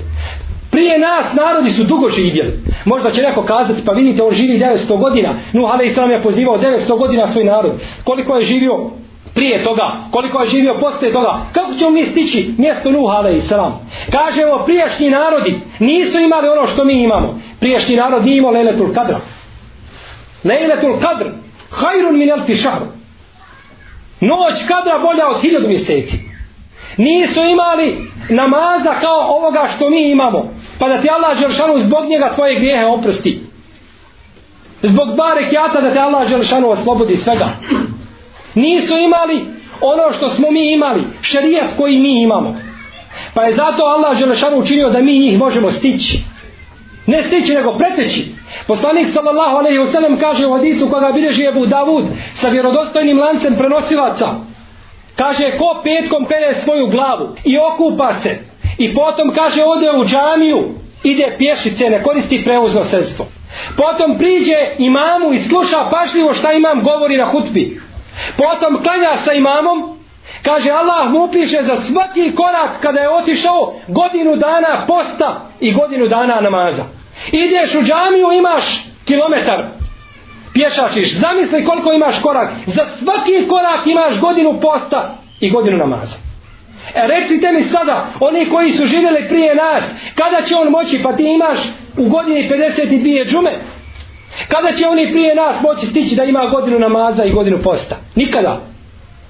Prije 0.70 0.98
nas 0.98 1.34
narodi 1.34 1.70
su 1.70 1.84
dugo 1.84 2.08
živjeli. 2.08 2.60
Možda 2.84 3.10
će 3.10 3.22
neko 3.22 3.42
kazati, 3.42 3.84
pa 3.86 3.92
vidite, 3.92 4.22
on 4.22 4.34
živi 4.34 4.58
900 4.58 4.98
godina. 4.98 5.34
Nuh 5.52 5.70
Ali 5.72 5.86
Islam 5.86 6.10
je 6.10 6.22
pozivao 6.22 6.58
900 6.58 6.98
godina 6.98 7.26
svoj 7.26 7.44
narod. 7.44 7.72
Koliko 8.04 8.36
je 8.36 8.44
živio 8.44 8.90
prije 9.34 9.64
toga, 9.64 9.96
koliko 10.10 10.40
je 10.40 10.48
živio 10.48 10.78
poslije 10.80 11.12
toga, 11.12 11.38
kako 11.52 11.74
ćemo 11.74 11.90
mi 11.90 12.06
stići 12.06 12.54
mjesto 12.58 12.90
Nuh 12.90 13.10
alaih 13.10 13.44
salam. 13.44 13.80
Kaže 14.12 14.42
prijašnji 14.64 15.10
narodi 15.10 15.60
nisu 15.78 16.18
imali 16.18 16.48
ono 16.48 16.66
što 16.66 16.84
mi 16.84 17.04
imamo. 17.04 17.40
Prijašnji 17.60 17.96
narod 17.96 18.24
nije 18.24 18.38
imao 18.38 18.50
Lejletul 18.50 18.94
Kadra. 18.94 19.20
Lejletul 20.44 21.00
Kadr, 21.00 21.30
hajrun 21.70 22.18
min 22.18 22.30
elfi 22.30 22.54
šahru. 22.54 22.86
Noć 24.20 24.66
kadra 24.68 24.98
bolja 24.98 25.28
od 25.28 25.40
hiljadu 25.40 25.68
mjeseci. 25.68 26.16
Nisu 26.96 27.40
imali 27.40 27.98
namaza 28.28 28.94
kao 29.00 29.36
ovoga 29.36 29.68
što 29.76 29.90
mi 29.90 30.10
imamo. 30.10 30.54
Pa 30.78 30.88
da 30.88 31.00
ti 31.00 31.08
Allah 31.10 31.38
Želšanu 31.38 31.78
zbog 31.78 32.04
njega 32.08 32.32
tvoje 32.34 32.54
grijehe 32.54 32.84
oprosti. 32.86 33.40
Zbog 34.82 35.14
dva 35.14 35.34
rekiata 35.34 35.80
da 35.80 35.92
te 35.92 35.98
Allah 35.98 36.28
Želšanu 36.28 36.68
oslobodi 36.68 37.16
svega 37.16 37.48
nisu 38.54 38.98
imali 38.98 39.46
ono 39.80 40.12
što 40.12 40.28
smo 40.28 40.50
mi 40.50 40.72
imali, 40.72 41.04
šerijat 41.22 41.76
koji 41.76 41.98
mi 41.98 42.22
imamo. 42.22 42.56
Pa 43.34 43.42
je 43.42 43.52
zato 43.52 43.82
Allah 43.84 44.18
Želešanu 44.18 44.58
učinio 44.58 44.90
da 44.90 45.00
mi 45.00 45.18
njih 45.18 45.38
možemo 45.38 45.70
stići. 45.70 46.18
Ne 47.06 47.22
stići, 47.22 47.54
nego 47.54 47.76
preteći. 47.76 48.34
Poslanik 48.66 49.08
sallallahu 49.08 49.56
alaihi 49.56 49.92
sellem 49.92 50.18
kaže 50.18 50.46
u 50.46 50.52
hadisu 50.52 50.90
koga 50.90 51.12
bilježi 51.12 51.44
Ebu 51.44 51.66
Davud 51.66 52.04
sa 52.34 52.48
vjerodostojnim 52.48 53.18
lancem 53.18 53.54
prenosilaca. 53.58 54.34
Kaže 55.18 55.56
ko 55.58 55.80
petkom 55.84 56.24
pere 56.24 56.54
svoju 56.54 56.86
glavu 56.86 57.34
i 57.44 57.58
okupa 57.58 58.14
se 58.22 58.38
i 58.78 58.94
potom 58.94 59.30
kaže 59.34 59.62
ode 59.64 59.90
u 59.98 60.04
džamiju 60.04 60.74
ide 61.04 61.34
pješice, 61.38 61.84
ne 61.90 62.02
koristi 62.02 62.42
prevozno 62.44 62.84
sredstvo. 62.84 63.26
Potom 63.76 64.18
priđe 64.18 64.56
imamu 64.78 65.32
i 65.32 65.38
sluša 65.38 65.90
pažljivo 65.90 66.34
šta 66.34 66.52
imam 66.52 66.82
govori 66.82 67.16
na 67.16 67.24
hutbi. 67.24 67.80
Potom 68.36 68.82
klanja 68.82 69.16
sa 69.24 69.32
imamom, 69.32 69.98
kaže 70.42 70.70
Allah 70.70 71.10
mu 71.10 71.24
upiše 71.24 71.58
za 71.62 71.76
svaki 71.76 72.34
korak 72.34 72.80
kada 72.82 73.00
je 73.00 73.10
otišao 73.10 73.74
godinu 73.88 74.36
dana 74.36 74.84
posta 74.86 75.46
i 75.60 75.72
godinu 75.72 76.08
dana 76.08 76.40
namaza. 76.40 76.84
Ideš 77.32 77.74
u 77.74 77.82
džamiju, 77.82 78.32
imaš 78.38 78.64
kilometar, 79.06 79.66
pješačiš, 80.54 81.18
zamisli 81.18 81.64
koliko 81.64 81.92
imaš 81.92 82.22
korak, 82.22 82.50
za 82.66 82.86
svaki 82.98 83.48
korak 83.48 83.86
imaš 83.86 84.20
godinu 84.20 84.60
posta 84.60 85.14
i 85.40 85.50
godinu 85.50 85.76
namaza. 85.76 86.16
E 86.94 87.06
recite 87.06 87.52
mi 87.52 87.64
sada, 87.64 88.06
oni 88.20 88.48
koji 88.48 88.70
su 88.70 88.86
živjeli 88.86 89.28
prije 89.28 89.54
nas, 89.54 89.84
kada 90.14 90.46
će 90.46 90.54
on 90.56 90.70
moći, 90.70 91.02
pa 91.02 91.16
ti 91.16 91.22
imaš 91.22 91.58
u 91.96 92.08
godini 92.08 92.48
52 92.48 93.30
džume, 93.30 93.60
Kada 94.48 94.72
će 94.72 94.86
oni 94.86 95.12
prije 95.12 95.34
nas 95.34 95.62
moći 95.62 95.86
stići 95.86 96.16
da 96.16 96.24
ima 96.24 96.50
godinu 96.54 96.78
namaza 96.78 97.24
i 97.24 97.32
godinu 97.32 97.58
posta? 97.62 97.96
Nikada. 98.14 98.60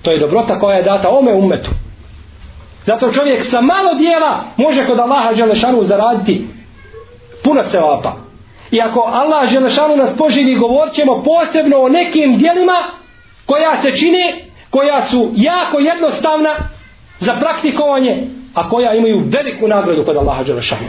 To 0.03 0.11
je 0.11 0.19
dobrota 0.19 0.59
koja 0.59 0.77
je 0.77 0.83
data 0.83 1.09
ome 1.11 1.35
umetu. 1.35 1.71
Zato 2.85 3.13
čovjek 3.13 3.45
sa 3.45 3.61
malo 3.61 3.95
dijela 3.95 4.45
može 4.57 4.87
kod 4.87 4.99
Allaha 4.99 5.33
Đelešanu 5.33 5.85
zaraditi 5.85 6.47
puno 7.45 7.63
sevapa. 7.63 8.13
I 8.71 8.81
ako 8.81 9.01
Allah 9.01 9.49
Želešanu 9.49 9.97
nas 9.97 10.17
poživi, 10.19 10.55
govorit 10.55 10.95
ćemo 10.95 11.23
posebno 11.23 11.77
o 11.79 11.89
nekim 11.89 12.37
dijelima 12.37 12.79
koja 13.47 13.83
se 13.83 13.97
čine, 13.97 14.45
koja 14.71 15.03
su 15.03 15.31
jako 15.37 15.79
jednostavna 15.79 16.57
za 17.21 17.35
praktikovanje, 17.41 18.27
a 18.55 18.69
koja 18.69 18.95
imaju 18.95 19.25
veliku 19.27 19.69
nagradu 19.69 20.05
kod 20.05 20.17
Allaha 20.17 20.45
Želešanu. 20.45 20.87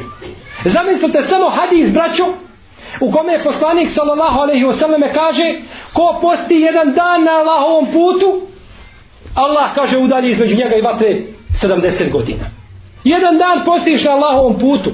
Zamislite 0.65 1.23
samo 1.29 1.49
hadis, 1.49 1.93
braćo, 1.93 2.23
u 3.01 3.11
kome 3.11 3.33
je 3.33 3.43
poslanik 3.43 3.89
sallallahu 3.91 4.39
alaihi 4.39 4.65
wasallam 4.65 5.13
kaže 5.13 5.61
ko 5.93 6.19
posti 6.21 6.55
jedan 6.55 6.93
dan 6.93 7.23
na 7.23 7.31
Allahovom 7.31 7.85
putu 7.85 8.41
Allah 9.35 9.75
kaže 9.75 9.97
udalji 9.97 10.31
između 10.31 10.55
njega 10.55 10.75
i 10.75 10.81
vatre 10.81 11.21
70 11.63 12.11
godina 12.11 12.45
jedan 13.03 13.37
dan 13.37 13.65
postiš 13.65 14.03
na 14.03 14.11
Allahovom 14.11 14.53
putu 14.59 14.89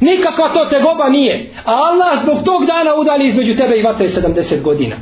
nikakva 0.00 0.48
to 0.48 0.64
tegoba 0.64 1.08
nije. 1.08 1.50
A 1.64 1.72
Allah 1.72 2.22
zbog 2.22 2.44
tog 2.44 2.66
dana 2.66 2.94
udali 3.00 3.28
između 3.28 3.56
tebe 3.56 3.78
i 3.78 3.82
vatre 3.82 4.08
70 4.08 4.62
godina. 4.62 4.96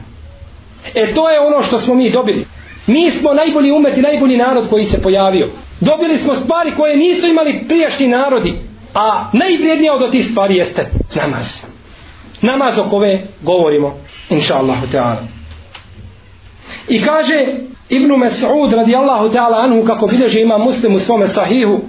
E 0.95 1.15
to 1.15 1.31
je 1.31 1.41
ono 1.41 1.63
što 1.63 1.81
smo 1.81 1.95
mi 1.95 2.11
dobili. 2.11 2.47
Mi 2.87 3.11
smo 3.11 3.35
najbolji 3.35 3.71
umet 3.71 3.97
i 3.97 4.03
najbolji 4.03 4.37
narod 4.37 4.69
koji 4.71 4.85
se 4.85 5.03
pojavio. 5.03 5.47
Dobili 5.81 6.19
smo 6.19 6.35
stvari 6.35 6.71
koje 6.77 6.97
nisu 6.97 7.27
imali 7.27 7.65
prijašnji 7.69 8.09
narodi. 8.09 8.55
A 8.95 9.31
najvrijednija 9.33 9.95
od 9.95 10.11
tih 10.11 10.27
stvari 10.27 10.57
jeste 10.57 10.91
namaz. 11.15 11.47
Namaz 12.43 12.79
o 12.79 12.89
kome 12.91 13.23
govorimo, 13.43 13.95
inša 14.31 14.57
Allahu 14.57 14.87
Teala. 14.91 15.23
I 16.89 17.03
kaže 17.03 17.35
Ibnu 17.89 18.17
Mes'ud 18.17 18.77
radijallahu 18.77 19.29
ta'ala 19.29 19.65
anhu 19.65 19.85
kako 19.87 20.07
bilježe 20.07 20.41
ima 20.41 20.59
muslim 20.59 20.95
u 20.95 20.99
svome 20.99 21.29
sahihu 21.29 21.81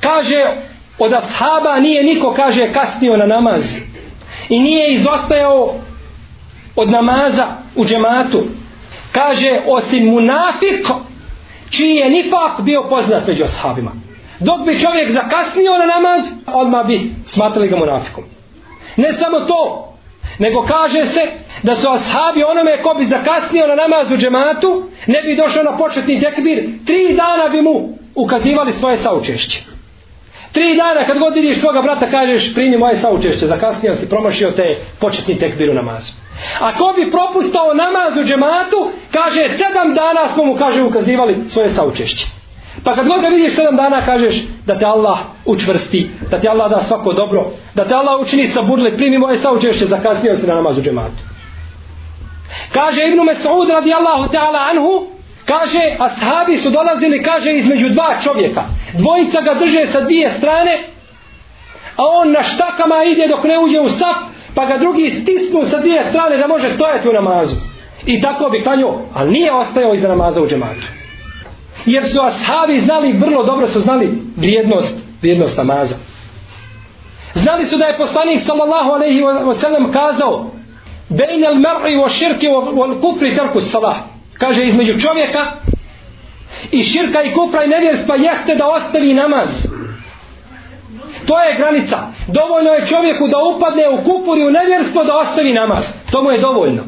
kaže 0.00 0.36
od 0.98 1.12
ashaba 1.12 1.80
nije 1.80 2.04
niko 2.04 2.32
kaže 2.32 2.72
kasnio 2.72 3.16
na 3.16 3.26
namaz 3.26 3.64
i 4.48 4.58
nije 4.58 4.92
izostajao 4.92 5.74
od 6.76 6.90
namaza 6.90 7.56
u 7.76 7.84
džematu 7.84 8.44
kaže 9.12 9.60
osim 9.66 10.04
munafik 10.04 10.86
čiji 11.70 11.94
je 11.94 12.10
nifak 12.10 12.60
bio 12.60 12.82
poznat 12.88 13.26
među 13.26 13.44
ashabima 13.44 13.92
Dok 14.40 14.66
bi 14.66 14.80
čovjek 14.80 15.10
zakasnio 15.10 15.78
na 15.78 15.86
namaz, 15.86 16.20
odmah 16.46 16.86
bi 16.86 17.10
smatrali 17.26 17.68
ga 17.68 17.76
munafikom. 17.76 18.24
Ne 18.96 19.12
samo 19.12 19.40
to, 19.40 19.92
nego 20.38 20.62
kaže 20.62 21.06
se 21.06 21.20
da 21.62 21.74
su 21.74 21.88
ashabi 21.90 22.42
onome 22.42 22.82
ko 22.82 22.94
bi 22.98 23.06
zakasnio 23.06 23.66
na 23.66 23.74
namaz 23.74 24.12
u 24.12 24.16
džematu, 24.16 24.82
ne 25.06 25.22
bi 25.22 25.36
došao 25.36 25.62
na 25.62 25.76
početni 25.76 26.20
tekbir, 26.20 26.58
tri 26.86 27.16
dana 27.16 27.48
bi 27.52 27.62
mu 27.62 27.88
ukazivali 28.14 28.72
svoje 28.72 28.96
saučešće. 28.96 29.60
Tri 30.52 30.76
dana 30.76 31.06
kad 31.06 31.18
god 31.18 31.34
vidiš 31.34 31.60
svoga 31.60 31.82
brata 31.82 32.08
kažeš 32.08 32.54
primi 32.54 32.78
moje 32.78 32.96
saučešće, 32.96 33.46
zakasnio 33.46 33.94
si, 33.94 34.08
promašio 34.08 34.50
te 34.50 34.76
početni 35.00 35.38
tekbir 35.38 35.70
u 35.70 35.74
namazu. 35.74 36.12
Ako 36.60 36.94
bi 36.96 37.10
propustao 37.10 37.74
namaz 37.74 38.16
u 38.16 38.28
džematu, 38.28 38.90
kaže 39.12 39.48
sedam 39.48 39.94
dana 39.94 40.28
smo 40.34 40.44
mu 40.44 40.54
kaže 40.54 40.82
ukazivali 40.82 41.48
svoje 41.48 41.68
saučešće. 41.68 42.26
Pa 42.84 42.94
kad 42.94 43.06
god 43.08 43.20
ga 43.20 43.28
vidiš 43.28 43.54
sedam 43.54 43.76
dana 43.76 44.04
kažeš 44.04 44.34
da 44.66 44.78
te 44.78 44.86
Allah 44.86 45.18
učvrsti, 45.44 46.10
da 46.30 46.40
te 46.40 46.48
Allah 46.48 46.70
da 46.70 46.82
svako 46.82 47.12
dobro, 47.12 47.46
da 47.74 47.84
te 47.88 47.94
Allah 47.94 48.20
učini 48.20 48.46
saburle, 48.46 48.96
primi 48.96 49.18
moje 49.18 49.38
saučešće, 49.38 49.86
zakasnio 49.86 50.36
si 50.36 50.46
na 50.46 50.54
namaz 50.54 50.78
u 50.78 50.82
džematu. 50.82 51.22
Kaže 52.72 53.02
Ibnu 53.02 53.22
Mes'ud 53.24 53.68
radijallahu 53.70 54.24
ta'ala 54.32 54.60
anhu, 54.70 55.06
kaže, 55.44 55.96
ashabi 55.98 56.56
su 56.56 56.70
dolazili, 56.70 57.22
kaže, 57.22 57.52
između 57.52 57.88
dva 57.88 58.16
čovjeka. 58.24 58.64
Dvojica 58.92 59.40
ga 59.40 59.54
drže 59.54 59.86
sa 59.92 60.00
dvije 60.00 60.30
strane, 60.30 60.78
a 61.96 62.02
on 62.20 62.32
na 62.32 62.42
štakama 62.42 63.04
ide 63.04 63.28
dok 63.28 63.44
ne 63.44 63.58
uđe 63.58 63.80
u 63.80 63.88
saf, 63.88 64.16
pa 64.54 64.66
ga 64.66 64.76
drugi 64.76 65.10
stisnu 65.10 65.64
sa 65.70 65.80
dvije 65.80 66.04
strane 66.10 66.36
da 66.36 66.46
može 66.46 66.70
stojati 66.70 67.08
u 67.08 67.12
namazu. 67.12 67.56
I 68.06 68.20
tako 68.20 68.50
bi 68.50 68.62
klanio, 68.62 68.98
ali 69.14 69.30
nije 69.30 69.52
ostajao 69.52 69.94
iza 69.94 70.08
namaza 70.08 70.42
u 70.42 70.48
džematu. 70.48 70.86
Jer 71.86 72.04
su 72.04 72.20
ashabi 72.22 72.80
znali, 72.80 73.12
vrlo 73.12 73.44
dobro 73.44 73.68
su 73.68 73.80
znali 73.80 74.22
vrijednost, 74.36 75.00
vrijednost 75.22 75.58
namaza. 75.58 75.94
Znali 77.34 77.64
su 77.64 77.76
da 77.76 77.84
je 77.84 77.98
poslanik 77.98 78.40
sallallahu 78.40 78.90
alaihi 78.90 79.20
wa 79.20 79.54
sallam 79.54 79.92
kazao 79.92 80.50
Bejn 81.08 81.44
al 81.44 81.54
mar'i 81.54 81.96
wa 81.96 82.08
širki 82.08 82.46
wa 82.48 83.00
kufri 83.00 83.36
tarku 83.36 83.60
salah. 83.60 83.96
Kaže 84.38 84.64
između 84.64 85.00
čovjeka 85.00 85.52
i 86.72 86.82
širka 86.82 87.22
i 87.22 87.32
kufra 87.32 87.64
i 87.64 87.68
nevjerstva 87.68 88.06
pa 88.06 88.22
jeste 88.22 88.54
da 88.54 88.66
ostavi 88.68 89.14
namaz. 89.14 89.48
To 91.26 91.40
je 91.40 91.56
granica. 91.58 91.98
Dovoljno 92.28 92.70
je 92.70 92.86
čovjeku 92.86 93.28
da 93.28 93.38
upadne 93.38 93.88
u 93.88 93.96
kufur 93.96 94.38
i 94.38 94.46
u 94.46 94.50
nevjerstvo 94.50 95.04
da 95.04 95.16
ostavi 95.16 95.52
namaz. 95.52 95.84
To 96.10 96.22
mu 96.22 96.30
je 96.30 96.40
dovoljno. 96.40 96.82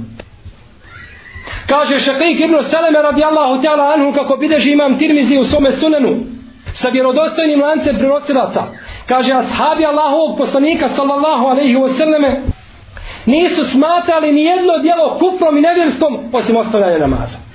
Kaže 1.66 1.98
Šakrik 1.98 2.40
ibn 2.40 2.56
Saleme 2.62 3.02
radijallahu 3.02 3.62
ta'ala 3.62 3.94
anhu 3.94 4.12
kako 4.12 4.36
bideži 4.36 4.72
imam 4.72 4.98
tirmizi 4.98 5.36
u 5.36 5.44
svome 5.44 5.72
sunenu 5.72 6.10
sa 6.72 6.88
vjerodostojnim 6.88 7.60
lancem 7.60 7.96
prenosilaca. 7.96 8.62
Kaže 9.06 9.32
ashabi 9.32 9.84
Allahovog 9.86 10.38
poslanika 10.38 10.88
sallallahu 10.88 11.46
alaihi 11.46 11.76
wa 11.76 11.88
sallame 11.88 12.42
nisu 13.26 13.64
smatrali 13.64 14.32
ni 14.32 14.44
jedno 14.44 14.78
djelo 14.82 15.18
kufrom 15.18 15.58
i 15.58 15.60
nevjerstvom 15.60 16.18
osim 16.32 16.56
ostavljanja 16.56 16.98
namaza. 16.98 17.49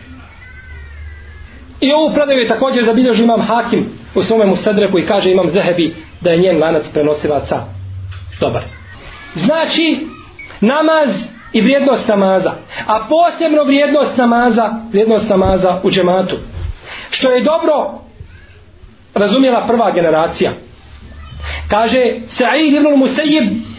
I 1.82 1.91
ovu 1.91 2.13
predaju 2.13 2.39
je 2.39 2.47
također 2.47 2.84
zabilježi 2.84 3.23
imam 3.23 3.41
Hakim 3.41 3.86
u 4.15 4.21
svome 4.21 4.45
Mustadreku 4.45 4.99
i 4.99 5.05
kaže 5.05 5.32
imam 5.32 5.51
Zehebi 5.51 5.95
da 6.21 6.30
je 6.30 6.38
njen 6.38 6.61
lanac 6.61 6.84
prenosilaca 6.93 7.61
dobar. 8.39 8.61
Znači, 9.36 10.07
namaz 10.61 11.09
i 11.53 11.61
vrijednost 11.61 12.07
namaza. 12.07 12.51
A 12.88 13.07
posebno 13.09 13.63
vrijednost 13.63 14.17
namaza, 14.17 14.69
vrijednost 14.91 15.30
namaza 15.30 15.80
u 15.84 15.91
džematu. 15.91 16.36
Što 17.09 17.32
je 17.32 17.43
dobro 17.43 17.73
razumjela 19.13 19.65
prva 19.67 19.91
generacija. 19.91 20.51
Kaže 21.69 21.99
Sa'id 22.28 22.73
ibn 22.73 22.88
Musayyib 22.88 23.76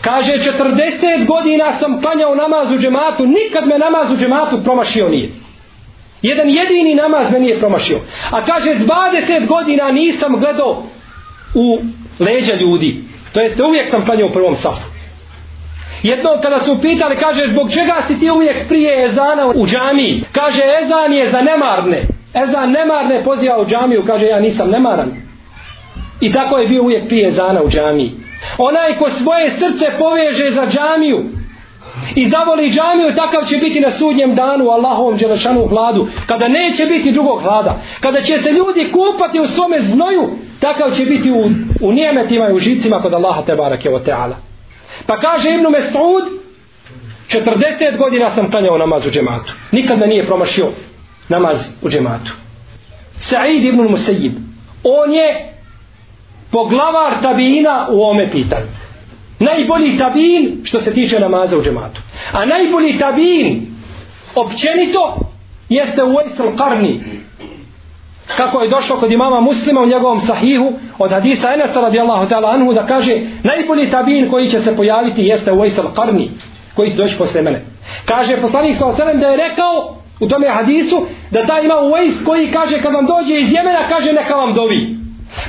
Kaže, 0.00 0.32
40 0.32 1.26
godina 1.26 1.72
sam 1.78 2.00
klanjao 2.00 2.34
namaz 2.34 2.72
u 2.72 2.78
džematu, 2.78 3.26
nikad 3.26 3.66
me 3.66 3.78
namaz 3.78 4.10
u 4.10 4.16
džematu 4.16 4.62
promašio 4.64 5.08
nije. 5.08 5.28
Jedan 6.22 6.48
jedini 6.48 6.94
namaz 6.94 7.32
me 7.32 7.40
nije 7.40 7.58
promašio. 7.58 7.98
A 8.30 8.44
kaže, 8.44 8.70
20 8.70 9.46
godina 9.46 9.90
nisam 9.90 10.40
gledao 10.40 10.82
u 11.54 11.78
leđa 12.18 12.54
ljudi. 12.54 12.96
To 13.32 13.40
jeste, 13.40 13.64
uvijek 13.64 13.90
sam 13.90 14.04
klanjao 14.04 14.28
u 14.28 14.32
prvom 14.32 14.56
safu. 14.56 14.88
Jednom 16.02 16.40
kada 16.42 16.58
su 16.58 16.80
pitali, 16.82 17.16
kaže, 17.16 17.46
zbog 17.46 17.72
čega 17.72 18.02
si 18.06 18.20
ti 18.20 18.30
uvijek 18.30 18.68
prije 18.68 19.04
ezana 19.04 19.46
u 19.46 19.66
džamiji? 19.66 20.22
Kaže, 20.32 20.62
ezan 20.82 21.12
je 21.12 21.30
za 21.30 21.40
nemarne. 21.40 22.06
Ezan 22.34 22.70
nemarne 22.70 23.24
poziva 23.24 23.60
u 23.60 23.66
džamiju, 23.66 24.02
kaže, 24.06 24.26
ja 24.26 24.40
nisam 24.40 24.70
nemaran. 24.70 25.10
I 26.20 26.32
tako 26.32 26.58
je 26.58 26.68
bio 26.68 26.82
uvijek 26.82 27.08
prije 27.08 27.28
ezana 27.28 27.62
u 27.62 27.68
džamiji. 27.68 28.12
Onaj 28.58 28.96
ko 28.98 29.10
svoje 29.10 29.50
srce 29.50 29.86
poveže 29.98 30.50
za 30.50 30.66
džamiju 30.66 31.24
i 32.14 32.28
zavoli 32.28 32.70
džamiju, 32.70 33.14
takav 33.16 33.44
će 33.44 33.56
biti 33.56 33.80
na 33.80 33.90
sudnjem 33.90 34.34
danu 34.34 34.64
u 34.64 34.70
Allahovom 34.70 35.18
dželešanu 35.18 35.66
hladu. 35.66 36.06
Kada 36.26 36.48
neće 36.48 36.86
biti 36.86 37.12
drugog 37.12 37.42
hlada. 37.42 37.80
Kada 38.00 38.20
će 38.20 38.40
se 38.40 38.50
ljudi 38.50 38.92
kupati 38.92 39.40
u 39.40 39.46
svome 39.46 39.78
znoju, 39.80 40.30
takav 40.60 40.90
će 40.90 41.04
biti 41.06 41.30
u, 41.30 41.50
u 41.80 41.92
nijemetima 41.92 42.48
i 42.48 42.52
u 42.52 42.58
žicima 42.58 43.02
kod 43.02 43.14
Allaha 43.14 43.42
te 43.42 43.54
barake 43.54 43.90
o 43.90 43.98
teala. 43.98 44.36
Pa 45.06 45.16
kaže 45.16 45.48
Ibnu 45.50 45.70
Mesud, 45.70 46.24
40 47.28 47.98
godina 47.98 48.30
sam 48.30 48.50
klanjao 48.50 48.78
namaz 48.78 49.06
u 49.06 49.10
džematu. 49.10 49.52
Nikad 49.72 49.98
me 49.98 50.06
nije 50.06 50.26
promašio 50.26 50.66
namaz 51.28 51.58
u 51.82 51.88
džematu. 51.88 52.32
Sa'id 53.20 53.64
ibn 53.64 53.88
Musayyib, 53.88 54.32
on 54.84 55.12
je 55.12 55.52
poglavar 56.50 57.22
tabina 57.22 57.86
u 57.90 58.02
ome 58.02 58.30
pitanju. 58.30 58.66
Najbolji 59.38 59.98
tabin 59.98 60.60
što 60.64 60.80
se 60.80 60.94
tiče 60.94 61.20
namaza 61.20 61.58
u 61.58 61.62
džematu. 61.62 62.00
A 62.32 62.44
najbolji 62.44 62.98
tabin 62.98 63.66
općenito 64.34 65.16
jeste 65.68 66.02
u 66.02 66.12
Vajsel 66.12 66.56
Karni. 66.56 67.00
Kako 68.36 68.62
je 68.62 68.70
došlo 68.70 68.96
kod 68.96 69.12
imama 69.12 69.40
muslima 69.40 69.80
u 69.80 69.86
njegovom 69.86 70.20
sahihu 70.20 70.72
od 70.98 71.10
hadisa 71.10 71.54
Enesa 71.54 71.80
radijallahu 71.80 72.26
ta'ala 72.26 72.54
anhu 72.54 72.72
da 72.72 72.86
kaže 72.86 73.20
najbolji 73.42 73.90
tabin 73.90 74.30
koji 74.30 74.48
će 74.48 74.60
se 74.60 74.76
pojaviti 74.76 75.22
jeste 75.22 75.52
u 75.52 75.58
Vajsel 75.58 75.84
Karni 75.94 76.30
koji 76.74 76.90
će 76.90 76.96
doći 76.96 77.18
posle 77.18 77.42
mene. 77.42 77.64
Kaže 78.04 78.40
poslanik 78.40 78.76
sa 78.78 78.92
da 78.96 79.28
je 79.28 79.36
rekao 79.36 79.96
u 80.20 80.28
tome 80.28 80.48
hadisu 80.48 81.06
da 81.30 81.46
ta 81.46 81.60
ima 81.60 81.74
u 81.74 81.90
koji 82.26 82.50
kaže 82.50 82.80
kad 82.80 82.92
vam 82.92 83.06
dođe 83.06 83.40
iz 83.40 83.52
Jemena 83.52 83.88
kaže 83.88 84.12
neka 84.12 84.34
vam 84.34 84.54
dovi. 84.54 84.97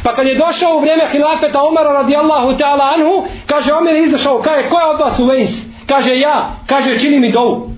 Pa 0.04 0.14
kad 0.14 0.28
je 0.28 0.36
došao 0.36 0.76
u 0.76 0.80
vrijeme 0.80 1.06
hilafeta 1.12 1.64
Omara 1.64 1.92
radijallahu 1.94 2.50
ta'ala 2.52 2.94
anhu, 2.96 3.28
kaže 3.48 3.74
Omer 3.74 3.96
je 3.96 4.02
izašao, 4.02 4.42
kaže 4.42 4.70
ko 4.70 4.80
je 4.80 4.86
od 4.86 5.00
vas 5.00 5.20
u 5.20 5.26
vejs? 5.26 5.50
Kaže 5.88 6.20
ja, 6.20 6.50
kaže 6.68 7.00
čini 7.00 7.20
mi 7.20 7.32
dovu. 7.32 7.70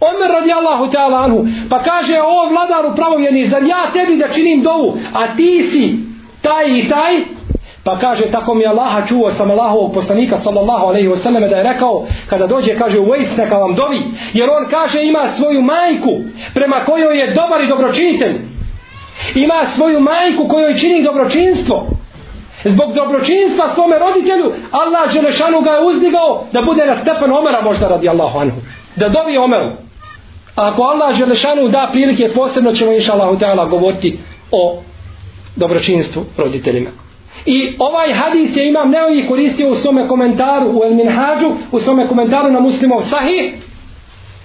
Omer 0.00 0.30
radijallahu 0.40 0.86
ta'ala 0.92 1.24
anhu, 1.24 1.44
pa 1.70 1.78
kaže 1.78 2.18
o 2.20 2.48
vladaru 2.50 2.94
pravovjeni, 2.96 3.46
zar 3.46 3.62
ja 3.62 3.90
tebi 3.92 4.16
da 4.16 4.28
činim 4.28 4.62
dovu, 4.62 4.98
a 5.12 5.36
ti 5.36 5.62
si 5.62 5.96
taj 6.42 6.66
i 6.78 6.88
taj? 6.88 7.24
Pa 7.84 7.98
kaže, 7.98 8.30
tako 8.30 8.54
mi 8.54 8.66
Allaha 8.66 9.06
čuo 9.06 9.30
sam 9.30 9.50
Allahovog 9.50 9.94
poslanika 9.94 10.36
sallallahu 10.36 10.86
alaihi 10.86 11.08
wasallam 11.08 11.50
da 11.50 11.56
je 11.56 11.62
rekao, 11.72 12.06
kada 12.30 12.46
dođe, 12.46 12.74
kaže, 12.74 12.98
u 12.98 13.10
vejs 13.10 13.36
neka 13.36 13.56
vam 13.58 13.74
dovi, 13.74 14.00
jer 14.32 14.50
on 14.50 14.66
kaže 14.70 15.02
ima 15.02 15.28
svoju 15.28 15.62
majku 15.62 16.20
prema 16.54 16.84
kojoj 16.84 17.18
je 17.18 17.34
dobar 17.34 17.60
i 17.60 17.68
dobročinitelj, 17.68 18.34
ima 19.34 19.66
svoju 19.74 20.00
majku 20.00 20.48
kojoj 20.48 20.76
čini 20.76 21.04
dobročinstvo. 21.04 21.86
Zbog 22.64 22.92
dobročinstva 22.92 23.74
svome 23.74 23.98
roditelju 23.98 24.52
Allah 24.70 25.12
Đelešanu 25.12 25.60
ga 25.60 25.70
je 25.70 25.86
uzdigao 25.86 26.44
da 26.52 26.62
bude 26.62 26.86
na 26.86 26.96
stepen 26.96 27.32
Omera 27.32 27.62
možda 27.62 27.88
radi 27.88 28.08
Allahu 28.08 28.38
anhu. 28.38 28.56
Da 28.96 29.08
dobije 29.08 29.40
Omeru. 29.40 29.70
A 30.56 30.68
ako 30.68 30.82
Allah 30.82 31.18
Đelešanu 31.18 31.68
da 31.68 31.88
prilike 31.92 32.28
posebno 32.34 32.72
ćemo 32.72 32.92
inša 32.92 33.12
Allahu 33.12 33.38
Teala 33.38 33.64
govoriti 33.64 34.18
o 34.50 34.82
dobročinstvu 35.56 36.24
roditeljima. 36.38 36.90
I 37.46 37.76
ovaj 37.78 38.12
hadis 38.12 38.56
je 38.56 38.68
imam 38.68 38.90
neoji 38.90 39.26
koristio 39.28 39.68
u 39.68 39.74
svome 39.74 40.08
komentaru 40.08 40.70
u 40.70 40.84
El 40.84 40.94
Minhađu 40.94 41.46
u 41.72 41.80
svome 41.80 42.08
komentaru 42.08 42.50
na 42.50 42.60
muslimov 42.60 43.02
sahih 43.02 43.54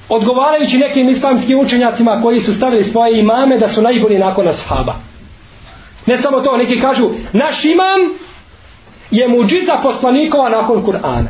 odgovarajući 0.10 0.78
nekim 0.78 1.10
islamskim 1.10 1.60
učenjacima 1.60 2.20
koji 2.24 2.40
su 2.40 2.54
stavili 2.54 2.84
svoje 2.84 3.20
imame 3.20 3.58
da 3.58 3.68
su 3.68 3.82
najbolji 3.82 4.20
nakon 4.20 4.48
ashaba. 4.48 4.96
Ne 6.06 6.18
samo 6.18 6.42
to, 6.42 6.58
neki 6.58 6.80
kažu, 6.80 7.10
naš 7.34 7.66
imam 7.66 8.18
je 9.12 9.28
muđiza 9.28 9.74
poslanikova 9.84 10.50
nakon 10.50 10.86
Kur'ana. 10.86 11.28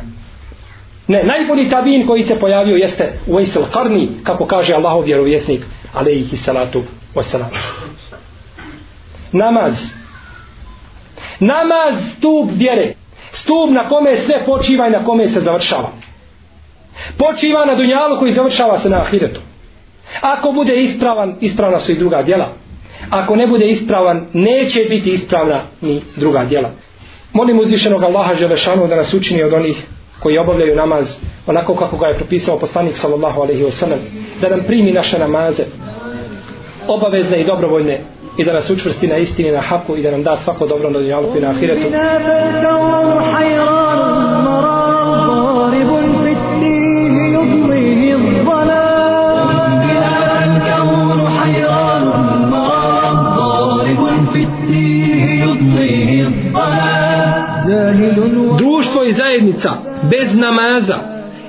Ne, 1.08 1.22
najbolji 1.24 1.70
tabin 1.70 2.06
koji 2.06 2.22
se 2.22 2.38
pojavio 2.38 2.76
jeste 2.76 3.12
Uvejsel 3.26 3.62
Karni, 3.72 4.10
kako 4.24 4.46
kaže 4.46 4.74
Allahov 4.74 5.04
vjerovjesnik, 5.04 5.66
alaihi 5.94 6.36
salatu 6.36 6.82
wasalam. 7.14 7.48
Namaz. 9.32 9.74
Namaz 11.40 11.94
stup 12.16 12.50
vjere. 12.54 12.94
Stup 13.32 13.70
na 13.70 13.88
kome 13.88 14.16
sve 14.16 14.44
počiva 14.46 14.86
i 14.86 14.90
na 14.90 15.04
kome 15.04 15.28
se 15.28 15.40
završava 15.40 15.97
počiva 17.18 17.66
na 17.66 17.74
dunjalu 17.74 18.18
koji 18.18 18.32
završava 18.32 18.78
se 18.78 18.90
na 18.90 19.00
ahiretu. 19.00 19.40
Ako 20.20 20.52
bude 20.52 20.76
ispravan, 20.76 21.36
ispravna 21.40 21.78
su 21.78 21.92
i 21.92 21.98
druga 21.98 22.22
djela. 22.22 22.48
Ako 23.10 23.36
ne 23.36 23.46
bude 23.46 23.64
ispravan, 23.64 24.26
neće 24.32 24.84
biti 24.88 25.10
ispravna 25.10 25.58
ni 25.80 26.02
druga 26.16 26.44
djela. 26.44 26.70
Molim 27.32 27.58
uzvišenog 27.58 28.02
Allaha 28.02 28.34
Želešanu 28.34 28.86
da 28.86 28.96
nas 28.96 29.14
učini 29.14 29.42
od 29.42 29.52
onih 29.52 29.86
koji 30.20 30.38
obavljaju 30.38 30.76
namaz 30.76 31.18
onako 31.46 31.76
kako 31.76 31.96
ga 31.96 32.06
je 32.06 32.14
propisao 32.14 32.58
poslanik 32.58 32.96
sallallahu 32.96 33.40
alaihi 33.40 33.62
wasallam 33.62 33.98
da 34.40 34.48
nam 34.48 34.60
primi 34.66 34.92
naše 34.92 35.18
namaze 35.18 35.64
obavezne 36.88 37.40
i 37.40 37.46
dobrovoljne 37.46 38.00
i 38.36 38.44
da 38.44 38.52
nas 38.52 38.70
učvrsti 38.70 39.06
na 39.06 39.16
istini, 39.16 39.52
na 39.52 39.60
haku 39.60 39.96
i 39.96 40.02
da 40.02 40.10
nam 40.10 40.22
da 40.22 40.36
svako 40.36 40.66
dobro 40.66 40.90
na 40.90 40.98
dunjalu 40.98 41.36
i 41.36 41.40
na 41.40 41.50
ahiretu. 41.50 41.88
Društvo 58.58 59.04
i 59.04 59.12
zajednica 59.12 59.70
bez 60.10 60.38
namaza 60.38 60.98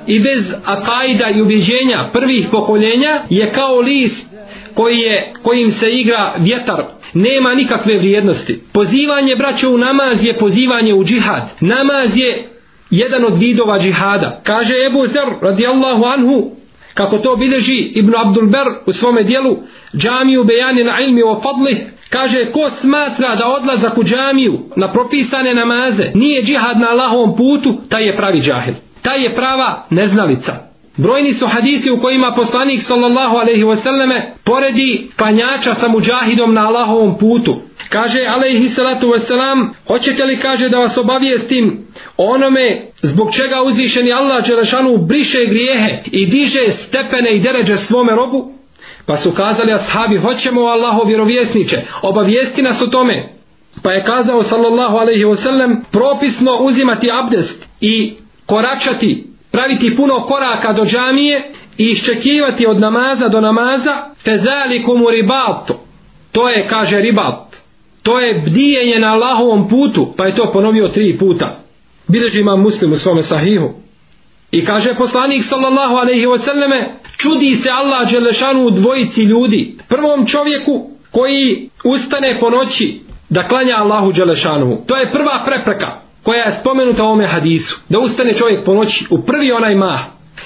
i 0.06 0.20
bez 0.20 0.54
akajda 0.64 1.30
i 1.34 1.42
ubjeđenja 1.42 2.10
prvih 2.12 2.48
pokoljenja 2.50 3.12
je 3.30 3.50
kao 3.50 3.80
list 3.80 4.30
koji 4.74 4.98
je, 4.98 5.32
kojim 5.42 5.70
se 5.70 5.86
igra 5.90 6.32
vjetar. 6.38 6.84
Nema 7.14 7.54
nikakve 7.54 7.98
vrijednosti. 7.98 8.60
Pozivanje 8.72 9.36
braća 9.36 9.68
u 9.68 9.78
namaz 9.78 10.24
je 10.24 10.36
pozivanje 10.36 10.94
u 10.94 11.04
džihad. 11.04 11.42
Namaz 11.60 12.16
je 12.16 12.48
jedan 12.90 13.24
od 13.24 13.38
vidova 13.38 13.78
džihada. 13.78 14.40
Kaže 14.44 14.74
Ebu 14.86 15.06
Zer 15.06 15.28
radijallahu 15.42 16.04
anhu 16.04 16.50
kako 16.94 17.18
to 17.18 17.36
bileži 17.36 17.92
Ibn 17.94 18.12
Abdul 18.16 18.46
Ber 18.46 18.66
u 18.86 18.92
svome 18.92 19.22
dijelu 19.24 19.56
džamiju 19.96 20.44
bejani 20.44 20.84
na 20.84 21.00
ilmi 21.00 21.22
o 21.22 21.40
fadlih 21.42 21.78
kaže 22.10 22.52
ko 22.52 22.70
smatra 22.70 23.36
da 23.36 23.46
odlazak 23.46 23.98
u 23.98 24.04
džamiju 24.04 24.58
na 24.76 24.90
propisane 24.90 25.54
namaze 25.54 26.10
nije 26.14 26.42
džihad 26.42 26.78
na 26.78 26.88
Allahovom 26.88 27.36
putu 27.36 27.78
taj 27.88 28.06
je 28.06 28.16
pravi 28.16 28.40
džahil. 28.40 28.74
Taj 29.02 29.24
je 29.24 29.34
prava 29.34 29.86
neznalica. 29.90 30.52
Brojni 30.96 31.32
su 31.32 31.46
hadisi 31.46 31.90
u 31.90 32.00
kojima 32.00 32.34
poslanik 32.36 32.82
sallallahu 32.82 33.36
alaihi 33.36 33.64
wasallame 33.64 34.22
poredi 34.44 35.08
panjača 35.16 35.74
sa 35.74 35.88
muđahidom 35.88 36.54
na 36.54 36.60
Allahovom 36.60 37.18
putu. 37.18 37.56
Kaže 37.90 38.20
alaihi 38.26 38.68
salatu 38.68 39.06
wasalam, 39.06 39.68
hoćete 39.86 40.24
li 40.24 40.36
kaže 40.36 40.68
da 40.68 40.78
vas 40.78 40.98
obavijestim 40.98 41.86
onome 42.16 42.80
zbog 43.02 43.28
čega 43.34 43.62
uzvišeni 43.62 44.12
Allah 44.12 44.46
Đelešanu 44.46 44.98
briše 44.98 45.38
grijehe 45.46 46.02
i 46.12 46.26
diže 46.26 46.68
stepene 46.68 47.36
i 47.36 47.42
deređe 47.42 47.76
svome 47.76 48.12
robu? 48.12 48.52
Pa 49.06 49.16
su 49.16 49.34
kazali 49.34 49.72
ashabi, 49.72 50.18
hoćemo 50.18 50.60
Allaho 50.60 51.04
vjerovjesniče, 51.04 51.76
obavijesti 52.02 52.62
nas 52.62 52.82
o 52.82 52.86
tome. 52.86 53.28
Pa 53.82 53.92
je 53.92 54.02
kazao 54.02 54.42
sallallahu 54.42 54.96
alaihi 54.96 55.24
wasallam, 55.24 55.82
propisno 55.92 56.50
uzimati 56.62 57.10
abdest 57.22 57.66
i 57.80 58.12
koračati 58.46 59.24
praviti 59.52 59.96
puno 59.96 60.26
koraka 60.26 60.72
do 60.72 60.84
džamije 60.84 61.52
i 61.78 61.84
iščekivati 61.84 62.66
od 62.66 62.80
namaza 62.80 63.28
do 63.28 63.40
namaza 63.40 63.92
fezalikum 64.24 65.00
ribat 65.12 65.70
to 66.32 66.48
je 66.48 66.66
kaže 66.66 66.98
ribat 66.98 67.59
to 68.10 68.20
je 68.20 68.42
bdijenje 68.46 68.98
na 68.98 69.12
Allahovom 69.12 69.68
putu 69.68 70.14
pa 70.16 70.26
je 70.26 70.34
to 70.34 70.50
ponovio 70.52 70.88
tri 70.88 71.18
puta 71.18 71.58
bileži 72.08 72.40
imam 72.40 72.62
muslim 72.62 72.92
u 72.92 72.96
svome 72.96 73.22
sahihu 73.22 73.70
i 74.50 74.64
kaže 74.64 74.94
poslanik 74.94 75.44
sallallahu 75.44 75.94
alaihi 75.94 76.26
wasallame 76.26 76.88
čudi 77.16 77.56
se 77.56 77.70
Allah 77.70 78.10
Đelešanu 78.10 78.66
u 78.66 78.70
dvojici 78.70 79.22
ljudi 79.22 79.76
prvom 79.88 80.26
čovjeku 80.26 80.90
koji 81.10 81.70
ustane 81.84 82.38
po 82.40 82.50
noći 82.50 83.00
da 83.28 83.48
klanja 83.48 83.74
Allahu 83.76 84.12
Đelešanu 84.12 84.84
to 84.86 84.96
je 84.96 85.12
prva 85.12 85.44
prepreka 85.46 86.00
koja 86.22 86.44
je 86.44 86.52
spomenuta 86.52 87.02
u 87.04 87.06
ovome 87.06 87.26
hadisu. 87.26 87.80
Da 87.88 87.98
ustane 87.98 88.32
čovjek 88.32 88.64
po 88.64 88.74
noći 88.74 89.06
u 89.10 89.22
prvi 89.22 89.52
onaj 89.52 89.74
mah. 89.74 90.00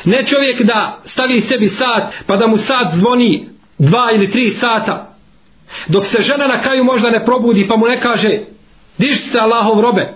Ne 0.05 0.27
čovjek 0.27 0.63
da 0.63 0.99
stavi 1.05 1.41
sebi 1.41 1.69
sat 1.69 2.15
pa 2.27 2.37
da 2.37 2.47
mu 2.47 2.57
sat 2.57 2.95
zvoni 2.95 3.47
dva 3.79 4.11
ili 4.15 4.31
tri 4.31 4.51
sata. 4.51 5.14
Dok 5.89 6.05
se 6.05 6.23
žena 6.23 6.47
na 6.47 6.61
kraju 6.61 6.85
možda 6.85 7.11
ne 7.11 7.25
probudi 7.25 7.69
pa 7.69 7.77
mu 7.77 7.87
ne 7.87 8.01
kaže 8.01 8.39
diš 8.99 9.31
se 9.31 9.39
Allahov 9.39 9.81
robe. 9.81 10.15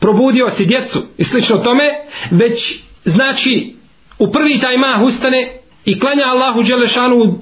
Probudio 0.00 0.50
si 0.50 0.66
djecu 0.66 0.98
i 1.18 1.24
slično 1.24 1.56
tome. 1.56 1.90
Već 2.30 2.82
znači 3.04 3.74
u 4.18 4.32
prvi 4.32 4.60
taj 4.60 4.76
mah 4.76 5.02
ustane 5.02 5.60
i 5.84 6.00
klanja 6.00 6.24
Allahu 6.24 6.62
Đelešanu 6.62 7.38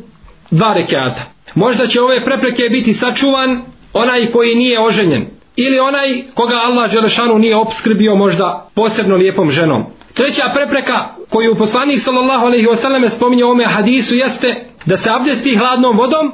dva 0.51 0.75
rekiata. 0.75 1.23
Možda 1.55 1.87
će 1.87 2.01
ove 2.01 2.25
prepreke 2.25 2.62
biti 2.71 2.93
sačuvan 2.93 3.62
onaj 3.93 4.27
koji 4.27 4.55
nije 4.55 4.81
oženjen 4.81 5.27
ili 5.57 5.79
onaj 5.79 6.23
koga 6.35 6.57
Allah 6.57 6.93
Đelešanu 6.93 7.39
nije 7.39 7.57
obskrbio 7.57 8.14
možda 8.14 8.69
posebno 8.75 9.16
lijepom 9.16 9.51
ženom. 9.51 9.85
Treća 10.14 10.43
prepreka 10.55 11.09
koju 11.29 11.55
poslanik 11.55 12.01
sallallahu 12.01 12.47
alaihi 12.47 12.66
wasallam 12.66 13.09
spominje 13.09 13.45
u 13.45 13.51
ome 13.51 13.64
hadisu 13.66 14.14
jeste 14.16 14.66
da 14.87 14.97
se 14.97 15.11
abdesti 15.11 15.57
hladnom 15.57 15.97
vodom 15.97 16.33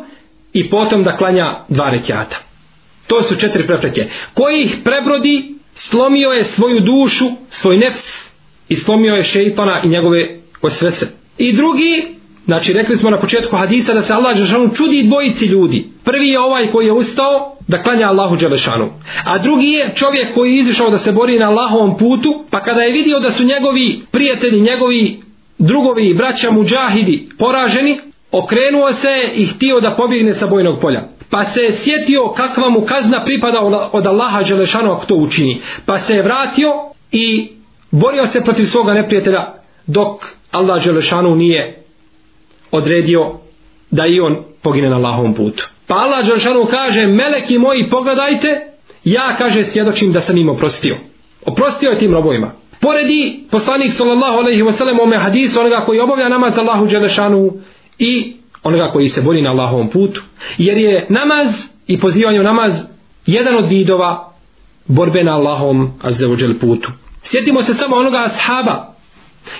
i 0.55 0.71
potom 0.71 1.03
da 1.03 1.17
klanja 1.17 1.65
dva 1.69 1.91
rekiata. 1.91 2.37
To 3.07 3.23
su 3.23 3.37
četiri 3.37 3.67
prepreke. 3.67 4.07
Koji 4.35 4.63
ih 4.63 4.77
prebrodi, 4.85 5.55
slomio 5.75 6.29
je 6.29 6.45
svoju 6.45 6.81
dušu, 6.81 7.25
svoj 7.51 7.77
nefs 7.77 8.31
i 8.69 8.75
slomio 8.75 9.15
je 9.15 9.25
šeitana 9.25 9.81
i 9.85 9.89
njegove 9.89 10.39
osvese. 10.63 11.07
I 11.39 11.53
drugi, 11.53 12.15
znači 12.45 12.73
rekli 12.73 12.97
smo 12.97 13.11
na 13.11 13.21
početku 13.21 13.57
hadisa 13.57 13.95
da 13.95 14.03
se 14.03 14.13
Allah 14.13 14.35
Đelešanu 14.37 14.75
čudi 14.75 15.03
dvojici 15.03 15.47
ljudi. 15.47 15.87
Prvi 16.05 16.29
je 16.29 16.41
ovaj 16.41 16.71
koji 16.73 16.87
je 16.87 16.93
ustao 16.93 17.57
da 17.69 17.83
klanja 17.83 18.07
Allahu 18.07 18.37
Đelešanu. 18.37 18.91
A 19.25 19.39
drugi 19.39 19.67
je 19.67 19.93
čovjek 19.95 20.35
koji 20.35 20.51
je 20.51 20.59
izišao 20.59 20.91
da 20.91 20.99
se 20.99 21.13
bori 21.13 21.39
na 21.39 21.49
Allahovom 21.49 21.99
putu, 21.99 22.45
pa 22.51 22.61
kada 22.61 22.81
je 22.81 22.93
vidio 22.93 23.21
da 23.21 23.33
su 23.33 23.45
njegovi 23.45 24.01
prijatelji, 24.11 24.61
njegovi 24.61 25.21
drugovi 25.59 26.11
i 26.11 26.15
braća 26.15 26.51
muđahidi 26.51 27.29
poraženi, 27.39 28.01
okrenuo 28.39 28.93
se 28.93 29.31
i 29.35 29.47
htio 29.47 29.81
da 29.81 29.95
pobjegne 29.97 30.35
sa 30.35 30.47
bojnog 30.47 30.81
polja. 30.81 31.01
Pa 31.31 31.45
se 31.45 31.61
je 31.61 31.73
sjetio 31.73 32.29
kakva 32.29 32.71
mu 32.71 32.81
kazna 32.81 33.25
pripada 33.25 33.61
od 33.93 34.07
Allaha 34.07 34.43
Đelešanu 34.43 34.93
ako 34.93 35.07
to 35.07 35.15
učini. 35.15 35.61
Pa 35.87 35.99
se 35.99 36.15
je 36.15 36.23
vratio 36.23 36.71
i 37.13 37.49
borio 37.91 38.27
se 38.27 38.41
protiv 38.41 38.65
svoga 38.65 38.93
neprijatelja 38.93 39.55
dok 39.87 40.27
Allah 40.51 40.85
Đelešanu 40.85 41.35
nije 41.35 41.83
odredio 42.71 43.33
da 43.91 44.07
i 44.07 44.21
on 44.21 44.37
pogine 44.63 44.91
na 44.91 44.97
Allahovom 44.97 45.35
putu. 45.35 45.69
Pa 45.87 45.95
Allah 45.95 46.27
Đelešanu 46.27 46.67
kaže, 46.71 47.07
meleki 47.07 47.59
moji 47.59 47.89
pogledajte, 47.91 48.67
ja 49.05 49.35
kaže 49.39 49.65
svjedočim 49.65 50.13
da 50.13 50.21
sam 50.21 50.37
im 50.37 50.49
oprostio. 50.49 50.97
Oprostio 51.47 51.91
je 51.91 51.99
tim 51.99 52.15
robovima. 52.15 52.51
Poredi 52.81 53.45
poslanik 53.51 53.93
sallallahu 53.93 54.37
alaihi 54.39 54.63
ve 54.63 54.73
sellem 54.73 55.01
ome 55.01 55.19
hadisu 55.19 55.61
onoga 55.61 55.85
koji 55.87 56.01
obavlja 56.01 56.29
namaz 56.29 56.59
Allahu 56.59 56.87
dželešanu 56.87 57.53
i 57.99 58.37
onoga 58.63 58.91
koji 58.93 59.09
se 59.09 59.23
bori 59.23 59.43
na 59.43 59.51
Allahovom 59.51 59.91
putu. 59.91 60.23
Jer 60.59 60.79
je 60.79 61.07
namaz 61.11 61.47
i 61.87 62.01
pozivanje 62.01 62.41
u 62.41 62.43
namaz 62.43 62.85
jedan 63.27 63.57
od 63.57 63.69
vidova 63.69 64.33
borbe 64.87 65.25
na 65.25 65.33
Allahom 65.33 65.93
azzevođel 66.03 66.59
putu. 66.61 66.91
Sjetimo 67.23 67.63
se 67.63 67.75
samo 67.75 67.97
onoga 67.97 68.19
ashaba 68.19 68.95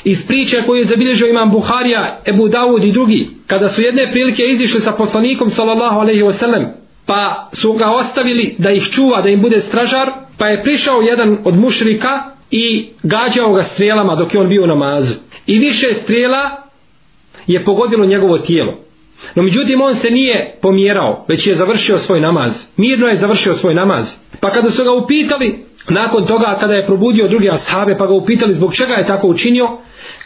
iz 0.05 0.27
priče 0.27 0.63
koju 0.67 0.79
je 0.79 0.85
zabilježio 0.85 1.29
imam 1.29 1.51
Buharija, 1.51 2.21
Ebu 2.27 2.49
Dawud 2.49 2.89
i 2.89 2.93
drugi, 2.93 3.31
kada 3.47 3.69
su 3.69 3.83
jedne 3.83 4.13
prilike 4.13 4.43
izišli 4.43 4.81
sa 4.81 4.93
poslanikom 4.93 5.51
sallallahu 5.51 6.01
alaihi 6.01 6.23
wasallam, 6.23 6.67
pa 7.07 7.49
su 7.53 7.73
ga 7.73 7.91
ostavili 7.91 8.55
da 8.59 8.71
ih 8.71 8.91
čuva, 8.91 9.23
da 9.23 9.29
im 9.29 9.41
bude 9.41 9.61
stražar, 9.61 10.13
pa 10.39 10.47
je 10.47 10.63
prišao 10.63 11.01
jedan 11.01 11.39
od 11.45 11.59
mušrika 11.59 12.23
i 12.51 12.87
gađao 13.03 13.53
ga 13.53 13.63
strijelama 13.63 14.15
dok 14.15 14.35
je 14.35 14.41
on 14.41 14.49
bio 14.49 14.65
u 14.65 14.67
namazu. 14.67 15.15
I 15.47 15.59
više 15.59 15.95
strijela 15.95 16.64
je 17.47 17.65
pogodilo 17.65 18.07
njegovo 18.07 18.39
tijelo. 18.39 18.75
No 19.35 19.43
međutim 19.43 19.81
on 19.81 19.95
se 19.95 20.11
nije 20.11 20.59
pomjerao, 20.63 21.25
već 21.29 21.47
je 21.47 21.55
završio 21.55 21.99
svoj 21.99 22.21
namaz. 22.21 22.67
Mirno 22.77 23.07
je 23.07 23.17
završio 23.17 23.55
svoj 23.55 23.75
namaz. 23.75 24.17
Pa 24.41 24.51
kada 24.51 24.71
su 24.71 24.85
ga 24.85 24.93
upitali, 24.93 25.65
nakon 25.89 26.27
toga 26.27 26.57
kada 26.61 26.75
je 26.75 26.87
probudio 26.87 27.29
druge 27.29 27.49
ashabe 27.49 27.97
pa 27.99 28.07
ga 28.07 28.13
upitali 28.13 28.55
zbog 28.55 28.75
čega 28.75 28.93
je 28.93 29.07
tako 29.07 29.29
učinio 29.29 29.79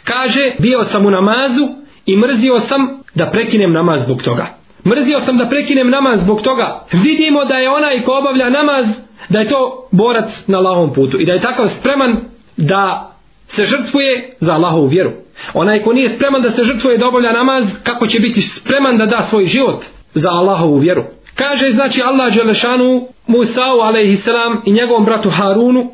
kaže 0.03 0.51
bio 0.59 0.83
sam 0.83 1.05
u 1.05 1.11
namazu 1.11 1.67
i 2.05 2.17
mrzio 2.17 2.59
sam 2.59 2.99
da 3.15 3.25
prekinem 3.25 3.73
namaz 3.73 4.03
zbog 4.03 4.23
toga 4.23 4.47
mrzio 4.85 5.19
sam 5.19 5.37
da 5.37 5.47
prekinem 5.47 5.89
namaz 5.89 6.19
zbog 6.19 6.41
toga 6.41 6.85
vidimo 6.91 7.45
da 7.45 7.55
je 7.55 7.69
onaj 7.69 8.01
ko 8.03 8.17
obavlja 8.17 8.49
namaz 8.49 8.85
da 9.29 9.39
je 9.39 9.47
to 9.47 9.87
borac 9.91 10.47
na 10.47 10.59
lahom 10.59 10.93
putu 10.93 11.19
i 11.19 11.25
da 11.25 11.33
je 11.33 11.41
takav 11.41 11.67
spreman 11.67 12.17
da 12.57 13.13
se 13.47 13.65
žrtvuje 13.65 14.33
za 14.39 14.53
Allahovu 14.53 14.87
vjeru 14.87 15.11
onaj 15.53 15.79
ko 15.79 15.93
nije 15.93 16.09
spreman 16.09 16.41
da 16.41 16.49
se 16.49 16.63
žrtvuje 16.63 16.97
da 16.97 17.07
obavlja 17.07 17.31
namaz 17.31 17.83
kako 17.83 18.07
će 18.07 18.19
biti 18.19 18.41
spreman 18.41 18.97
da 18.97 19.05
da 19.05 19.21
svoj 19.21 19.43
život 19.43 19.83
za 20.13 20.29
Allahovu 20.29 20.77
vjeru 20.77 21.03
Kaže 21.39 21.71
znači 21.71 22.01
Allah 22.01 22.35
Đelešanu 22.35 23.07
Musa'u 23.27 23.81
alaihissalam 23.81 24.61
i 24.65 24.71
njegovom 24.71 25.05
bratu 25.05 25.29
Harunu 25.29 25.91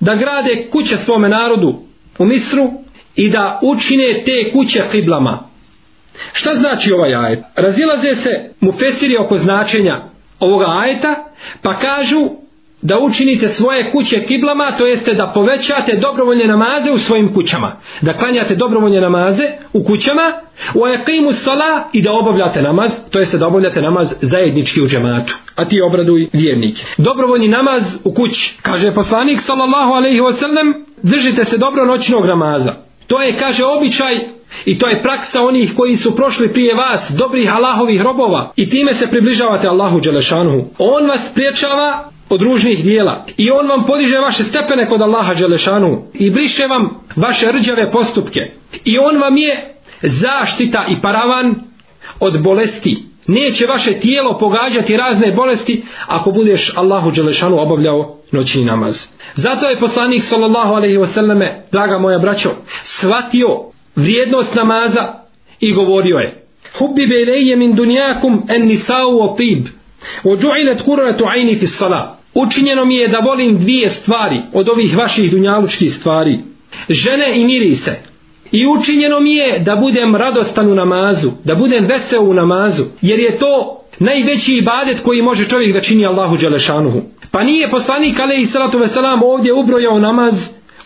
da 0.00 0.14
grade 0.14 0.68
kuće 0.72 0.98
svome 0.98 1.28
narodu 1.28 1.74
u 2.18 2.24
Misru 2.24 2.70
i 3.16 3.30
da 3.30 3.60
učine 3.62 4.22
te 4.24 4.52
kuće 4.52 4.82
kiblama. 4.92 5.38
Šta 6.32 6.54
znači 6.54 6.92
ovaj 6.92 7.14
ajet? 7.14 7.44
Razilaze 7.56 8.14
se 8.14 8.30
mu 8.60 8.72
fesiri 8.72 9.16
oko 9.16 9.36
značenja 9.36 10.02
ovoga 10.40 10.66
ajeta 10.68 11.14
pa 11.62 11.74
kažu 11.74 12.30
da 12.82 12.98
učinite 12.98 13.48
svoje 13.48 13.92
kuće 13.92 14.22
kiblama, 14.22 14.72
to 14.78 14.86
jeste 14.86 15.14
da 15.14 15.30
povećate 15.34 15.96
dobrovoljne 16.00 16.46
namaze 16.46 16.90
u 16.92 16.98
svojim 16.98 17.34
kućama. 17.34 17.72
Da 18.00 18.12
klanjate 18.12 18.54
dobrovoljne 18.54 19.00
namaze 19.00 19.44
u 19.72 19.84
kućama, 19.84 20.32
u 20.74 20.84
ajakimu 20.84 21.32
sala 21.32 21.88
i 21.92 22.02
da 22.02 22.12
obavljate 22.12 22.62
namaz, 22.62 22.90
to 23.10 23.18
jeste 23.18 23.38
da 23.38 23.46
obavljate 23.46 23.82
namaz 23.82 24.14
zajednički 24.20 24.80
u 24.80 24.86
džematu. 24.86 25.36
A 25.56 25.68
ti 25.68 25.80
obraduj 25.80 26.28
vjernike. 26.32 26.82
Dobrovoljni 26.98 27.48
namaz 27.48 27.82
u 28.04 28.14
kući. 28.14 28.58
Kaže 28.62 28.94
poslanik 28.94 29.40
sallallahu 29.40 29.92
alaihi 29.92 30.20
wasallam, 30.20 30.84
držite 31.02 31.44
se 31.44 31.58
dobro 31.58 31.84
noćnog 31.86 32.26
namaza. 32.26 32.74
To 33.06 33.22
je, 33.22 33.36
kaže, 33.36 33.64
običaj 33.64 34.14
i 34.64 34.78
to 34.78 34.88
je 34.88 35.02
praksa 35.02 35.40
onih 35.40 35.72
koji 35.76 35.96
su 35.96 36.16
prošli 36.16 36.52
prije 36.52 36.74
vas, 36.74 37.12
dobrih 37.18 37.56
Allahovih 37.56 38.00
robova 38.00 38.52
i 38.56 38.70
time 38.70 38.94
se 38.94 39.10
približavate 39.10 39.66
Allahu 39.66 40.00
Đelešanuhu. 40.00 40.64
On 40.78 41.06
vas 41.06 41.30
priječava 41.34 42.10
od 42.28 42.42
ružnih 42.42 42.84
dijela. 42.84 43.24
I 43.36 43.50
on 43.50 43.68
vam 43.68 43.86
podiže 43.86 44.18
vaše 44.18 44.44
stepene 44.44 44.88
kod 44.88 45.02
Allaha 45.02 45.34
Đelešanu 45.34 46.02
i 46.14 46.30
briše 46.30 46.66
vam 46.66 46.90
vaše 47.16 47.52
rđave 47.52 47.90
postupke. 47.90 48.40
I 48.84 48.98
on 48.98 49.20
vam 49.20 49.36
je 49.36 49.74
zaštita 50.02 50.86
i 50.90 51.00
paravan 51.02 51.54
od 52.20 52.42
bolesti. 52.42 53.02
Neće 53.26 53.66
vaše 53.66 53.92
tijelo 53.92 54.38
pogađati 54.38 54.96
razne 54.96 55.32
bolesti 55.32 55.82
ako 56.06 56.30
budeš 56.30 56.72
Allahu 56.76 57.10
Đelešanu 57.10 57.56
obavljao 57.60 58.16
noćni 58.32 58.64
namaz. 58.64 59.08
Zato 59.34 59.68
je 59.68 59.80
poslanik 59.80 60.22
sallallahu 60.22 60.74
alaihi 60.74 60.98
wasallame 60.98 61.52
draga 61.72 61.98
moja 61.98 62.18
braćo 62.18 62.50
shvatio 62.82 63.46
vrijednost 63.96 64.54
namaza 64.54 65.14
i 65.60 65.72
govorio 65.72 66.16
je 66.16 66.44
hubbi 66.78 67.06
bejleje 67.06 67.56
min 67.56 67.74
dunjakum 67.74 68.42
en 68.48 68.66
nisau 68.66 69.20
o 69.20 69.34
tib 69.36 69.66
وجعلت 70.24 70.82
قرة 70.82 71.28
عيني 71.28 71.56
في 71.56 71.62
الصلاة 71.62 72.17
učinjeno 72.46 72.84
mi 72.84 72.96
je 72.96 73.08
da 73.08 73.18
volim 73.18 73.58
dvije 73.58 73.90
stvari 73.90 74.42
od 74.52 74.68
ovih 74.68 74.96
vaših 74.96 75.30
dunjalučkih 75.30 75.92
stvari. 75.92 76.38
Žene 76.88 77.40
i 77.40 77.44
mirise. 77.44 77.96
I 78.52 78.66
učinjeno 78.66 79.20
mi 79.20 79.34
je 79.34 79.58
da 79.58 79.76
budem 79.76 80.16
radostan 80.16 80.70
u 80.70 80.74
namazu, 80.74 81.30
da 81.44 81.54
budem 81.54 81.86
veseo 81.86 82.22
u 82.22 82.34
namazu, 82.34 82.82
jer 83.02 83.18
je 83.18 83.38
to 83.38 83.80
najveći 83.98 84.52
ibadet 84.52 85.00
koji 85.00 85.22
može 85.22 85.48
čovjek 85.48 85.74
da 85.74 85.80
čini 85.80 86.06
Allahu 86.06 86.36
Đelešanuhu. 86.36 87.00
Pa 87.30 87.42
nije 87.42 87.70
poslanik 87.70 88.20
alaihi 88.20 88.46
salatu 88.46 88.78
veselam 88.78 89.22
ovdje 89.22 89.52
ubrojao 89.52 89.98
namaz 89.98 90.34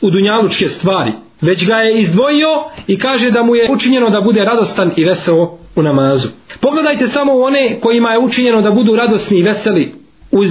u 0.00 0.11
dunjalučke 0.11 0.68
stvari, 0.68 1.12
već 1.40 1.66
ga 1.66 1.76
je 1.76 2.00
izdvojio 2.00 2.48
i 2.86 2.98
kaže 2.98 3.30
da 3.30 3.42
mu 3.42 3.57
je 3.57 3.70
učinjeno 3.70 4.11
da 4.11 4.20
bude 4.20 4.40
radostan 4.40 4.92
i 4.96 5.05
veseo 5.05 5.59
u 5.76 5.82
namazu. 5.82 6.28
Pogledajte 6.61 7.09
samo 7.09 7.32
one 7.32 7.80
kojima 7.80 8.11
je 8.11 8.18
učinjeno 8.18 8.62
da 8.62 8.70
budu 8.70 8.96
radosni 8.96 9.38
i 9.38 9.42
veseli 9.42 9.94
uz 10.30 10.50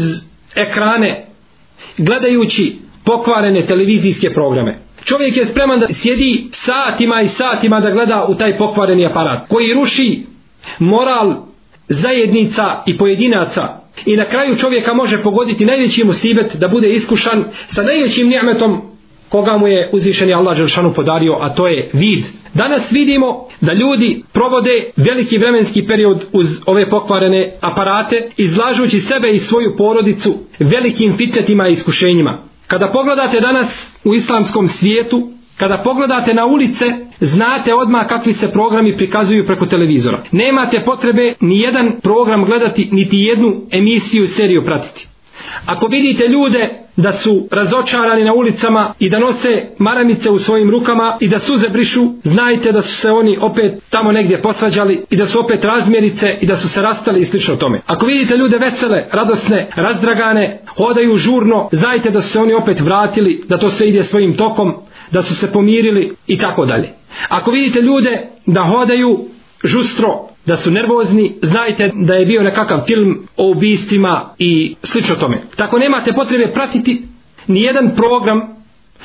ekrane 0.56 1.26
gledajući 1.98 2.80
pokvarene 3.06 3.66
televizijske 3.66 4.34
programe. 4.34 4.76
Čovjek 5.06 5.38
je 5.38 5.46
spreman 5.46 5.80
da 5.80 5.88
sjedi 5.94 6.48
satima 6.52 7.22
i 7.22 7.28
satima 7.28 7.80
da 7.80 7.92
gleda 7.92 8.26
u 8.30 8.36
taj 8.36 8.58
pokvareni 8.58 9.06
aparat 9.06 9.48
koji 9.50 9.74
ruši 9.74 10.24
moral 10.80 11.36
zajednica 11.88 12.84
i 12.88 12.98
pojedinaca 12.98 13.82
i 14.06 14.16
na 14.16 14.26
kraju 14.26 14.56
čovjeka 14.56 14.94
može 14.94 15.24
pogoditi 15.24 15.66
najveći 15.66 16.04
musibet 16.04 16.56
da 16.56 16.68
bude 16.68 16.90
iskušan 16.90 17.46
sa 17.68 17.84
najvećim 17.84 18.30
njemetom 18.30 18.82
koga 19.30 19.58
mu 19.58 19.68
je 19.68 19.90
uzvišeni 19.94 20.34
Allah 20.34 20.58
Želšanu 20.58 20.94
podario, 20.94 21.38
a 21.42 21.50
to 21.50 21.68
je 21.68 21.90
vid. 21.94 22.26
Danas 22.54 22.92
vidimo 22.92 23.48
da 23.62 23.74
ljudi 23.74 24.24
provode 24.34 24.92
veliki 24.98 25.38
vremenski 25.38 25.86
period 25.88 26.26
uz 26.34 26.48
ove 26.66 26.90
pokvarene 26.90 27.54
aparate, 27.62 28.30
izlažući 28.38 29.00
sebe 29.00 29.30
i 29.30 29.40
svoju 29.40 29.76
porodicu 29.78 30.34
velikim 30.60 31.18
fitnetima 31.18 31.68
i 31.68 31.72
iskušenjima. 31.72 32.38
Kada 32.68 32.88
pogledate 32.88 33.40
danas 33.40 33.98
u 34.04 34.14
islamskom 34.14 34.68
svijetu, 34.68 35.32
kada 35.58 35.82
pogledate 35.84 36.34
na 36.34 36.46
ulice, 36.46 36.86
znate 37.20 37.74
odmah 37.74 38.08
kakvi 38.08 38.34
se 38.34 38.52
programi 38.52 38.98
prikazuju 38.98 39.46
preko 39.46 39.66
televizora. 39.66 40.18
Nemate 40.32 40.84
potrebe 40.86 41.34
ni 41.42 41.60
jedan 41.60 42.00
program 42.04 42.46
gledati, 42.46 42.90
niti 42.92 43.18
jednu 43.18 43.62
emisiju, 43.72 44.28
seriju 44.28 44.66
pratiti. 44.66 45.11
Ako 45.66 45.88
vidite 45.88 46.28
ljude 46.28 46.82
da 46.96 47.14
su 47.14 47.48
razočarani 47.52 48.24
na 48.24 48.34
ulicama 48.34 48.94
i 49.00 49.10
da 49.10 49.20
nose 49.20 49.68
maramice 49.78 50.30
u 50.30 50.40
svojim 50.40 50.70
rukama 50.70 51.18
i 51.20 51.28
da 51.28 51.40
suze 51.40 51.70
brišu, 51.70 52.02
znajte 52.24 52.72
da 52.72 52.82
su 52.82 52.96
se 52.96 53.12
oni 53.12 53.38
opet 53.42 53.84
tamo 53.90 54.12
negdje 54.12 54.42
posvađali 54.42 55.06
i 55.10 55.16
da 55.16 55.26
su 55.26 55.40
opet 55.40 55.66
razmjerice 55.66 56.38
i 56.42 56.46
da 56.46 56.56
su 56.56 56.70
se 56.70 56.82
rastali 56.82 57.20
i 57.20 57.26
slično 57.26 57.56
tome. 57.56 57.82
Ako 57.88 58.06
vidite 58.06 58.38
ljude 58.38 58.58
vesele, 58.58 59.06
radosne, 59.12 59.68
razdragane, 59.76 60.60
hodaju 60.78 61.18
žurno, 61.18 61.70
znajte 61.72 62.10
da 62.10 62.22
su 62.22 62.30
se 62.30 62.40
oni 62.40 62.54
opet 62.54 62.80
vratili, 62.80 63.44
da 63.48 63.58
to 63.58 63.70
sve 63.70 63.90
ide 63.90 64.04
svojim 64.04 64.38
tokom, 64.38 64.74
da 65.12 65.22
su 65.22 65.36
se 65.36 65.52
pomirili 65.52 66.16
i 66.28 66.38
tako 66.38 66.66
dalje. 66.66 66.90
Ako 67.30 67.52
vidite 67.52 67.82
ljude 67.82 68.28
da 68.46 68.64
hodaju 68.64 69.20
žustro, 69.64 70.31
da 70.46 70.58
su 70.58 70.72
nervozni, 70.72 71.36
znajte 71.42 71.92
da 71.96 72.14
je 72.14 72.26
bio 72.26 72.44
nekakav 72.44 72.84
film 72.88 73.28
o 73.38 73.52
ubistvima 73.52 74.30
i 74.40 74.76
slično 74.84 75.16
tome. 75.16 75.42
Tako 75.56 75.78
nemate 75.80 76.14
potrebe 76.14 76.52
pratiti 76.54 77.06
ni 77.48 77.62
jedan 77.62 77.92
program, 77.96 78.42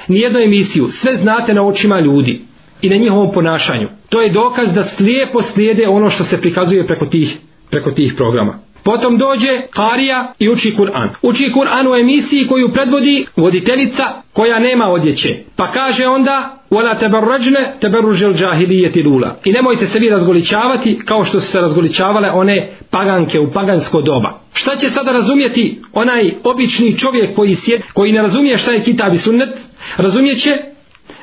ni 0.08 0.20
jednu 0.20 0.40
emisiju. 0.40 0.88
Sve 0.90 1.16
znate 1.16 1.54
na 1.54 1.62
očima 1.62 2.00
ljudi 2.00 2.40
i 2.82 2.88
na 2.88 2.96
njihovom 2.96 3.32
ponašanju. 3.32 3.88
To 4.08 4.20
je 4.20 4.32
dokaz 4.32 4.74
da 4.74 4.82
slijepo 4.82 5.42
slijede 5.42 5.88
ono 5.88 6.10
što 6.10 6.24
se 6.24 6.40
prikazuje 6.40 6.86
preko 6.86 7.06
tih, 7.06 7.38
preko 7.70 7.90
tih 7.90 8.14
programa. 8.16 8.58
Potom 8.82 9.18
dođe 9.18 9.62
Karija 9.70 10.32
i 10.38 10.48
uči 10.48 10.74
Kur'an. 10.78 11.08
Uči 11.22 11.52
Kur'an 11.52 11.88
u 11.90 11.94
emisiji 11.94 12.46
koju 12.46 12.68
predvodi 12.68 13.26
voditeljica 13.36 14.04
koja 14.32 14.58
nema 14.58 14.84
odjeće. 14.84 15.36
Pa 15.56 15.66
kaže 15.66 16.06
onda 16.06 16.56
Wala 16.70 16.98
tabarrajna 16.98 17.78
tabarrujal 17.80 18.34
jahiliyyati 18.34 19.04
lula. 19.04 19.36
I 19.44 19.52
nemojte 19.52 19.86
se 19.86 19.98
vi 19.98 20.10
razgoličavati 20.10 20.98
kao 21.04 21.24
što 21.24 21.40
su 21.40 21.46
se 21.46 21.60
razgoličavale 21.60 22.30
one 22.30 22.70
paganke 22.90 23.40
u 23.40 23.50
pagansko 23.52 24.02
doba. 24.02 24.40
Šta 24.52 24.76
će 24.76 24.90
sada 24.90 25.12
razumjeti 25.12 25.80
onaj 25.92 26.34
obični 26.44 26.98
čovjek 26.98 27.36
koji 27.36 27.54
sjed, 27.54 27.82
koji 27.94 28.12
ne 28.12 28.22
razumije 28.22 28.58
šta 28.58 28.72
je 28.72 28.82
kitab 28.82 29.14
i 29.14 29.18
sunnet? 29.18 29.58
Razumijeće 29.96 30.56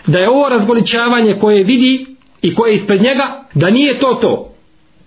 da 0.08 0.20
je 0.20 0.30
ovo 0.30 0.50
razgoličavanje 0.50 1.38
koje 1.42 1.64
vidi 1.64 2.06
i 2.42 2.56
koje 2.56 2.72
je 2.72 2.76
ispred 2.76 3.02
njega, 3.02 3.44
da 3.54 3.70
nije 3.70 3.98
to 3.98 4.14
to. 4.22 4.50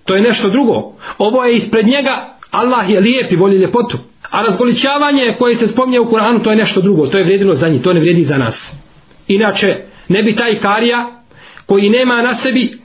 To 0.05 0.15
je 0.15 0.23
nešto 0.23 0.49
drugo. 0.51 0.93
Ovo 1.19 1.45
je 1.45 1.57
ispred 1.57 1.87
njega 1.87 2.36
Allah 2.51 2.91
je 2.91 3.01
lijep 3.01 3.33
i 3.33 3.37
voli 3.37 3.57
ljepotu. 3.57 3.99
A 4.31 4.43
razgoličavanje 4.43 5.37
koje 5.39 5.55
se 5.55 5.69
spominje 5.69 6.01
u 6.01 6.05
Kur'anu 6.05 6.43
to 6.45 6.51
je 6.51 6.57
nešto 6.57 6.81
drugo. 6.81 7.07
To 7.07 7.19
je 7.19 7.25
vrijedilo 7.25 7.55
za 7.55 7.69
njih, 7.69 7.83
to 7.83 7.93
ne 7.93 8.01
vrijedi 8.01 8.25
za 8.25 8.37
nas. 8.37 8.77
Inače, 9.29 9.77
ne 10.09 10.23
bi 10.23 10.37
taj 10.37 10.59
karija 10.59 11.23
koji 11.67 11.91
nema 11.91 12.23
na 12.23 12.35
sebi 12.35 12.79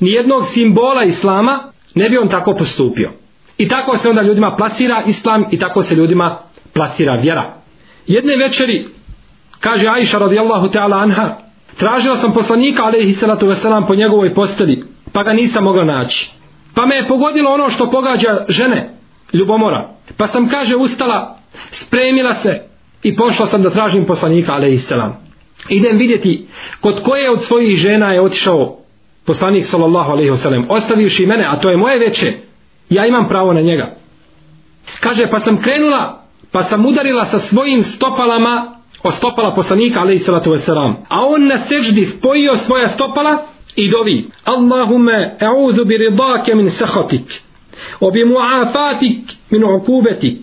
ni 0.00 0.10
jednog 0.10 0.46
simbola 0.46 1.04
islama, 1.04 1.72
ne 1.94 2.08
bi 2.08 2.18
on 2.18 2.28
tako 2.28 2.54
postupio. 2.54 3.10
I 3.58 3.68
tako 3.68 3.96
se 3.96 4.08
onda 4.08 4.22
ljudima 4.22 4.54
plasira 4.58 5.02
islam 5.06 5.44
i 5.50 5.58
tako 5.58 5.82
se 5.82 5.94
ljudima 5.94 6.38
plasira 6.74 7.14
vjera. 7.14 7.54
Jedne 8.06 8.36
večeri, 8.36 8.84
kaže 9.60 9.88
Aisha 9.88 10.18
radijallahu 10.18 10.66
ta'ala 10.66 11.02
anha, 11.02 11.36
tražila 11.76 12.16
sam 12.16 12.32
poslanika 12.32 12.84
alaihi 12.84 13.12
salatu 13.12 13.46
veselam 13.46 13.86
po 13.86 13.94
njegovoj 13.94 14.34
posteli, 14.34 14.84
pa 15.12 15.22
ga 15.22 15.32
nisam 15.32 15.64
mogla 15.64 15.84
naći. 15.84 16.30
Pa 16.74 16.86
me 16.86 16.96
je 16.96 17.08
pogodilo 17.08 17.50
ono 17.50 17.70
što 17.70 17.90
pogađa 17.90 18.44
žene, 18.48 18.95
ljubomora. 19.32 19.88
Pa 20.16 20.26
sam, 20.26 20.48
kaže, 20.48 20.76
ustala, 20.76 21.38
spremila 21.70 22.34
se 22.34 22.62
i 23.02 23.16
pošla 23.16 23.46
sam 23.46 23.62
da 23.62 23.70
tražim 23.70 24.06
poslanika, 24.06 24.52
alaihissalam. 24.52 25.16
Idem 25.68 25.98
vidjeti 25.98 26.46
kod 26.80 27.02
koje 27.02 27.30
od 27.30 27.44
svojih 27.44 27.76
žena 27.76 28.12
je 28.12 28.20
otišao 28.20 28.76
poslanik, 29.26 29.66
sallallahu 29.66 30.12
alaihissalam, 30.12 30.66
ostavivši 30.68 31.26
mene, 31.26 31.46
a 31.50 31.56
to 31.56 31.70
je 31.70 31.76
moje 31.76 31.98
veče, 31.98 32.32
ja 32.90 33.06
imam 33.06 33.28
pravo 33.28 33.52
na 33.52 33.60
njega. 33.60 33.94
Kaže, 35.00 35.26
pa 35.30 35.38
sam 35.38 35.60
krenula, 35.60 36.24
pa 36.52 36.62
sam 36.62 36.86
udarila 36.86 37.24
sa 37.24 37.38
svojim 37.38 37.82
stopalama 37.82 38.76
o 39.02 39.10
stopala 39.10 39.54
poslanika, 39.54 40.00
alaihissalam. 40.00 40.96
A 41.08 41.26
on 41.26 41.46
na 41.46 41.58
seždi 41.58 42.06
spojio 42.06 42.56
svoja 42.56 42.88
stopala 42.88 43.38
i 43.76 43.90
dovi 43.90 44.28
Allahume 44.44 45.36
e'udhu 45.40 45.84
bi 45.84 45.96
ridake 45.96 46.54
min 46.54 46.70
sahatik 46.70 47.45
وبمعافاتك 48.01 49.23
من 49.51 49.63
عقوبتك 49.63 50.41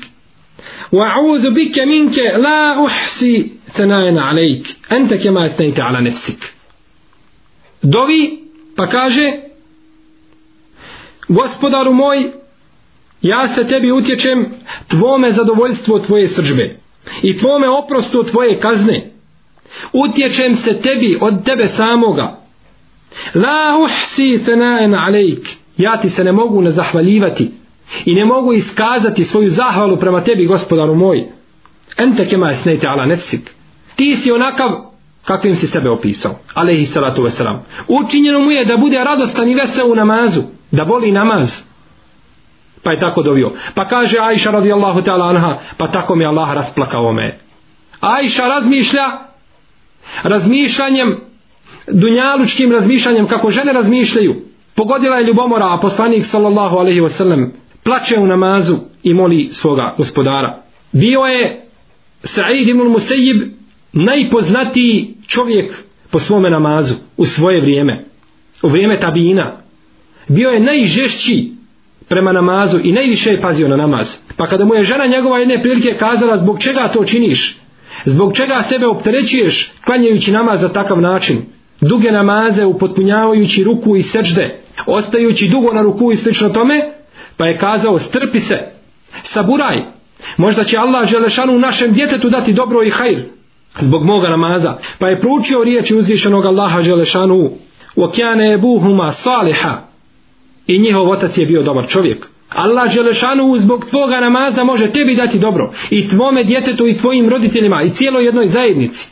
وأعوذ 0.93 1.51
بك 1.51 1.79
منك 1.79 2.19
لا 2.19 2.87
أحصي 2.87 3.51
ثناء 3.73 4.19
عليك 4.19 4.77
أنت 4.93 5.15
كما 5.15 5.47
أثنيت 5.47 5.81
على 5.81 6.11
نفسك 6.11 6.59
dovi 7.83 8.39
pa 8.77 8.87
kaže 8.87 9.33
gospodaru 11.29 11.93
moj 11.93 12.19
ja 13.23 13.49
se 13.49 13.67
tebi 13.67 13.93
utječem 13.93 14.47
tvome 14.89 15.33
zadovoljstvo 15.33 15.99
tvoje 15.99 16.29
sržbe 16.29 16.77
i 17.23 17.37
tvome 17.39 17.69
oprostu 17.69 18.23
tvoje 18.23 18.59
kazne 18.59 19.11
utječem 19.93 20.57
se 20.57 20.81
tebi 20.81 21.19
od 21.21 21.45
tebe 21.45 21.69
samoga 21.69 22.41
la 23.35 23.79
uhsi 23.83 24.45
thanaen 24.47 24.95
alejk 24.95 25.47
ja 25.78 26.02
ti 26.02 26.10
se 26.10 26.24
ne 26.24 26.32
mogu 26.32 26.62
ne 26.62 26.72
zahvaljivati 26.72 27.52
i 28.06 28.14
ne 28.14 28.26
mogu 28.26 28.54
iskazati 28.54 29.24
svoju 29.24 29.50
zahvalu 29.50 29.98
prema 29.98 30.24
tebi 30.24 30.46
gospodaru 30.46 30.96
moj. 30.96 31.28
Ente 31.98 32.28
kema 32.28 32.52
esnejte 32.52 32.88
ala 32.88 33.06
nefsik. 33.06 33.52
Ti 33.96 34.16
si 34.16 34.32
onakav 34.32 34.70
kakvim 35.26 35.56
si 35.56 35.68
sebe 35.68 35.90
opisao 35.90 36.40
alaihi 36.54 36.86
salatu 36.86 37.24
wasalam. 37.24 37.58
Učinjeno 37.88 38.40
mu 38.40 38.52
je 38.52 38.66
da 38.66 38.78
bude 38.78 38.98
radostan 38.98 39.50
i 39.50 39.56
vesel 39.56 39.92
u 39.92 39.96
namazu 39.96 40.42
da 40.72 40.84
voli 40.84 41.12
namaz. 41.12 41.62
Pa 42.84 42.92
je 42.92 43.00
tako 43.00 43.24
dovio. 43.24 43.52
Pa 43.76 43.88
kaže 43.88 44.18
Aisha 44.22 44.52
radijallahu 44.52 45.02
ta'ala 45.02 45.30
anha 45.30 45.58
pa 45.78 45.88
tako 45.88 46.16
mi 46.16 46.26
Allah 46.26 46.54
rasplakao 46.54 47.14
me. 47.14 47.38
Aisha 48.02 48.44
razmišlja 48.44 49.06
razmišljanjem 50.24 51.20
dunjalučkim 51.88 52.72
razmišljanjem 52.72 53.28
kako 53.28 53.52
žene 53.52 53.74
razmišljaju 53.74 54.53
pogodila 54.76 55.16
je 55.16 55.26
ljubomora 55.26 55.66
a 55.66 55.80
poslanik 55.82 56.26
sallallahu 56.26 56.78
alaihi 56.78 57.02
wasallam 57.02 57.50
plače 57.84 58.20
u 58.20 58.28
namazu 58.28 58.76
i 59.04 59.14
moli 59.14 59.50
svoga 59.52 59.94
gospodara. 59.98 60.62
Bio 60.92 61.20
je 61.20 61.62
Sa'id 62.24 62.70
ibn 62.70 62.82
Musayyib 62.82 63.50
najpoznatiji 63.94 65.16
čovjek 65.28 65.84
po 66.12 66.20
svome 66.20 66.50
namazu 66.50 66.96
u 67.18 67.26
svoje 67.26 67.62
vrijeme 67.62 68.06
u 68.64 68.70
vrijeme 68.70 69.00
tabina. 69.00 69.52
Bio 70.28 70.50
je 70.50 70.60
najžešći 70.60 71.52
prema 72.10 72.32
namazu 72.32 72.80
i 72.84 72.92
najviše 72.92 73.32
je 73.32 73.42
pazio 73.42 73.68
na 73.68 73.78
namaz. 73.78 74.18
Pa 74.38 74.46
kada 74.46 74.66
mu 74.66 74.76
je 74.76 74.84
žena 74.84 75.06
njegova 75.06 75.40
jedne 75.40 75.62
prilike 75.62 75.94
kazala 76.00 76.38
zbog 76.38 76.60
čega 76.60 76.92
to 76.94 77.06
činiš? 77.06 77.58
Zbog 78.06 78.36
čega 78.36 78.64
sebe 78.70 78.88
opterećuješ 78.88 79.72
klanjajući 79.86 80.32
namaz 80.32 80.62
na 80.62 80.70
takav 80.70 81.02
način? 81.02 81.42
Duge 81.82 82.12
namaze 82.12 82.66
upotpunjavajući 82.66 83.64
ruku 83.64 83.96
i 83.96 84.04
sečde 84.04 84.60
ostajući 84.87 85.49
dugo 85.49 85.73
na 85.73 85.83
ruku 85.83 86.13
i 86.13 86.17
slično 86.17 86.49
tome 86.49 86.93
pa 87.37 87.47
je 87.47 87.59
kazao 87.59 87.99
strpi 87.99 88.41
se 88.41 88.59
saburaj 89.23 89.83
možda 90.37 90.65
će 90.65 90.79
Allah 90.79 91.09
Želešanu 91.09 91.59
našem 91.59 91.93
djetetu 91.93 92.31
dati 92.31 92.53
dobro 92.53 92.85
i 92.85 92.91
hajr 92.91 93.23
zbog 93.81 94.05
moga 94.05 94.29
namaza 94.29 94.79
pa 94.99 95.09
je 95.09 95.21
proučio 95.21 95.65
riječi 95.65 95.95
uzvišenog 95.95 96.45
Allaha 96.45 96.83
Želešanu 96.83 97.51
وَكْيَانَ 97.97 98.41
يَبُوهُمَا 98.41 99.11
صَالِحًا 99.11 99.75
i 100.67 100.79
njihov 100.79 101.11
otac 101.11 101.39
je 101.39 101.47
bio 101.47 101.63
dobar 101.63 101.87
čovjek 101.89 102.27
Allah 102.49 102.91
Želešanu 102.93 103.57
zbog 103.57 103.85
tvoga 103.85 104.21
namaza 104.21 104.65
može 104.65 104.93
tebi 104.93 105.17
dati 105.17 105.39
dobro 105.39 105.73
i 105.91 106.09
tvome 106.09 106.45
djetetu 106.45 106.87
i 106.87 106.97
tvojim 106.97 107.29
roditeljima 107.29 107.83
i 107.83 107.91
cijeloj 107.91 108.25
jednoj 108.25 108.47
zajednici 108.47 109.09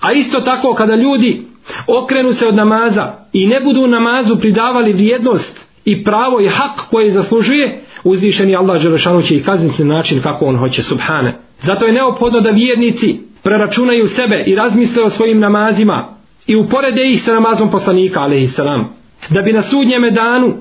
a 0.00 0.12
isto 0.12 0.40
tako 0.40 0.74
kada 0.74 0.94
ljudi 0.94 1.42
okrenu 1.87 2.33
se 2.33 2.47
od 2.47 2.55
namaza 2.55 3.13
i 3.33 3.47
ne 3.47 3.61
budu 3.61 3.87
namazu 3.87 4.39
pridavali 4.39 4.93
vrijednost 4.93 5.65
i 5.85 6.03
pravo 6.03 6.39
i 6.41 6.47
hak 6.47 6.89
koje 6.89 7.11
zaslužuje 7.11 7.81
uzvišeni 8.03 8.55
Allah 8.55 8.81
Đelešanu 8.83 9.21
će 9.21 9.35
ih 9.35 9.45
kazniti 9.45 9.83
na 9.83 9.95
način 9.95 10.21
kako 10.21 10.45
on 10.45 10.57
hoće 10.57 10.83
subhane. 10.83 11.33
Zato 11.59 11.85
je 11.85 11.93
neophodno 11.93 12.39
da 12.39 12.49
vjernici 12.49 13.19
preračunaju 13.43 14.07
sebe 14.07 14.43
i 14.47 14.55
razmisle 14.55 15.03
o 15.03 15.09
svojim 15.09 15.39
namazima 15.39 16.15
i 16.47 16.55
uporede 16.55 17.09
ih 17.09 17.23
sa 17.23 17.33
namazom 17.33 17.71
poslanika 17.71 18.19
alaihissalam 18.19 18.95
da 19.29 19.41
bi 19.41 19.53
na 19.53 19.61
sudnjeme 19.61 20.11
danu 20.11 20.53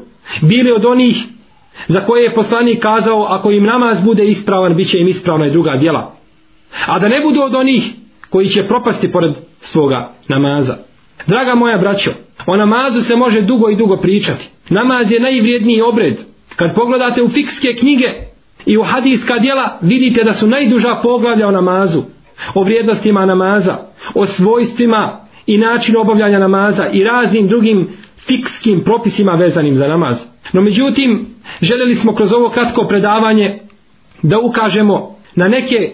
bili 0.43 0.73
od 0.73 0.85
onih 0.85 1.25
za 1.89 2.01
koje 2.01 2.23
je 2.23 2.35
poslanik 2.35 2.83
kazao 2.83 3.27
ako 3.29 3.51
im 3.51 3.65
namaz 3.65 4.05
bude 4.05 4.25
ispravan 4.25 4.75
bit 4.77 4.91
će 4.91 4.99
im 4.99 5.09
ispravna 5.09 5.47
i 5.47 5.51
druga 5.51 5.77
djela. 5.77 6.15
A 6.87 6.99
da 6.99 7.09
ne 7.09 7.21
budu 7.21 7.41
od 7.41 7.55
onih 7.55 7.93
koji 8.31 8.49
će 8.49 8.69
propasti 8.69 9.13
pored 9.13 9.33
svoga 9.61 10.13
namaza 10.29 10.77
draga 11.27 11.55
moja 11.55 11.79
braćo 11.79 12.11
o 12.47 12.57
namazu 12.57 13.01
se 13.01 13.17
može 13.17 13.41
dugo 13.41 13.71
i 13.71 13.77
dugo 13.77 13.97
pričati. 13.97 14.49
Namaz 14.69 15.13
je 15.13 15.21
najvrijedniji 15.21 15.83
obred. 15.83 16.19
Kad 16.57 16.75
pogledate 16.75 17.23
u 17.23 17.29
fikske 17.29 17.75
knjige 17.75 18.09
i 18.67 18.79
u 18.79 18.83
hadijska 18.83 19.39
djela 19.39 19.79
vidite 19.83 20.25
da 20.25 20.35
su 20.35 20.47
najduža 20.47 21.01
poglavlja 21.03 21.49
o 21.49 21.51
namazu. 21.51 22.03
O 22.55 22.65
vrijednostima 22.65 23.27
namaza 23.27 23.79
o 24.15 24.27
svojstvima 24.27 25.21
i 25.47 25.59
načinu 25.59 26.01
obavljanja 26.01 26.39
namaza 26.39 26.89
i 26.89 27.05
raznim 27.05 27.47
drugim 27.47 27.89
fikskim 28.19 28.81
propisima 28.85 29.33
vezanim 29.33 29.75
za 29.75 29.89
namaz. 29.89 30.25
No 30.53 30.61
međutim, 30.61 31.27
željeli 31.63 31.95
smo 31.95 32.15
kroz 32.15 32.33
ovo 32.33 32.49
kratko 32.49 32.87
predavanje 32.89 33.59
da 34.23 34.39
ukažemo 34.39 35.17
na 35.35 35.49
neke 35.49 35.93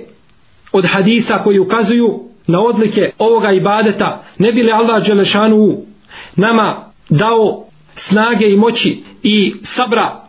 od 0.72 0.84
hadisa 0.86 1.38
koji 1.38 1.58
ukazuju 1.58 2.29
na 2.50 2.60
odlike 2.60 3.10
ovoga 3.18 3.52
ibadeta, 3.52 4.22
ne 4.38 4.52
bi 4.52 4.62
li 4.62 4.72
Allah 4.72 5.06
Đelešanu 5.06 5.76
nama 6.36 6.76
dao 7.08 7.64
snage 7.94 8.46
i 8.46 8.56
moći 8.56 9.02
i 9.22 9.54
sabra 9.62 10.20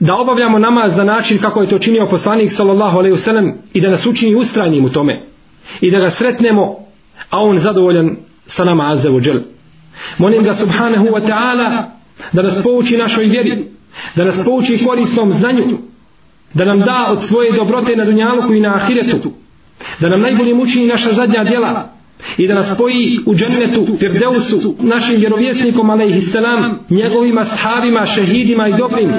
da 0.00 0.16
obavljamo 0.16 0.58
namaz 0.58 0.96
na 0.96 1.04
način 1.04 1.38
kako 1.38 1.60
je 1.60 1.68
to 1.68 1.78
činio 1.78 2.06
poslanik 2.10 2.52
sallallahu 2.52 2.98
alaihi 2.98 3.16
wasallam 3.16 3.52
i 3.72 3.80
da 3.80 3.90
nas 3.90 4.06
učini 4.06 4.34
ustrajnim 4.34 4.84
u 4.84 4.90
tome 4.90 5.22
i 5.80 5.90
da 5.90 5.98
ga 5.98 6.10
sretnemo 6.10 6.76
a 7.30 7.38
on 7.38 7.58
zadovoljan 7.58 8.16
sa 8.46 8.64
nama 8.64 8.92
azze 8.92 9.08
džel. 9.20 9.40
Molim 10.18 10.44
ga 10.44 10.54
subhanahu 10.54 11.06
wa 11.06 11.20
ta'ala 11.28 11.90
da 12.32 12.42
nas 12.42 12.62
pouči 12.62 12.96
našoj 12.96 13.24
vjeri, 13.24 13.64
da 14.16 14.24
nas 14.24 14.44
pouči 14.44 14.84
korisnom 14.86 15.32
znanju, 15.32 15.78
da 16.54 16.64
nam 16.64 16.80
da 16.80 17.08
od 17.10 17.22
svoje 17.22 17.52
dobrote 17.52 17.96
na 17.96 18.04
dunjaluku 18.04 18.54
i 18.54 18.60
na 18.60 18.74
ahiretu, 18.74 19.32
da 20.00 20.08
nam 20.08 20.20
najbolje 20.20 20.54
muči 20.54 20.86
naša 20.86 21.12
zadnja 21.12 21.44
djela 21.44 22.00
i 22.38 22.46
da 22.46 22.54
nas 22.54 22.74
spoji 22.74 23.18
u 23.26 23.34
džennetu, 23.34 23.86
Firdeusu, 23.98 24.74
našim 24.80 25.16
vjerovjesnikom, 25.16 25.90
alaihissalam, 25.90 26.78
njegovim 26.90 27.38
ashabima, 27.38 28.04
šehidima 28.04 28.68
i 28.68 28.76
dobrim, 28.78 29.12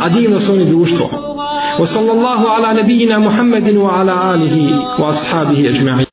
a 0.00 0.08
divno 0.08 0.40
su 0.40 0.52
oni 0.52 0.64
društvo. 0.64 1.10
Wa 1.78 1.86
sallallahu 1.86 2.44
ala 2.46 2.74
nabijina 2.74 3.18
Muhammedinu 3.18 3.80
wa 3.80 4.00
ala 4.00 4.12
alihi 4.12 4.68
wa 4.98 5.08
ashabihi 5.08 5.68
ajma'in. 5.68 6.02